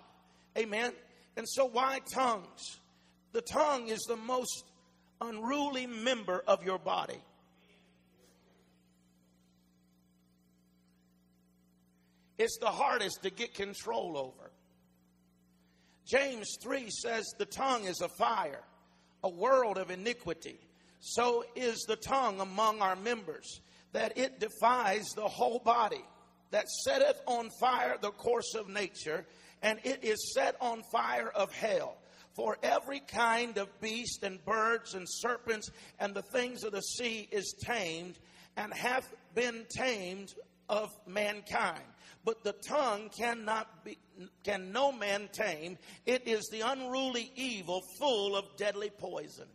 Amen. 0.56 0.92
And 1.36 1.48
so, 1.48 1.66
why 1.66 2.00
tongues? 2.12 2.80
The 3.32 3.42
tongue 3.42 3.88
is 3.88 4.00
the 4.08 4.16
most 4.16 4.64
unruly 5.20 5.86
member 5.86 6.42
of 6.46 6.64
your 6.64 6.78
body. 6.78 7.20
It's 12.38 12.58
the 12.58 12.70
hardest 12.70 13.22
to 13.22 13.30
get 13.30 13.54
control 13.54 14.16
over. 14.18 14.50
James 16.06 16.56
3 16.62 16.88
says 16.90 17.24
the 17.38 17.46
tongue 17.46 17.84
is 17.84 18.00
a 18.00 18.08
fire, 18.08 18.62
a 19.24 19.28
world 19.28 19.78
of 19.78 19.90
iniquity. 19.90 20.58
So 21.00 21.44
is 21.54 21.84
the 21.88 21.96
tongue 21.96 22.40
among 22.40 22.80
our 22.80 22.96
members, 22.96 23.60
that 23.92 24.16
it 24.16 24.38
defies 24.38 25.04
the 25.14 25.28
whole 25.28 25.58
body 25.58 26.04
that 26.50 26.68
setteth 26.68 27.20
on 27.26 27.50
fire 27.60 27.96
the 28.00 28.10
course 28.10 28.54
of 28.54 28.68
nature, 28.68 29.26
and 29.62 29.78
it 29.84 30.04
is 30.04 30.34
set 30.34 30.56
on 30.60 30.82
fire 30.92 31.30
of 31.34 31.52
hell. 31.52 31.96
For 32.34 32.58
every 32.62 33.00
kind 33.00 33.56
of 33.56 33.80
beast 33.80 34.22
and 34.22 34.44
birds 34.44 34.94
and 34.94 35.06
serpents 35.08 35.70
and 35.98 36.14
the 36.14 36.22
things 36.22 36.64
of 36.64 36.72
the 36.72 36.82
sea 36.82 37.26
is 37.32 37.54
tamed 37.64 38.18
and 38.58 38.74
hath 38.74 39.10
been 39.34 39.64
tamed 39.70 40.34
of 40.68 40.90
mankind. 41.06 41.82
but 42.24 42.42
the 42.42 42.52
tongue 42.52 43.08
cannot 43.16 43.84
be, 43.84 43.96
can 44.42 44.72
no 44.72 44.90
man 44.90 45.28
tame. 45.32 45.78
It 46.06 46.26
is 46.26 46.48
the 46.50 46.62
unruly 46.62 47.30
evil 47.36 47.82
full 47.98 48.36
of 48.36 48.44
deadly 48.56 48.90
poison. 48.90 49.46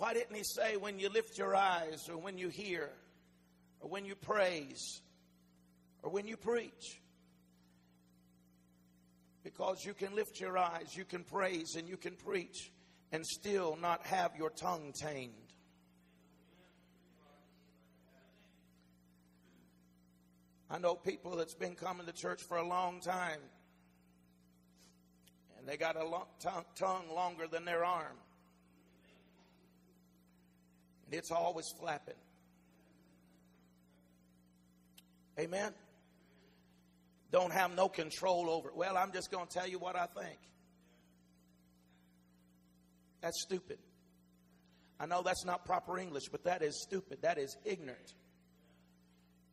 Why 0.00 0.14
didn't 0.14 0.34
he 0.34 0.44
say 0.44 0.78
when 0.78 0.98
you 0.98 1.10
lift 1.10 1.36
your 1.36 1.54
eyes 1.54 2.08
or 2.08 2.16
when 2.16 2.38
you 2.38 2.48
hear 2.48 2.88
or 3.80 3.90
when 3.90 4.06
you 4.06 4.14
praise 4.14 5.02
or 6.02 6.10
when 6.10 6.26
you 6.26 6.38
preach? 6.38 7.02
Because 9.44 9.84
you 9.84 9.92
can 9.92 10.14
lift 10.14 10.40
your 10.40 10.56
eyes, 10.56 10.96
you 10.96 11.04
can 11.04 11.22
praise, 11.22 11.74
and 11.76 11.86
you 11.86 11.98
can 11.98 12.14
preach 12.14 12.72
and 13.12 13.26
still 13.26 13.76
not 13.78 14.06
have 14.06 14.34
your 14.38 14.48
tongue 14.48 14.94
tamed. 14.98 15.34
I 20.70 20.78
know 20.78 20.94
people 20.94 21.36
that's 21.36 21.54
been 21.54 21.74
coming 21.74 22.06
to 22.06 22.12
church 22.12 22.40
for 22.48 22.56
a 22.56 22.66
long 22.66 23.00
time, 23.00 23.40
and 25.58 25.68
they 25.68 25.76
got 25.76 25.96
a 25.96 26.08
long, 26.08 26.24
tongue, 26.40 26.64
tongue 26.74 27.14
longer 27.14 27.46
than 27.46 27.66
their 27.66 27.84
arm. 27.84 28.16
It's 31.10 31.30
always 31.30 31.66
flapping. 31.78 32.14
Amen? 35.38 35.72
Don't 37.32 37.52
have 37.52 37.74
no 37.74 37.88
control 37.88 38.50
over 38.50 38.68
it. 38.68 38.76
Well, 38.76 38.96
I'm 38.96 39.12
just 39.12 39.30
going 39.30 39.46
to 39.46 39.52
tell 39.52 39.66
you 39.66 39.78
what 39.78 39.96
I 39.96 40.06
think. 40.06 40.38
That's 43.20 43.40
stupid. 43.42 43.78
I 44.98 45.06
know 45.06 45.22
that's 45.22 45.44
not 45.44 45.64
proper 45.64 45.98
English, 45.98 46.24
but 46.30 46.44
that 46.44 46.62
is 46.62 46.82
stupid. 46.82 47.22
That 47.22 47.38
is 47.38 47.56
ignorant. 47.64 48.14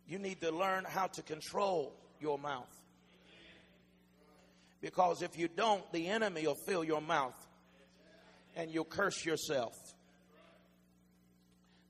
You 0.07 0.19
need 0.19 0.41
to 0.41 0.51
learn 0.51 0.85
how 0.87 1.07
to 1.07 1.21
control 1.21 1.93
your 2.19 2.37
mouth. 2.37 2.67
Because 4.81 5.21
if 5.21 5.37
you 5.37 5.47
don't, 5.47 5.89
the 5.91 6.07
enemy 6.07 6.45
will 6.45 6.57
fill 6.65 6.83
your 6.83 7.01
mouth 7.01 7.35
and 8.55 8.71
you'll 8.71 8.85
curse 8.85 9.25
yourself. 9.25 9.73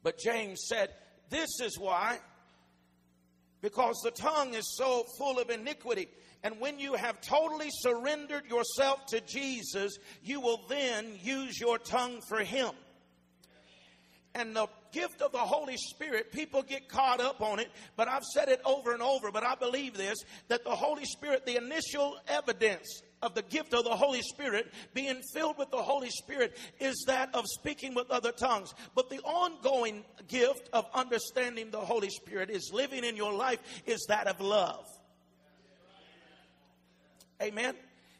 But 0.08 0.20
James 0.20 0.68
said, 0.70 0.94
This 1.30 1.50
is 1.62 1.78
why. 1.78 2.20
Because 3.62 4.00
the 4.06 4.12
tongue 4.12 4.54
is 4.54 4.78
so 4.78 5.04
full 5.18 5.38
of 5.38 5.50
iniquity. 5.50 6.08
And 6.46 6.62
when 6.62 6.80
you 6.80 6.94
have 6.94 7.20
totally 7.20 7.68
surrendered 7.72 8.46
yourself 8.46 9.06
to 9.08 9.20
Jesus, 9.20 9.98
you 10.24 10.40
will 10.40 10.62
then 10.70 11.20
use 11.22 11.60
your 11.60 11.78
tongue 11.78 12.22
for 12.30 12.40
Him. 12.40 12.70
And 14.34 14.56
the 14.56 14.68
gift 14.94 15.22
of 15.22 15.34
the 15.34 15.40
Holy 15.40 15.76
Spirit, 15.76 16.32
people 16.32 16.62
get 16.62 16.88
caught 16.88 17.20
up 17.20 17.42
on 17.42 17.60
it, 17.60 17.70
but 17.98 18.08
I've 18.08 18.24
said 18.24 18.48
it 18.48 18.62
over 18.64 18.94
and 18.94 19.02
over, 19.02 19.30
but 19.30 19.44
I 19.44 19.56
believe 19.56 19.98
this 19.98 20.20
that 20.48 20.64
the 20.64 20.70
Holy 20.70 21.04
Spirit, 21.04 21.46
the 21.46 21.58
initial 21.58 22.16
evidence 22.30 23.02
of 23.22 23.34
the 23.34 23.42
gift 23.42 23.74
of 23.74 23.84
the 23.84 23.96
Holy 23.96 24.22
Spirit, 24.22 24.72
being 24.94 25.22
filled 25.34 25.58
with 25.58 25.72
the 25.72 25.82
Holy 25.82 26.10
Spirit, 26.10 26.58
is 26.80 27.06
that 27.08 27.34
of 27.34 27.46
speaking 27.48 27.94
with 27.94 28.10
other 28.12 28.32
tongues. 28.32 28.74
But 28.96 29.10
the 29.10 29.20
ongoing 29.20 30.04
gift 30.28 30.70
of 30.74 30.86
understanding 30.94 31.72
the 31.72 31.80
Holy 31.80 32.10
Spirit 32.10 32.50
is 32.50 32.72
living 32.74 33.04
in 33.04 33.16
your 33.16 33.34
life, 33.34 33.60
is 33.86 34.06
that 34.10 34.28
of 34.28 34.40
love. 34.40 34.86
Amen. 37.42 37.76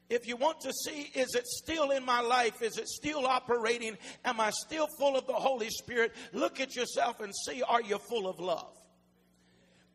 If 0.10 0.26
you 0.26 0.38
want 0.38 0.62
to 0.62 0.72
see, 0.72 1.12
is 1.16 1.36
it 1.36 1.46
still 1.46 1.92
in 1.92 2.06
my 2.06 2.22
life? 2.22 2.62
Is 2.62 2.78
it 2.78 2.88
still 2.88 3.26
operating? 3.26 3.98
Am 4.24 4.40
I 4.40 4.52
still 4.52 4.88
full 4.98 5.18
of 5.18 5.28
the 5.28 5.34
Holy 5.34 5.70
Spirit? 5.70 6.14
Look 6.32 6.62
at 6.62 6.76
yourself 6.76 7.20
and 7.20 7.34
see, 7.46 7.62
are 7.62 7.82
you 7.82 7.98
full 8.10 8.28
of 8.28 8.40
love? 8.40 8.74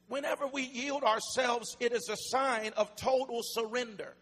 Whenever 0.09 0.47
we 0.47 0.65
yield 0.65 1.05
ourselves, 1.05 1.75
it 1.81 1.93
is 1.93 2.11
a 2.11 2.17
sign 2.37 2.73
of 2.77 2.95
total 2.97 3.41
surrender. 3.43 4.15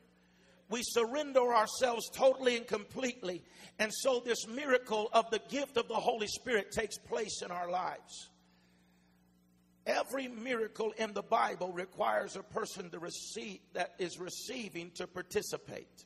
We 0.70 0.82
surrender 0.82 1.52
ourselves 1.52 2.08
totally 2.14 2.56
and 2.56 2.66
completely. 2.66 3.42
And 3.80 3.92
so, 3.92 4.22
this 4.24 4.46
miracle 4.46 5.10
of 5.12 5.28
the 5.30 5.40
gift 5.48 5.76
of 5.76 5.88
the 5.88 5.94
Holy 5.94 6.28
Spirit 6.28 6.70
takes 6.70 6.96
place 6.96 7.42
in 7.44 7.50
our 7.50 7.68
lives. 7.68 8.30
Every 9.84 10.28
miracle 10.28 10.92
in 10.96 11.12
the 11.12 11.22
Bible 11.22 11.72
requires 11.72 12.36
a 12.36 12.42
person 12.42 12.90
to 12.90 13.00
receive 13.00 13.58
that 13.72 13.94
is 13.98 14.18
receiving 14.20 14.92
to 14.94 15.08
participate. 15.08 16.04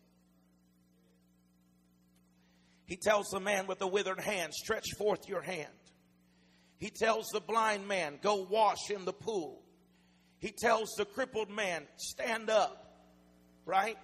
He 2.87 2.97
tells 2.97 3.27
the 3.29 3.41
man 3.41 3.67
with 3.67 3.79
the 3.79 3.87
withered 3.87 4.21
hand, 4.21 4.55
stretch 4.55 4.87
forth 4.97 5.29
your 5.29 5.43
hand. 5.43 5.69
He 6.79 6.91
tells 6.91 7.27
the 7.29 7.41
blind 7.41 7.87
man, 7.87 8.19
go 8.23 8.47
wash 8.49 8.91
in 8.91 9.05
the 9.05 9.13
pool. 9.13 9.63
He 10.39 10.53
tells 10.53 10.91
the 10.97 11.05
crippled 11.05 11.51
man, 11.51 11.87
stand 11.97 12.51
up. 12.51 12.81
Right? 13.67 13.97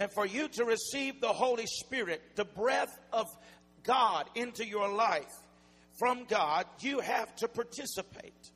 And 0.00 0.10
for 0.10 0.26
you 0.26 0.48
to 0.48 0.64
receive 0.64 1.20
the 1.20 1.32
Holy 1.32 1.66
Spirit, 1.66 2.20
the 2.34 2.44
breath 2.44 2.98
of 3.12 3.26
God 3.84 4.28
into 4.34 4.66
your 4.66 4.92
life 4.92 5.32
from 5.98 6.24
God, 6.24 6.66
you 6.80 6.98
have 6.98 7.36
to 7.36 7.46
participate 7.46 8.50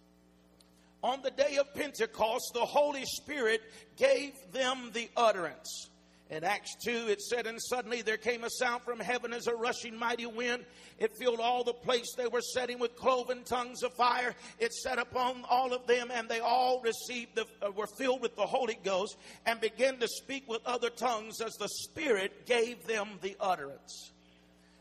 on 1.04 1.20
the 1.20 1.30
day 1.30 1.58
of 1.58 1.74
Pentecost, 1.74 2.52
the 2.54 2.64
Holy 2.64 3.04
Spirit 3.04 3.60
gave 3.96 4.32
them 4.52 4.90
the 4.94 5.10
utterance. 5.14 5.90
In 6.30 6.42
Acts 6.42 6.74
2, 6.84 7.08
it 7.08 7.20
said, 7.20 7.46
And 7.46 7.60
suddenly 7.60 8.00
there 8.00 8.16
came 8.16 8.44
a 8.44 8.50
sound 8.50 8.82
from 8.82 8.98
heaven 8.98 9.32
as 9.34 9.46
a 9.46 9.54
rushing 9.54 9.96
mighty 9.96 10.24
wind. 10.24 10.64
It 10.98 11.12
filled 11.18 11.38
all 11.38 11.64
the 11.64 11.74
place 11.74 12.14
they 12.16 12.26
were 12.26 12.40
setting 12.40 12.78
with 12.78 12.96
cloven 12.96 13.44
tongues 13.44 13.82
of 13.82 13.92
fire. 13.92 14.34
It 14.58 14.72
set 14.72 14.98
upon 14.98 15.44
all 15.50 15.74
of 15.74 15.86
them, 15.86 16.10
and 16.10 16.28
they 16.28 16.40
all 16.40 16.80
received, 16.80 17.34
the, 17.34 17.46
uh, 17.62 17.70
were 17.72 17.86
filled 17.98 18.22
with 18.22 18.36
the 18.36 18.46
Holy 18.46 18.78
Ghost, 18.82 19.18
and 19.44 19.60
began 19.60 19.98
to 19.98 20.08
speak 20.08 20.48
with 20.48 20.64
other 20.64 20.88
tongues 20.88 21.42
as 21.42 21.52
the 21.54 21.68
Spirit 21.68 22.46
gave 22.46 22.86
them 22.86 23.18
the 23.20 23.36
utterance. 23.38 24.12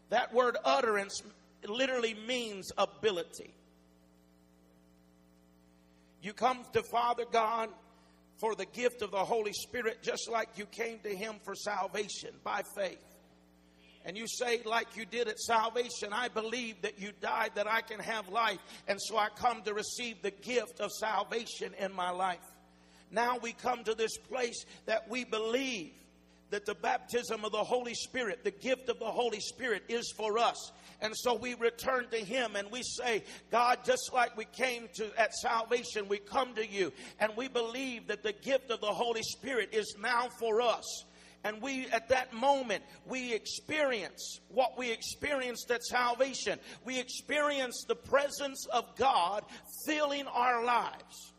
That 0.09 0.33
word 0.33 0.55
utterance 0.63 1.21
literally 1.67 2.15
means 2.25 2.71
ability. 2.77 3.53
You 6.21 6.31
come 6.31 6.63
to 6.71 6.81
Father 6.83 7.25
God 7.29 7.69
for 8.37 8.55
the 8.55 8.65
gift 8.65 9.01
of 9.01 9.11
the 9.11 9.23
Holy 9.23 9.53
Spirit 9.53 10.03
just 10.03 10.29
like 10.29 10.49
you 10.57 10.65
came 10.65 10.99
to 10.99 11.15
Him 11.15 11.35
for 11.43 11.55
salvation 11.55 12.31
by 12.43 12.63
faith. 12.75 13.03
And 14.05 14.17
you 14.17 14.27
say, 14.27 14.61
like 14.65 14.97
you 14.97 15.05
did 15.05 15.29
at 15.29 15.39
salvation, 15.39 16.11
I 16.11 16.27
believe 16.27 16.81
that 16.81 16.99
you 16.99 17.11
died 17.21 17.51
that 17.55 17.67
I 17.67 17.81
can 17.81 17.99
have 17.99 18.27
life. 18.27 18.59
And 18.87 18.99
so 19.01 19.17
I 19.17 19.29
come 19.29 19.61
to 19.61 19.73
receive 19.73 20.21
the 20.21 20.31
gift 20.31 20.81
of 20.81 20.91
salvation 20.91 21.73
in 21.79 21.93
my 21.93 22.09
life. 22.09 22.43
Now 23.11 23.37
we 23.37 23.53
come 23.53 23.83
to 23.85 23.93
this 23.93 24.17
place 24.17 24.65
that 24.87 25.09
we 25.09 25.23
believe 25.23 25.93
that 26.53 26.67
the 26.67 26.75
baptism 26.75 27.43
of 27.43 27.51
the 27.51 27.63
Holy 27.63 27.95
Spirit, 27.95 28.43
the 28.43 28.51
gift 28.51 28.87
of 28.87 28.99
the 28.99 29.05
Holy 29.05 29.39
Spirit, 29.39 29.81
is 29.89 30.13
for 30.15 30.37
us. 30.37 30.71
And 31.01 31.17
so 31.17 31.33
we 31.33 31.55
return 31.55 32.05
to 32.11 32.17
Him 32.17 32.55
and 32.55 32.69
we 32.69 32.83
say, 32.83 33.23
God, 33.49 33.79
just 33.83 34.13
like 34.13 34.37
we 34.37 34.45
came 34.45 34.87
to 34.97 35.19
at 35.19 35.33
salvation, 35.33 36.07
we 36.07 36.19
come 36.19 36.53
to 36.53 36.65
you 36.65 36.93
and 37.19 37.31
we 37.35 37.47
believe 37.47 38.05
that 38.09 38.21
the 38.21 38.33
gift 38.33 38.69
of 38.69 38.81
the 38.81 38.85
Holy 38.85 39.23
Spirit 39.23 39.69
is 39.73 39.95
now 39.99 40.29
for 40.39 40.61
us. 40.61 40.85
And 41.43 41.59
we, 41.59 41.87
at 41.87 42.09
that 42.09 42.33
moment, 42.33 42.83
we 43.07 43.33
experience 43.33 44.39
what 44.49 44.77
we 44.77 44.91
experienced 44.91 45.71
at 45.71 45.83
salvation. 45.83 46.59
We 46.85 46.99
experience 46.99 47.83
the 47.87 47.95
presence 47.95 48.67
of 48.71 48.95
God 48.95 49.43
filling 49.87 50.27
our 50.27 50.63
lives. 50.63 51.33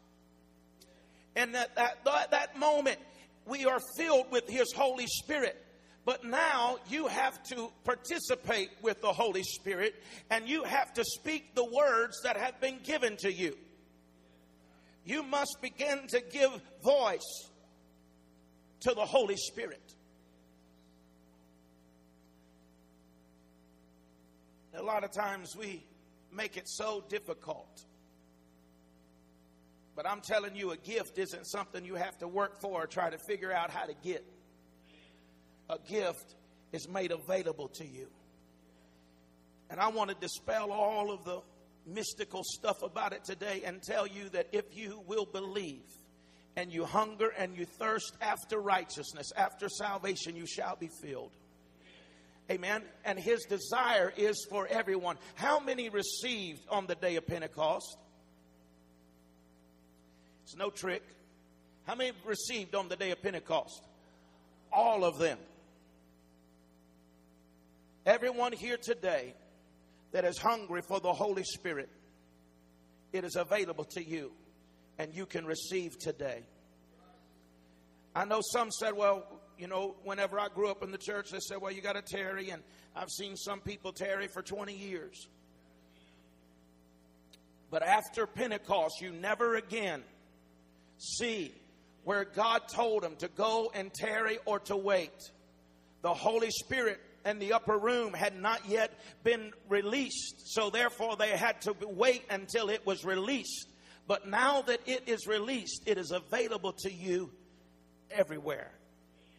And 1.36 1.54
at 1.54 1.76
that, 1.76 2.04
that, 2.04 2.30
that 2.32 2.58
moment, 2.58 2.98
we 3.46 3.66
are 3.66 3.80
filled 3.96 4.30
with 4.30 4.48
His 4.48 4.72
Holy 4.72 5.06
Spirit. 5.06 5.60
But 6.04 6.24
now 6.24 6.76
you 6.88 7.06
have 7.06 7.42
to 7.44 7.70
participate 7.84 8.70
with 8.82 9.00
the 9.00 9.12
Holy 9.12 9.42
Spirit 9.42 9.94
and 10.30 10.46
you 10.46 10.64
have 10.64 10.92
to 10.94 11.04
speak 11.04 11.54
the 11.54 11.64
words 11.64 12.20
that 12.24 12.36
have 12.36 12.60
been 12.60 12.78
given 12.84 13.16
to 13.18 13.32
you. 13.32 13.56
You 15.06 15.22
must 15.22 15.56
begin 15.62 16.06
to 16.08 16.20
give 16.20 16.50
voice 16.82 17.48
to 18.80 18.94
the 18.94 19.04
Holy 19.04 19.36
Spirit. 19.36 19.80
A 24.76 24.82
lot 24.82 25.04
of 25.04 25.12
times 25.12 25.56
we 25.56 25.82
make 26.32 26.56
it 26.56 26.68
so 26.68 27.02
difficult. 27.08 27.84
But 29.96 30.08
I'm 30.08 30.20
telling 30.20 30.56
you, 30.56 30.72
a 30.72 30.76
gift 30.76 31.18
isn't 31.18 31.44
something 31.44 31.84
you 31.84 31.94
have 31.94 32.18
to 32.18 32.28
work 32.28 32.60
for 32.60 32.82
or 32.82 32.86
try 32.86 33.10
to 33.10 33.18
figure 33.28 33.52
out 33.52 33.70
how 33.70 33.84
to 33.84 33.94
get 34.02 34.24
a 35.70 35.78
gift 35.88 36.34
is 36.72 36.88
made 36.88 37.12
available 37.12 37.68
to 37.68 37.86
you. 37.86 38.08
And 39.70 39.80
I 39.80 39.88
want 39.88 40.10
to 40.10 40.16
dispel 40.16 40.72
all 40.72 41.12
of 41.12 41.24
the 41.24 41.40
mystical 41.86 42.42
stuff 42.44 42.82
about 42.82 43.12
it 43.12 43.24
today 43.24 43.62
and 43.64 43.82
tell 43.82 44.06
you 44.06 44.28
that 44.30 44.48
if 44.52 44.76
you 44.76 45.02
will 45.06 45.26
believe 45.26 45.84
and 46.56 46.72
you 46.72 46.84
hunger 46.84 47.28
and 47.36 47.56
you 47.56 47.64
thirst 47.64 48.16
after 48.20 48.60
righteousness, 48.60 49.30
after 49.36 49.68
salvation, 49.68 50.36
you 50.36 50.46
shall 50.46 50.76
be 50.76 50.88
filled. 51.02 51.32
Amen. 52.50 52.82
And 53.04 53.18
his 53.18 53.44
desire 53.44 54.12
is 54.16 54.46
for 54.50 54.66
everyone. 54.66 55.16
How 55.34 55.60
many 55.60 55.88
received 55.88 56.60
on 56.68 56.86
the 56.86 56.94
day 56.94 57.16
of 57.16 57.26
Pentecost? 57.26 57.96
It's 60.44 60.56
no 60.56 60.70
trick. 60.70 61.02
How 61.86 61.94
many 61.94 62.12
received 62.24 62.74
on 62.74 62.88
the 62.88 62.96
day 62.96 63.10
of 63.10 63.22
Pentecost? 63.22 63.82
All 64.72 65.04
of 65.04 65.18
them. 65.18 65.38
Everyone 68.06 68.52
here 68.52 68.76
today 68.76 69.34
that 70.12 70.24
is 70.24 70.36
hungry 70.36 70.82
for 70.82 71.00
the 71.00 71.12
Holy 71.12 71.44
Spirit, 71.44 71.88
it 73.12 73.24
is 73.24 73.36
available 73.36 73.84
to 73.84 74.04
you 74.04 74.32
and 74.98 75.14
you 75.14 75.24
can 75.24 75.46
receive 75.46 75.98
today. 75.98 76.42
I 78.14 78.24
know 78.26 78.40
some 78.52 78.70
said, 78.70 78.92
well, 78.92 79.26
you 79.58 79.66
know, 79.66 79.96
whenever 80.04 80.38
I 80.38 80.48
grew 80.48 80.70
up 80.70 80.82
in 80.82 80.90
the 80.90 80.98
church, 80.98 81.30
they 81.30 81.40
said, 81.40 81.60
well, 81.60 81.72
you 81.72 81.80
got 81.80 81.96
to 81.96 82.02
tarry. 82.02 82.50
And 82.50 82.62
I've 82.94 83.10
seen 83.10 83.36
some 83.36 83.60
people 83.60 83.92
tarry 83.92 84.28
for 84.28 84.42
20 84.42 84.74
years. 84.74 85.26
But 87.70 87.82
after 87.82 88.26
Pentecost, 88.26 89.00
you 89.00 89.10
never 89.10 89.56
again 89.56 90.02
see 91.04 91.54
where 92.04 92.24
God 92.24 92.62
told 92.68 93.02
them 93.02 93.16
to 93.16 93.28
go 93.28 93.70
and 93.74 93.92
tarry 93.92 94.38
or 94.44 94.58
to 94.60 94.76
wait. 94.76 95.30
The 96.02 96.12
Holy 96.12 96.50
Spirit 96.50 97.00
and 97.24 97.40
the 97.40 97.54
upper 97.54 97.78
room 97.78 98.12
had 98.12 98.40
not 98.40 98.68
yet 98.68 98.92
been 99.22 99.52
released. 99.68 100.52
So 100.54 100.70
therefore, 100.70 101.16
they 101.16 101.30
had 101.30 101.62
to 101.62 101.74
wait 101.80 102.24
until 102.28 102.68
it 102.68 102.86
was 102.86 103.04
released. 103.04 103.68
But 104.06 104.28
now 104.28 104.62
that 104.62 104.80
it 104.86 105.04
is 105.08 105.26
released, 105.26 105.84
it 105.86 105.96
is 105.96 106.10
available 106.10 106.74
to 106.80 106.92
you 106.92 107.30
everywhere 108.10 108.70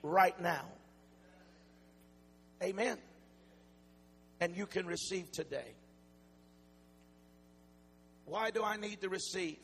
right 0.02 0.40
now. 0.42 0.66
Amen. 2.64 2.98
And 4.40 4.56
you 4.56 4.66
can 4.66 4.88
receive 4.88 5.32
today. 5.32 5.76
Why 8.26 8.50
do 8.50 8.64
I 8.64 8.78
need 8.78 9.02
to 9.02 9.10
receive? 9.10 9.60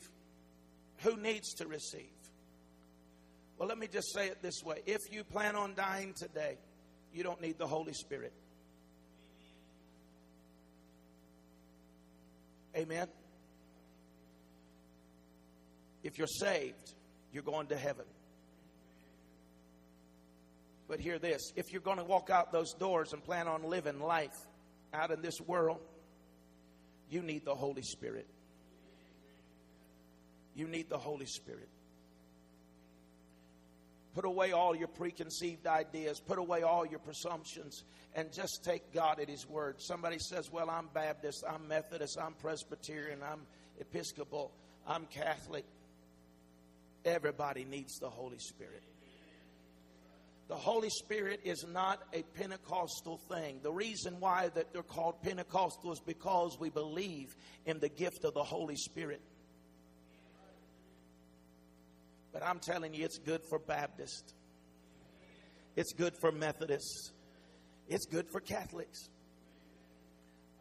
Who 1.02 1.16
needs 1.16 1.54
to 1.54 1.66
receive? 1.66 2.10
Well, 3.58 3.68
let 3.68 3.78
me 3.78 3.86
just 3.86 4.12
say 4.14 4.26
it 4.26 4.42
this 4.42 4.62
way. 4.64 4.82
If 4.86 5.00
you 5.10 5.24
plan 5.24 5.56
on 5.56 5.74
dying 5.74 6.14
today, 6.16 6.58
you 7.12 7.22
don't 7.22 7.40
need 7.40 7.58
the 7.58 7.66
Holy 7.66 7.92
Spirit. 7.92 8.32
Amen. 12.76 13.06
If 16.02 16.18
you're 16.18 16.26
saved, 16.26 16.94
you're 17.32 17.42
going 17.42 17.68
to 17.68 17.76
heaven. 17.76 18.06
But 20.88 21.00
hear 21.00 21.18
this 21.18 21.52
if 21.56 21.72
you're 21.72 21.82
going 21.82 21.98
to 21.98 22.04
walk 22.04 22.30
out 22.30 22.52
those 22.52 22.72
doors 22.74 23.12
and 23.12 23.22
plan 23.22 23.48
on 23.48 23.64
living 23.64 24.00
life 24.00 24.36
out 24.92 25.10
in 25.10 25.22
this 25.22 25.40
world, 25.46 25.80
you 27.10 27.22
need 27.22 27.44
the 27.44 27.54
Holy 27.54 27.82
Spirit. 27.82 28.26
You 30.54 30.68
need 30.68 30.88
the 30.88 30.98
Holy 30.98 31.26
Spirit. 31.26 31.68
Put 34.14 34.26
away 34.26 34.52
all 34.52 34.76
your 34.76 34.88
preconceived 34.88 35.66
ideas, 35.66 36.20
put 36.20 36.38
away 36.38 36.62
all 36.62 36.84
your 36.84 36.98
presumptions, 36.98 37.84
and 38.14 38.30
just 38.30 38.62
take 38.62 38.92
God 38.92 39.20
at 39.20 39.28
His 39.28 39.48
word. 39.48 39.76
Somebody 39.78 40.18
says, 40.18 40.50
Well, 40.52 40.68
I'm 40.68 40.88
Baptist, 40.92 41.44
I'm 41.48 41.66
Methodist, 41.66 42.18
I'm 42.20 42.34
Presbyterian, 42.34 43.20
I'm 43.22 43.40
Episcopal, 43.80 44.52
I'm 44.86 45.06
Catholic. 45.06 45.64
Everybody 47.06 47.64
needs 47.64 47.98
the 47.98 48.10
Holy 48.10 48.38
Spirit. 48.38 48.82
The 50.48 50.56
Holy 50.56 50.90
Spirit 50.90 51.40
is 51.44 51.64
not 51.66 52.02
a 52.12 52.22
Pentecostal 52.38 53.16
thing. 53.16 53.60
The 53.62 53.72
reason 53.72 54.20
why 54.20 54.50
that 54.50 54.74
they're 54.74 54.82
called 54.82 55.22
Pentecostal 55.22 55.92
is 55.92 56.00
because 56.00 56.58
we 56.60 56.68
believe 56.68 57.34
in 57.64 57.78
the 57.78 57.88
gift 57.88 58.24
of 58.24 58.34
the 58.34 58.42
Holy 58.42 58.76
Spirit. 58.76 59.22
But 62.32 62.42
I'm 62.42 62.58
telling 62.58 62.94
you, 62.94 63.04
it's 63.04 63.18
good 63.18 63.42
for 63.48 63.58
Baptists. 63.58 64.34
It's 65.76 65.92
good 65.92 66.14
for 66.20 66.32
Methodists. 66.32 67.12
It's 67.88 68.06
good 68.06 68.26
for 68.30 68.40
Catholics. 68.40 69.08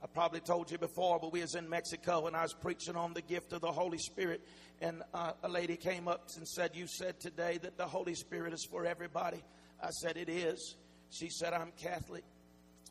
I 0.04 0.08
probably 0.08 0.40
told 0.40 0.72
you 0.72 0.78
before, 0.78 1.20
but 1.20 1.32
we 1.32 1.42
was 1.42 1.56
in 1.56 1.70
Mexico 1.70 2.26
and 2.26 2.36
I 2.36 2.42
was 2.42 2.54
preaching 2.54 2.96
on 2.96 3.14
the 3.14 3.22
gift 3.22 3.54
of 3.54 3.62
the 3.62 3.72
Holy 3.72 4.00
Spirit, 4.00 4.42
and 4.82 5.04
uh, 5.14 5.34
a 5.44 5.50
lady 5.50 5.78
came 5.78 6.08
up 6.08 6.30
and 6.38 6.48
said, 6.48 6.76
"You 6.76 6.88
said 6.88 7.20
today 7.20 7.60
that 7.62 7.78
the 7.78 7.86
Holy 7.86 8.16
Spirit 8.16 8.52
is 8.54 8.66
for 8.66 8.86
everybody." 8.86 9.44
I 9.84 9.90
said, 9.90 10.18
It 10.18 10.30
is. 10.30 10.76
She 11.10 11.30
said, 11.30 11.54
I'm 11.54 11.72
Catholic. 11.78 12.24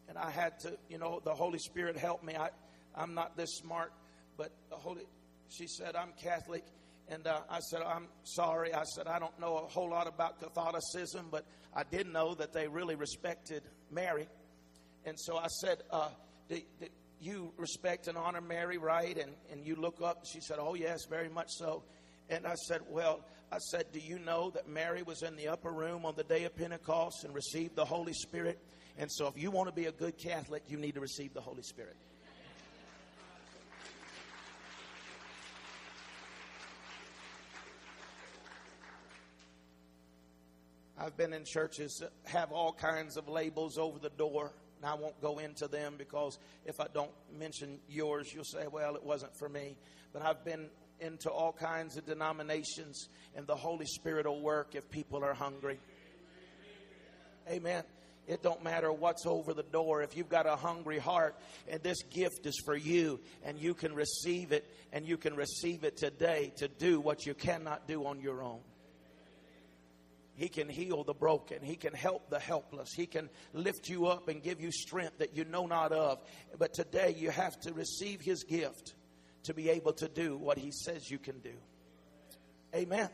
And 0.08 0.18
I 0.18 0.30
had 0.30 0.58
to, 0.60 0.76
you 0.88 0.98
know, 0.98 1.20
the 1.24 1.34
Holy 1.34 1.58
Spirit 1.58 1.96
helped 1.96 2.24
me. 2.24 2.36
I, 2.36 2.50
I'm 2.94 3.14
not 3.14 3.36
this 3.36 3.56
smart, 3.56 3.92
but 4.36 4.50
the 4.68 4.76
Holy, 4.76 5.02
she 5.48 5.66
said, 5.68 5.94
I'm 5.94 6.12
Catholic. 6.20 6.64
And 7.10 7.26
uh, 7.26 7.40
I 7.50 7.58
said, 7.58 7.82
I'm 7.82 8.06
sorry. 8.22 8.72
I 8.72 8.84
said, 8.84 9.08
I 9.08 9.18
don't 9.18 9.38
know 9.40 9.58
a 9.58 9.66
whole 9.68 9.90
lot 9.90 10.06
about 10.06 10.40
Catholicism, 10.40 11.26
but 11.30 11.44
I 11.74 11.82
did 11.82 12.06
know 12.06 12.34
that 12.34 12.52
they 12.52 12.68
really 12.68 12.94
respected 12.94 13.62
Mary. 13.90 14.28
And 15.04 15.18
so 15.18 15.36
I 15.36 15.48
said, 15.48 15.78
uh, 15.90 16.10
do, 16.48 16.60
do 16.78 16.86
you 17.20 17.52
respect 17.56 18.08
and 18.08 18.16
honor 18.16 18.40
Mary, 18.40 18.78
right? 18.78 19.16
And, 19.16 19.32
and 19.52 19.66
you 19.66 19.76
look 19.76 20.00
up. 20.02 20.24
She 20.24 20.40
said, 20.40 20.58
Oh, 20.58 20.74
yes, 20.74 21.04
very 21.08 21.28
much 21.28 21.48
so. 21.50 21.82
And 22.28 22.46
I 22.46 22.54
said, 22.54 22.80
Well, 22.88 23.20
I 23.52 23.58
said, 23.58 23.86
Do 23.92 24.00
you 24.00 24.18
know 24.18 24.50
that 24.50 24.68
Mary 24.68 25.02
was 25.02 25.22
in 25.22 25.36
the 25.36 25.48
upper 25.48 25.70
room 25.70 26.06
on 26.06 26.14
the 26.16 26.24
day 26.24 26.44
of 26.44 26.56
Pentecost 26.56 27.24
and 27.24 27.34
received 27.34 27.76
the 27.76 27.84
Holy 27.84 28.14
Spirit? 28.14 28.58
And 28.98 29.10
so, 29.10 29.26
if 29.26 29.40
you 29.40 29.50
want 29.50 29.68
to 29.68 29.74
be 29.74 29.86
a 29.86 29.92
good 29.92 30.16
Catholic, 30.18 30.62
you 30.68 30.78
need 30.78 30.94
to 30.94 31.00
receive 31.00 31.34
the 31.34 31.40
Holy 31.40 31.62
Spirit. 31.62 31.96
I've 41.00 41.16
been 41.16 41.32
in 41.32 41.44
churches 41.46 41.96
that 42.00 42.12
have 42.30 42.52
all 42.52 42.72
kinds 42.72 43.16
of 43.16 43.26
labels 43.26 43.78
over 43.78 43.98
the 43.98 44.10
door. 44.10 44.52
And 44.76 44.90
I 44.90 44.94
won't 44.94 45.20
go 45.20 45.38
into 45.38 45.66
them 45.66 45.94
because 45.98 46.38
if 46.64 46.80
I 46.80 46.86
don't 46.92 47.10
mention 47.38 47.80
yours, 47.88 48.32
you'll 48.34 48.44
say, 48.44 48.66
well, 48.70 48.94
it 48.96 49.02
wasn't 49.02 49.36
for 49.36 49.48
me. 49.48 49.76
But 50.12 50.22
I've 50.22 50.44
been 50.44 50.68
into 51.00 51.30
all 51.30 51.52
kinds 51.52 51.96
of 51.96 52.04
denominations, 52.04 53.08
and 53.34 53.46
the 53.46 53.56
Holy 53.56 53.86
Spirit 53.86 54.26
will 54.26 54.40
work 54.40 54.74
if 54.74 54.90
people 54.90 55.24
are 55.24 55.34
hungry. 55.34 55.78
Amen. 57.48 57.84
It 58.26 58.42
don't 58.42 58.62
matter 58.62 58.92
what's 58.92 59.26
over 59.26 59.54
the 59.54 59.62
door. 59.62 60.02
If 60.02 60.16
you've 60.16 60.28
got 60.28 60.46
a 60.46 60.54
hungry 60.54 60.98
heart 60.98 61.34
and 61.68 61.82
this 61.82 62.02
gift 62.04 62.46
is 62.46 62.60
for 62.64 62.76
you 62.76 63.18
and 63.44 63.58
you 63.58 63.74
can 63.74 63.92
receive 63.94 64.52
it 64.52 64.70
and 64.92 65.06
you 65.06 65.16
can 65.16 65.34
receive 65.34 65.82
it 65.82 65.96
today 65.96 66.52
to 66.58 66.68
do 66.68 67.00
what 67.00 67.26
you 67.26 67.34
cannot 67.34 67.88
do 67.88 68.06
on 68.06 68.20
your 68.20 68.42
own. 68.42 68.60
He 70.34 70.48
can 70.48 70.68
heal 70.68 71.04
the 71.04 71.12
broken. 71.12 71.62
He 71.62 71.76
can 71.76 71.92
help 71.92 72.30
the 72.30 72.38
helpless. 72.38 72.92
He 72.94 73.06
can 73.06 73.28
lift 73.52 73.88
you 73.88 74.06
up 74.06 74.28
and 74.28 74.42
give 74.42 74.60
you 74.60 74.72
strength 74.72 75.18
that 75.18 75.36
you 75.36 75.44
know 75.44 75.66
not 75.66 75.92
of. 75.92 76.18
But 76.58 76.72
today 76.72 77.14
you 77.18 77.30
have 77.30 77.58
to 77.60 77.72
receive 77.72 78.20
His 78.20 78.44
gift 78.44 78.94
to 79.44 79.54
be 79.54 79.68
able 79.70 79.92
to 79.94 80.08
do 80.08 80.36
what 80.36 80.58
He 80.58 80.70
says 80.70 81.10
you 81.10 81.18
can 81.18 81.40
do. 81.40 81.54
Amen. 82.74 83.08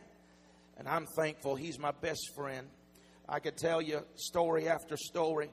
And 0.79 0.89
I'm 0.89 1.07
thankful 1.07 1.57
He's 1.57 1.79
my 1.79 1.93
best 1.93 2.31
friend. 2.35 2.69
I 3.29 3.41
could 3.41 3.57
tell 3.57 3.83
you 3.83 4.05
story 4.15 4.69
after 4.69 4.97
story, 4.97 5.51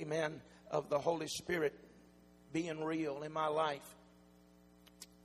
amen, 0.00 0.40
of 0.70 0.88
the 0.88 0.98
Holy 0.98 1.28
Spirit 1.28 1.72
being 2.52 2.82
real 2.82 3.22
in 3.22 3.32
my 3.32 3.46
life. 3.46 3.94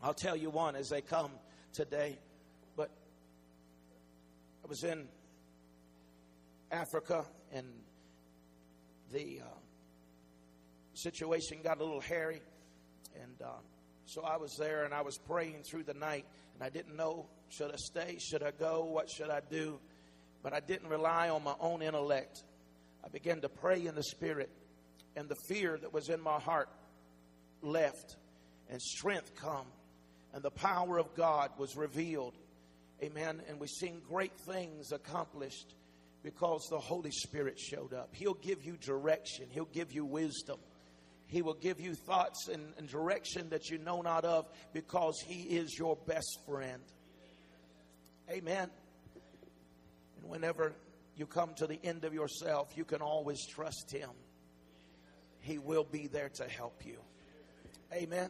I'll 0.01 0.13
tell 0.13 0.35
you 0.35 0.51
one 0.51 0.75
as 0.75 0.89
they 0.89 1.01
come 1.01 1.31
today. 1.73 2.19
But 2.75 2.91
I 4.63 4.67
was 4.67 4.83
in 4.83 5.07
Africa 6.72 7.26
and 7.51 7.65
the 9.11 9.41
uh, 9.41 9.57
situation 10.93 11.59
got 11.63 11.80
a 11.80 11.84
little 11.84 12.01
hairy. 12.01 12.41
And 13.22 13.41
uh, 13.41 13.59
so 14.05 14.24
I 14.24 14.38
was 14.38 14.55
there 14.57 14.84
and 14.84 14.93
I 14.93 15.01
was 15.01 15.18
praying 15.18 15.63
through 15.63 15.84
the 15.84 15.93
night 15.93 16.26
and 16.53 16.63
I 16.63 16.70
didn't 16.70 16.95
know 16.95 17.28
should 17.49 17.72
I 17.72 17.78
stay, 17.78 18.18
should 18.20 18.43
I 18.43 18.51
go, 18.51 18.84
what 18.84 19.09
should 19.09 19.30
I 19.30 19.41
do? 19.49 19.80
But 20.43 20.53
I 20.53 20.59
didn't 20.59 20.89
rely 20.89 21.30
on 21.30 21.43
my 21.43 21.55
own 21.59 21.82
intellect. 21.82 22.43
I 23.03 23.09
began 23.09 23.41
to 23.41 23.49
pray 23.49 23.86
in 23.86 23.95
the 23.95 24.03
spirit 24.03 24.49
and 25.15 25.30
the 25.30 25.38
fear 25.47 25.78
that 25.78 25.93
was 25.93 26.09
in 26.09 26.22
my 26.22 26.39
heart 26.39 26.70
left 27.61 28.18
and 28.70 28.82
strength 28.82 29.34
come 29.36 29.65
and 30.34 30.43
the 30.43 30.51
power 30.51 30.99
of 30.99 31.15
God 31.15 31.51
was 31.57 31.76
revealed. 31.76 32.36
Amen. 33.01 33.41
And 33.47 33.59
we've 33.59 33.70
seen 33.70 34.01
great 34.09 34.38
things 34.39 34.91
accomplished 34.91 35.74
because 36.28 36.67
the 36.69 36.78
Holy 36.78 37.11
Spirit 37.11 37.57
showed 37.57 37.93
up. 37.93 38.09
He'll 38.11 38.34
give 38.34 38.61
you 38.65 38.75
direction, 38.75 39.45
He'll 39.49 39.63
give 39.63 39.93
you 39.93 40.03
wisdom. 40.03 40.59
He 41.28 41.41
will 41.41 41.53
give 41.53 41.80
you 41.80 41.93
thoughts 41.93 42.49
and, 42.51 42.73
and 42.78 42.89
direction 42.89 43.49
that 43.51 43.69
you 43.69 43.78
know 43.78 44.01
not 44.01 44.25
of 44.25 44.45
because 44.73 45.21
He 45.25 45.43
is 45.43 45.78
your 45.80 45.95
best 45.95 46.39
friend. 46.45 46.82
Amen. 48.30 48.69
And 50.19 50.30
whenever 50.30 50.73
you 51.15 51.28
come 51.28 51.53
to 51.55 51.67
the 51.67 51.80
end 51.82 52.03
of 52.03 52.13
yourself, 52.13 52.73
you 52.75 52.84
can 52.84 53.01
always 53.01 53.45
trust 53.47 53.89
Him. 53.89 54.09
He 55.39 55.59
will 55.59 55.86
be 55.86 56.07
there 56.07 56.30
to 56.36 56.43
help 56.43 56.86
you. 56.86 56.97
Amen. 57.93 58.30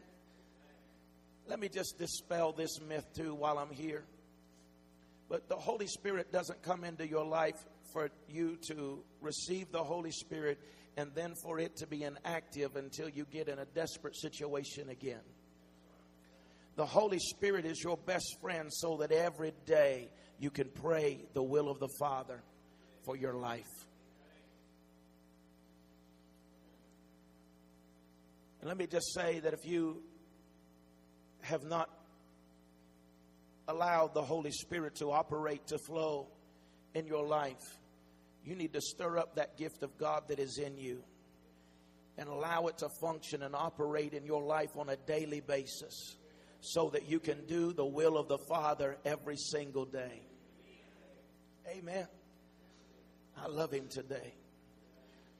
Let 1.47 1.59
me 1.59 1.67
just 1.67 1.97
dispel 1.97 2.51
this 2.51 2.79
myth 2.79 3.07
too 3.15 3.33
while 3.33 3.57
I'm 3.57 3.71
here. 3.71 4.03
But 5.29 5.49
the 5.49 5.55
Holy 5.55 5.87
Spirit 5.87 6.31
doesn't 6.31 6.61
come 6.61 6.83
into 6.83 7.07
your 7.07 7.25
life 7.25 7.57
for 7.93 8.09
you 8.27 8.57
to 8.67 9.03
receive 9.21 9.71
the 9.71 9.83
Holy 9.83 10.11
Spirit 10.11 10.59
and 10.97 11.11
then 11.13 11.33
for 11.43 11.59
it 11.59 11.77
to 11.77 11.87
be 11.87 12.03
inactive 12.03 12.75
until 12.75 13.07
you 13.07 13.25
get 13.31 13.47
in 13.47 13.59
a 13.59 13.65
desperate 13.65 14.15
situation 14.15 14.89
again. 14.89 15.21
The 16.75 16.85
Holy 16.85 17.19
Spirit 17.19 17.65
is 17.65 17.83
your 17.83 17.97
best 17.97 18.37
friend 18.41 18.71
so 18.71 18.97
that 18.97 19.11
every 19.11 19.53
day 19.65 20.09
you 20.39 20.49
can 20.49 20.69
pray 20.69 21.25
the 21.33 21.43
will 21.43 21.69
of 21.69 21.79
the 21.79 21.89
Father 21.99 22.43
for 23.03 23.15
your 23.15 23.33
life. 23.33 23.65
And 28.59 28.67
let 28.67 28.77
me 28.77 28.87
just 28.87 29.13
say 29.13 29.39
that 29.39 29.53
if 29.53 29.65
you 29.65 30.01
have 31.41 31.63
not 31.63 31.89
allowed 33.67 34.13
the 34.13 34.21
Holy 34.21 34.51
Spirit 34.51 34.95
to 34.95 35.11
operate, 35.11 35.67
to 35.67 35.77
flow 35.77 36.27
in 36.93 37.07
your 37.07 37.25
life, 37.25 37.79
you 38.43 38.55
need 38.55 38.73
to 38.73 38.81
stir 38.81 39.17
up 39.17 39.35
that 39.35 39.57
gift 39.57 39.83
of 39.83 39.97
God 39.97 40.23
that 40.29 40.39
is 40.39 40.57
in 40.57 40.77
you 40.77 41.03
and 42.17 42.27
allow 42.27 42.67
it 42.67 42.77
to 42.79 42.89
function 42.89 43.43
and 43.43 43.55
operate 43.55 44.13
in 44.13 44.25
your 44.25 44.41
life 44.41 44.75
on 44.77 44.89
a 44.89 44.95
daily 44.95 45.41
basis 45.41 46.15
so 46.61 46.89
that 46.89 47.07
you 47.07 47.19
can 47.19 47.45
do 47.45 47.73
the 47.73 47.85
will 47.85 48.17
of 48.17 48.27
the 48.27 48.37
Father 48.37 48.97
every 49.05 49.37
single 49.37 49.85
day. 49.85 50.21
Amen. 51.69 52.07
I 53.37 53.47
love 53.47 53.71
Him 53.71 53.87
today. 53.89 54.33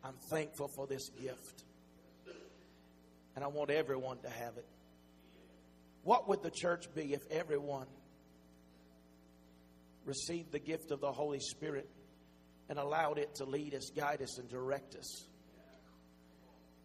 I'm 0.03 0.15
thankful 0.29 0.67
for 0.67 0.85
this 0.85 1.09
gift. 1.09 1.63
And 3.35 3.43
I 3.43 3.47
want 3.47 3.71
everyone 3.71 4.19
to 4.19 4.29
have 4.29 4.57
it. 4.57 4.65
What 6.03 6.27
would 6.29 6.43
the 6.43 6.51
church 6.51 6.93
be 6.93 7.13
if 7.13 7.21
everyone 7.31 7.87
received 10.07 10.51
the 10.51 10.59
gift 10.59 10.91
of 10.91 11.01
the 11.01 11.11
Holy 11.11 11.39
Spirit 11.39 11.89
and 12.69 12.79
allowed 12.79 13.17
it 13.17 13.35
to 13.35 13.45
lead 13.45 13.75
us, 13.75 13.91
guide 13.95 14.21
us, 14.21 14.39
and 14.39 14.49
direct 14.49 14.95
us? 14.95 15.27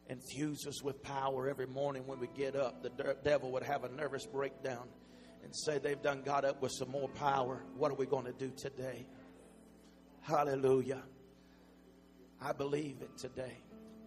Infuse 0.08 0.66
us 0.66 0.82
with 0.82 1.02
power 1.02 1.48
every 1.48 1.66
morning 1.66 2.06
when 2.06 2.18
we 2.18 2.28
get 2.36 2.56
up. 2.56 2.82
The 2.82 3.16
devil 3.24 3.52
would 3.52 3.62
have 3.62 3.84
a 3.84 3.88
nervous 3.88 4.26
breakdown 4.26 4.88
and 5.44 5.54
say, 5.54 5.78
They've 5.78 6.02
done 6.02 6.22
got 6.22 6.44
up 6.44 6.60
with 6.60 6.72
some 6.72 6.90
more 6.90 7.08
power. 7.08 7.64
What 7.76 7.90
are 7.90 7.94
we 7.94 8.06
going 8.06 8.26
to 8.26 8.32
do 8.32 8.52
today? 8.56 9.06
Hallelujah. 10.20 11.02
I 12.40 12.52
believe 12.52 12.96
it 13.00 13.16
today. 13.16 13.58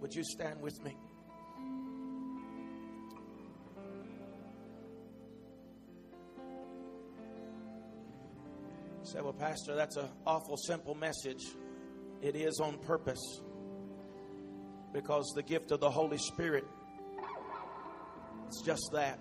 Would 0.02 0.14
you 0.14 0.24
stand 0.24 0.62
with 0.62 0.84
me? 0.84 0.96
Say, 9.08 9.22
Well, 9.22 9.34
Pastor, 9.34 9.76
that's 9.76 9.98
an 9.98 10.08
awful 10.26 10.58
simple 10.58 10.96
message. 10.96 11.44
It 12.22 12.36
is 12.36 12.60
on 12.60 12.78
purpose 12.80 13.42
because 14.94 15.32
the 15.36 15.44
gift 15.44 15.72
of 15.72 15.80
the 15.80 15.90
Holy 15.90 16.18
Spirit, 16.18 16.66
it's 18.48 18.62
just 18.62 18.90
that. 18.94 19.20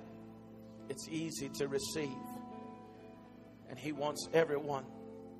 It's 0.88 1.08
easy 1.08 1.48
to 1.58 1.68
receive. 1.68 2.10
And 3.68 3.78
He 3.78 3.92
wants 3.92 4.28
everyone 4.32 4.84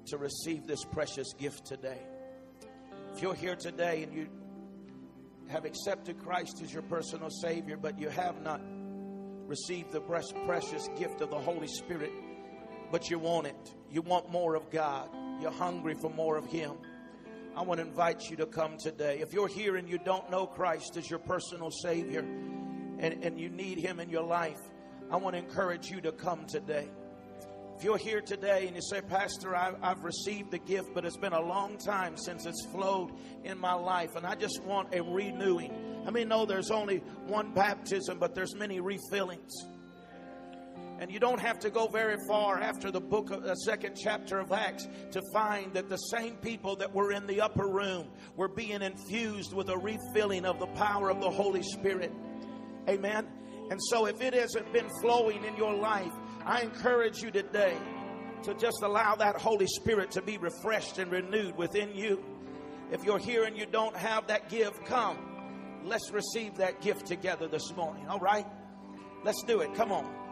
to 0.06 0.18
receive 0.18 0.66
this 0.66 0.84
precious 0.84 1.32
gift 1.34 1.66
today. 1.66 1.98
If 3.14 3.22
you're 3.22 3.34
here 3.34 3.56
today 3.56 4.02
and 4.02 4.12
you 4.12 4.28
have 5.48 5.64
accepted 5.64 6.18
Christ 6.18 6.60
as 6.62 6.72
your 6.72 6.82
personal 6.82 7.30
Savior, 7.30 7.76
but 7.76 7.98
you 7.98 8.08
have 8.08 8.42
not 8.42 8.60
received 9.46 9.92
the 9.92 10.00
precious 10.00 10.88
gift 10.98 11.20
of 11.20 11.30
the 11.30 11.38
Holy 11.38 11.68
Spirit, 11.68 12.10
but 12.94 13.10
you 13.10 13.18
want 13.18 13.44
it. 13.44 13.74
You 13.90 14.02
want 14.02 14.30
more 14.30 14.54
of 14.54 14.70
God. 14.70 15.08
You're 15.40 15.50
hungry 15.50 15.94
for 15.94 16.10
more 16.10 16.36
of 16.36 16.46
Him. 16.46 16.76
I 17.56 17.62
want 17.62 17.80
to 17.80 17.86
invite 17.88 18.30
you 18.30 18.36
to 18.36 18.46
come 18.46 18.78
today. 18.78 19.18
If 19.18 19.32
you're 19.32 19.48
here 19.48 19.74
and 19.74 19.88
you 19.88 19.98
don't 19.98 20.30
know 20.30 20.46
Christ 20.46 20.96
as 20.96 21.10
your 21.10 21.18
personal 21.18 21.72
Savior 21.72 22.20
and, 22.20 23.24
and 23.24 23.36
you 23.36 23.48
need 23.48 23.78
Him 23.78 23.98
in 23.98 24.10
your 24.10 24.22
life, 24.22 24.60
I 25.10 25.16
want 25.16 25.34
to 25.34 25.40
encourage 25.40 25.90
you 25.90 26.00
to 26.02 26.12
come 26.12 26.46
today. 26.46 26.88
If 27.76 27.82
you're 27.82 27.98
here 27.98 28.20
today 28.20 28.68
and 28.68 28.76
you 28.76 28.82
say, 28.82 29.00
Pastor, 29.00 29.56
I, 29.56 29.72
have 29.82 30.04
received 30.04 30.52
the 30.52 30.58
gift, 30.58 30.94
but 30.94 31.04
it's 31.04 31.16
been 31.16 31.32
a 31.32 31.42
long 31.42 31.78
time 31.78 32.16
since 32.16 32.46
it's 32.46 32.64
flowed 32.66 33.10
in 33.42 33.58
my 33.58 33.74
life, 33.74 34.14
and 34.14 34.24
I 34.24 34.36
just 34.36 34.62
want 34.62 34.94
a 34.94 35.02
renewing. 35.02 36.04
I 36.06 36.12
mean, 36.12 36.28
no, 36.28 36.46
there's 36.46 36.70
only 36.70 36.98
one 37.26 37.54
baptism, 37.54 38.20
but 38.20 38.36
there's 38.36 38.54
many 38.54 38.78
refillings. 38.78 39.50
And 41.00 41.10
you 41.10 41.18
don't 41.18 41.40
have 41.40 41.58
to 41.60 41.70
go 41.70 41.88
very 41.88 42.16
far 42.28 42.60
after 42.60 42.90
the 42.90 43.00
book 43.00 43.30
of 43.30 43.42
the 43.42 43.54
second 43.56 43.96
chapter 44.00 44.38
of 44.38 44.52
Acts 44.52 44.86
to 45.10 45.20
find 45.32 45.72
that 45.74 45.88
the 45.88 45.96
same 45.96 46.36
people 46.36 46.76
that 46.76 46.94
were 46.94 47.12
in 47.12 47.26
the 47.26 47.40
upper 47.40 47.66
room 47.66 48.08
were 48.36 48.48
being 48.48 48.80
infused 48.80 49.52
with 49.52 49.68
a 49.68 49.76
refilling 49.76 50.44
of 50.46 50.60
the 50.60 50.66
power 50.68 51.10
of 51.10 51.20
the 51.20 51.30
Holy 51.30 51.62
Spirit. 51.62 52.12
Amen. 52.88 53.26
And 53.70 53.80
so 53.90 54.06
if 54.06 54.20
it 54.20 54.34
hasn't 54.34 54.72
been 54.72 54.88
flowing 55.00 55.44
in 55.44 55.56
your 55.56 55.74
life, 55.74 56.12
I 56.44 56.60
encourage 56.60 57.22
you 57.22 57.30
today 57.30 57.76
to 58.44 58.54
just 58.54 58.82
allow 58.82 59.16
that 59.16 59.36
Holy 59.36 59.66
Spirit 59.66 60.10
to 60.12 60.22
be 60.22 60.38
refreshed 60.38 60.98
and 60.98 61.10
renewed 61.10 61.56
within 61.56 61.94
you. 61.94 62.22
If 62.92 63.04
you're 63.04 63.18
here 63.18 63.44
and 63.44 63.56
you 63.56 63.66
don't 63.66 63.96
have 63.96 64.26
that 64.28 64.48
gift, 64.48 64.84
come. 64.84 65.18
Let's 65.82 66.10
receive 66.12 66.56
that 66.56 66.80
gift 66.82 67.06
together 67.06 67.48
this 67.48 67.74
morning. 67.74 68.06
All 68.08 68.20
right? 68.20 68.46
Let's 69.24 69.42
do 69.44 69.60
it. 69.60 69.74
Come 69.74 69.92
on. 69.92 70.23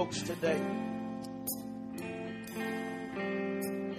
Folks 0.00 0.22
today. 0.22 0.58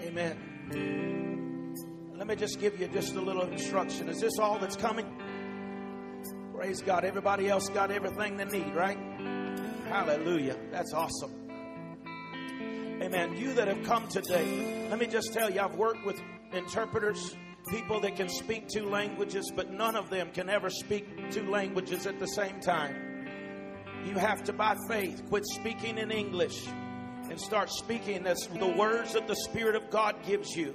Amen. 0.08 1.76
Let 2.18 2.26
me 2.26 2.36
just 2.36 2.60
give 2.60 2.80
you 2.80 2.88
just 2.88 3.14
a 3.14 3.22
little 3.22 3.44
instruction. 3.44 4.10
Is 4.10 4.20
this 4.20 4.40
all 4.40 4.58
that's 4.58 4.76
coming? 4.76 5.06
Praise 6.56 6.82
God. 6.82 7.06
Everybody 7.06 7.50
else 7.50 7.70
got 7.70 7.92
everything 7.92 8.36
they 8.36 8.46
need, 8.46 8.74
right? 8.74 8.98
Hallelujah. 9.90 10.58
That's 10.72 10.92
awesome. 10.92 11.36
Amen. 13.00 13.38
You 13.38 13.54
that 13.54 13.68
have 13.68 13.84
come 13.84 14.08
today, 14.08 14.88
let 14.90 14.98
me 14.98 15.06
just 15.06 15.34
tell 15.34 15.52
you, 15.52 15.62
I've 15.62 15.76
worked 15.76 16.04
with 16.04 16.20
interpreters, 16.52 17.38
people 17.70 18.00
that 18.00 18.16
can 18.16 18.28
speak 18.28 18.68
two 18.70 18.90
languages, 18.90 19.54
but 19.56 19.70
none 19.70 19.96
of 19.96 20.10
them 20.10 20.32
can 20.34 20.50
ever 20.50 20.72
speak 20.72 21.30
two 21.30 21.48
languages 21.52 22.08
at 22.08 22.18
the 22.18 22.26
same 22.26 22.60
time. 22.60 23.11
You 24.06 24.16
have 24.16 24.44
to, 24.46 24.54
by 24.54 24.76
faith, 24.88 25.24
quit 25.30 25.46
speaking 25.46 25.98
in 25.98 26.12
English 26.12 26.68
and 27.30 27.40
start 27.40 27.70
speaking 27.70 28.26
as 28.28 28.48
the 28.48 28.68
words 28.68 29.14
that 29.14 29.28
the 29.28 29.36
Spirit 29.36 29.76
of 29.76 29.90
God 29.90 30.16
gives 30.26 30.56
you. 30.56 30.74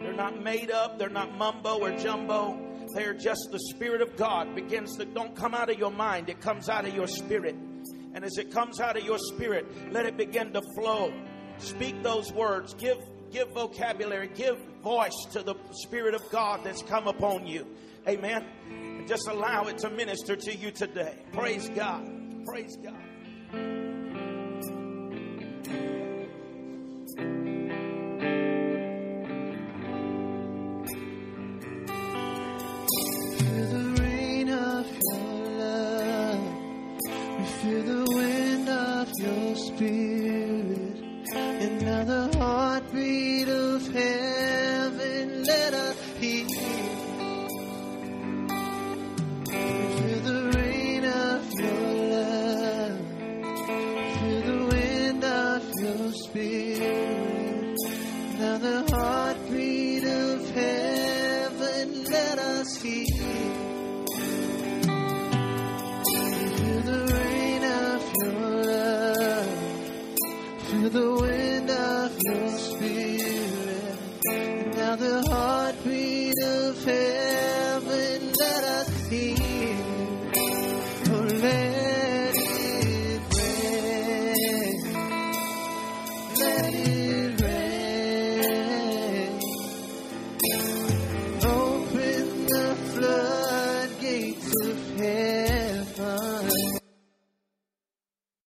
They're 0.00 0.12
not 0.12 0.42
made 0.42 0.70
up, 0.70 0.98
they're 0.98 1.08
not 1.08 1.36
mumbo 1.36 1.78
or 1.78 1.96
jumbo. 1.96 2.60
They're 2.94 3.14
just 3.14 3.48
the 3.50 3.60
Spirit 3.70 4.02
of 4.02 4.16
God 4.16 4.54
begins 4.54 4.96
to 4.96 5.04
don't 5.04 5.34
come 5.36 5.54
out 5.54 5.70
of 5.70 5.78
your 5.78 5.90
mind, 5.90 6.28
it 6.28 6.40
comes 6.40 6.68
out 6.68 6.84
of 6.84 6.94
your 6.94 7.06
spirit. 7.06 7.54
And 8.14 8.24
as 8.24 8.38
it 8.38 8.52
comes 8.52 8.80
out 8.80 8.96
of 8.96 9.04
your 9.04 9.18
spirit, 9.18 9.66
let 9.92 10.06
it 10.06 10.16
begin 10.16 10.52
to 10.52 10.62
flow. 10.76 11.12
Speak 11.58 12.02
those 12.02 12.32
words. 12.32 12.74
Give 12.74 12.98
give 13.34 13.48
vocabulary, 13.48 14.30
give 14.34 14.56
voice 14.82 15.26
to 15.32 15.42
the 15.42 15.56
Spirit 15.72 16.14
of 16.14 16.22
God 16.30 16.60
that's 16.62 16.82
come 16.82 17.08
upon 17.08 17.46
you. 17.46 17.66
Amen. 18.06 18.44
And 18.70 19.08
just 19.08 19.26
allow 19.28 19.64
it 19.64 19.78
to 19.78 19.90
minister 19.90 20.36
to 20.36 20.54
you 20.54 20.70
today. 20.70 21.16
Praise 21.32 21.68
God. 21.70 22.13
Praise 22.44 22.76
God. 22.76 23.13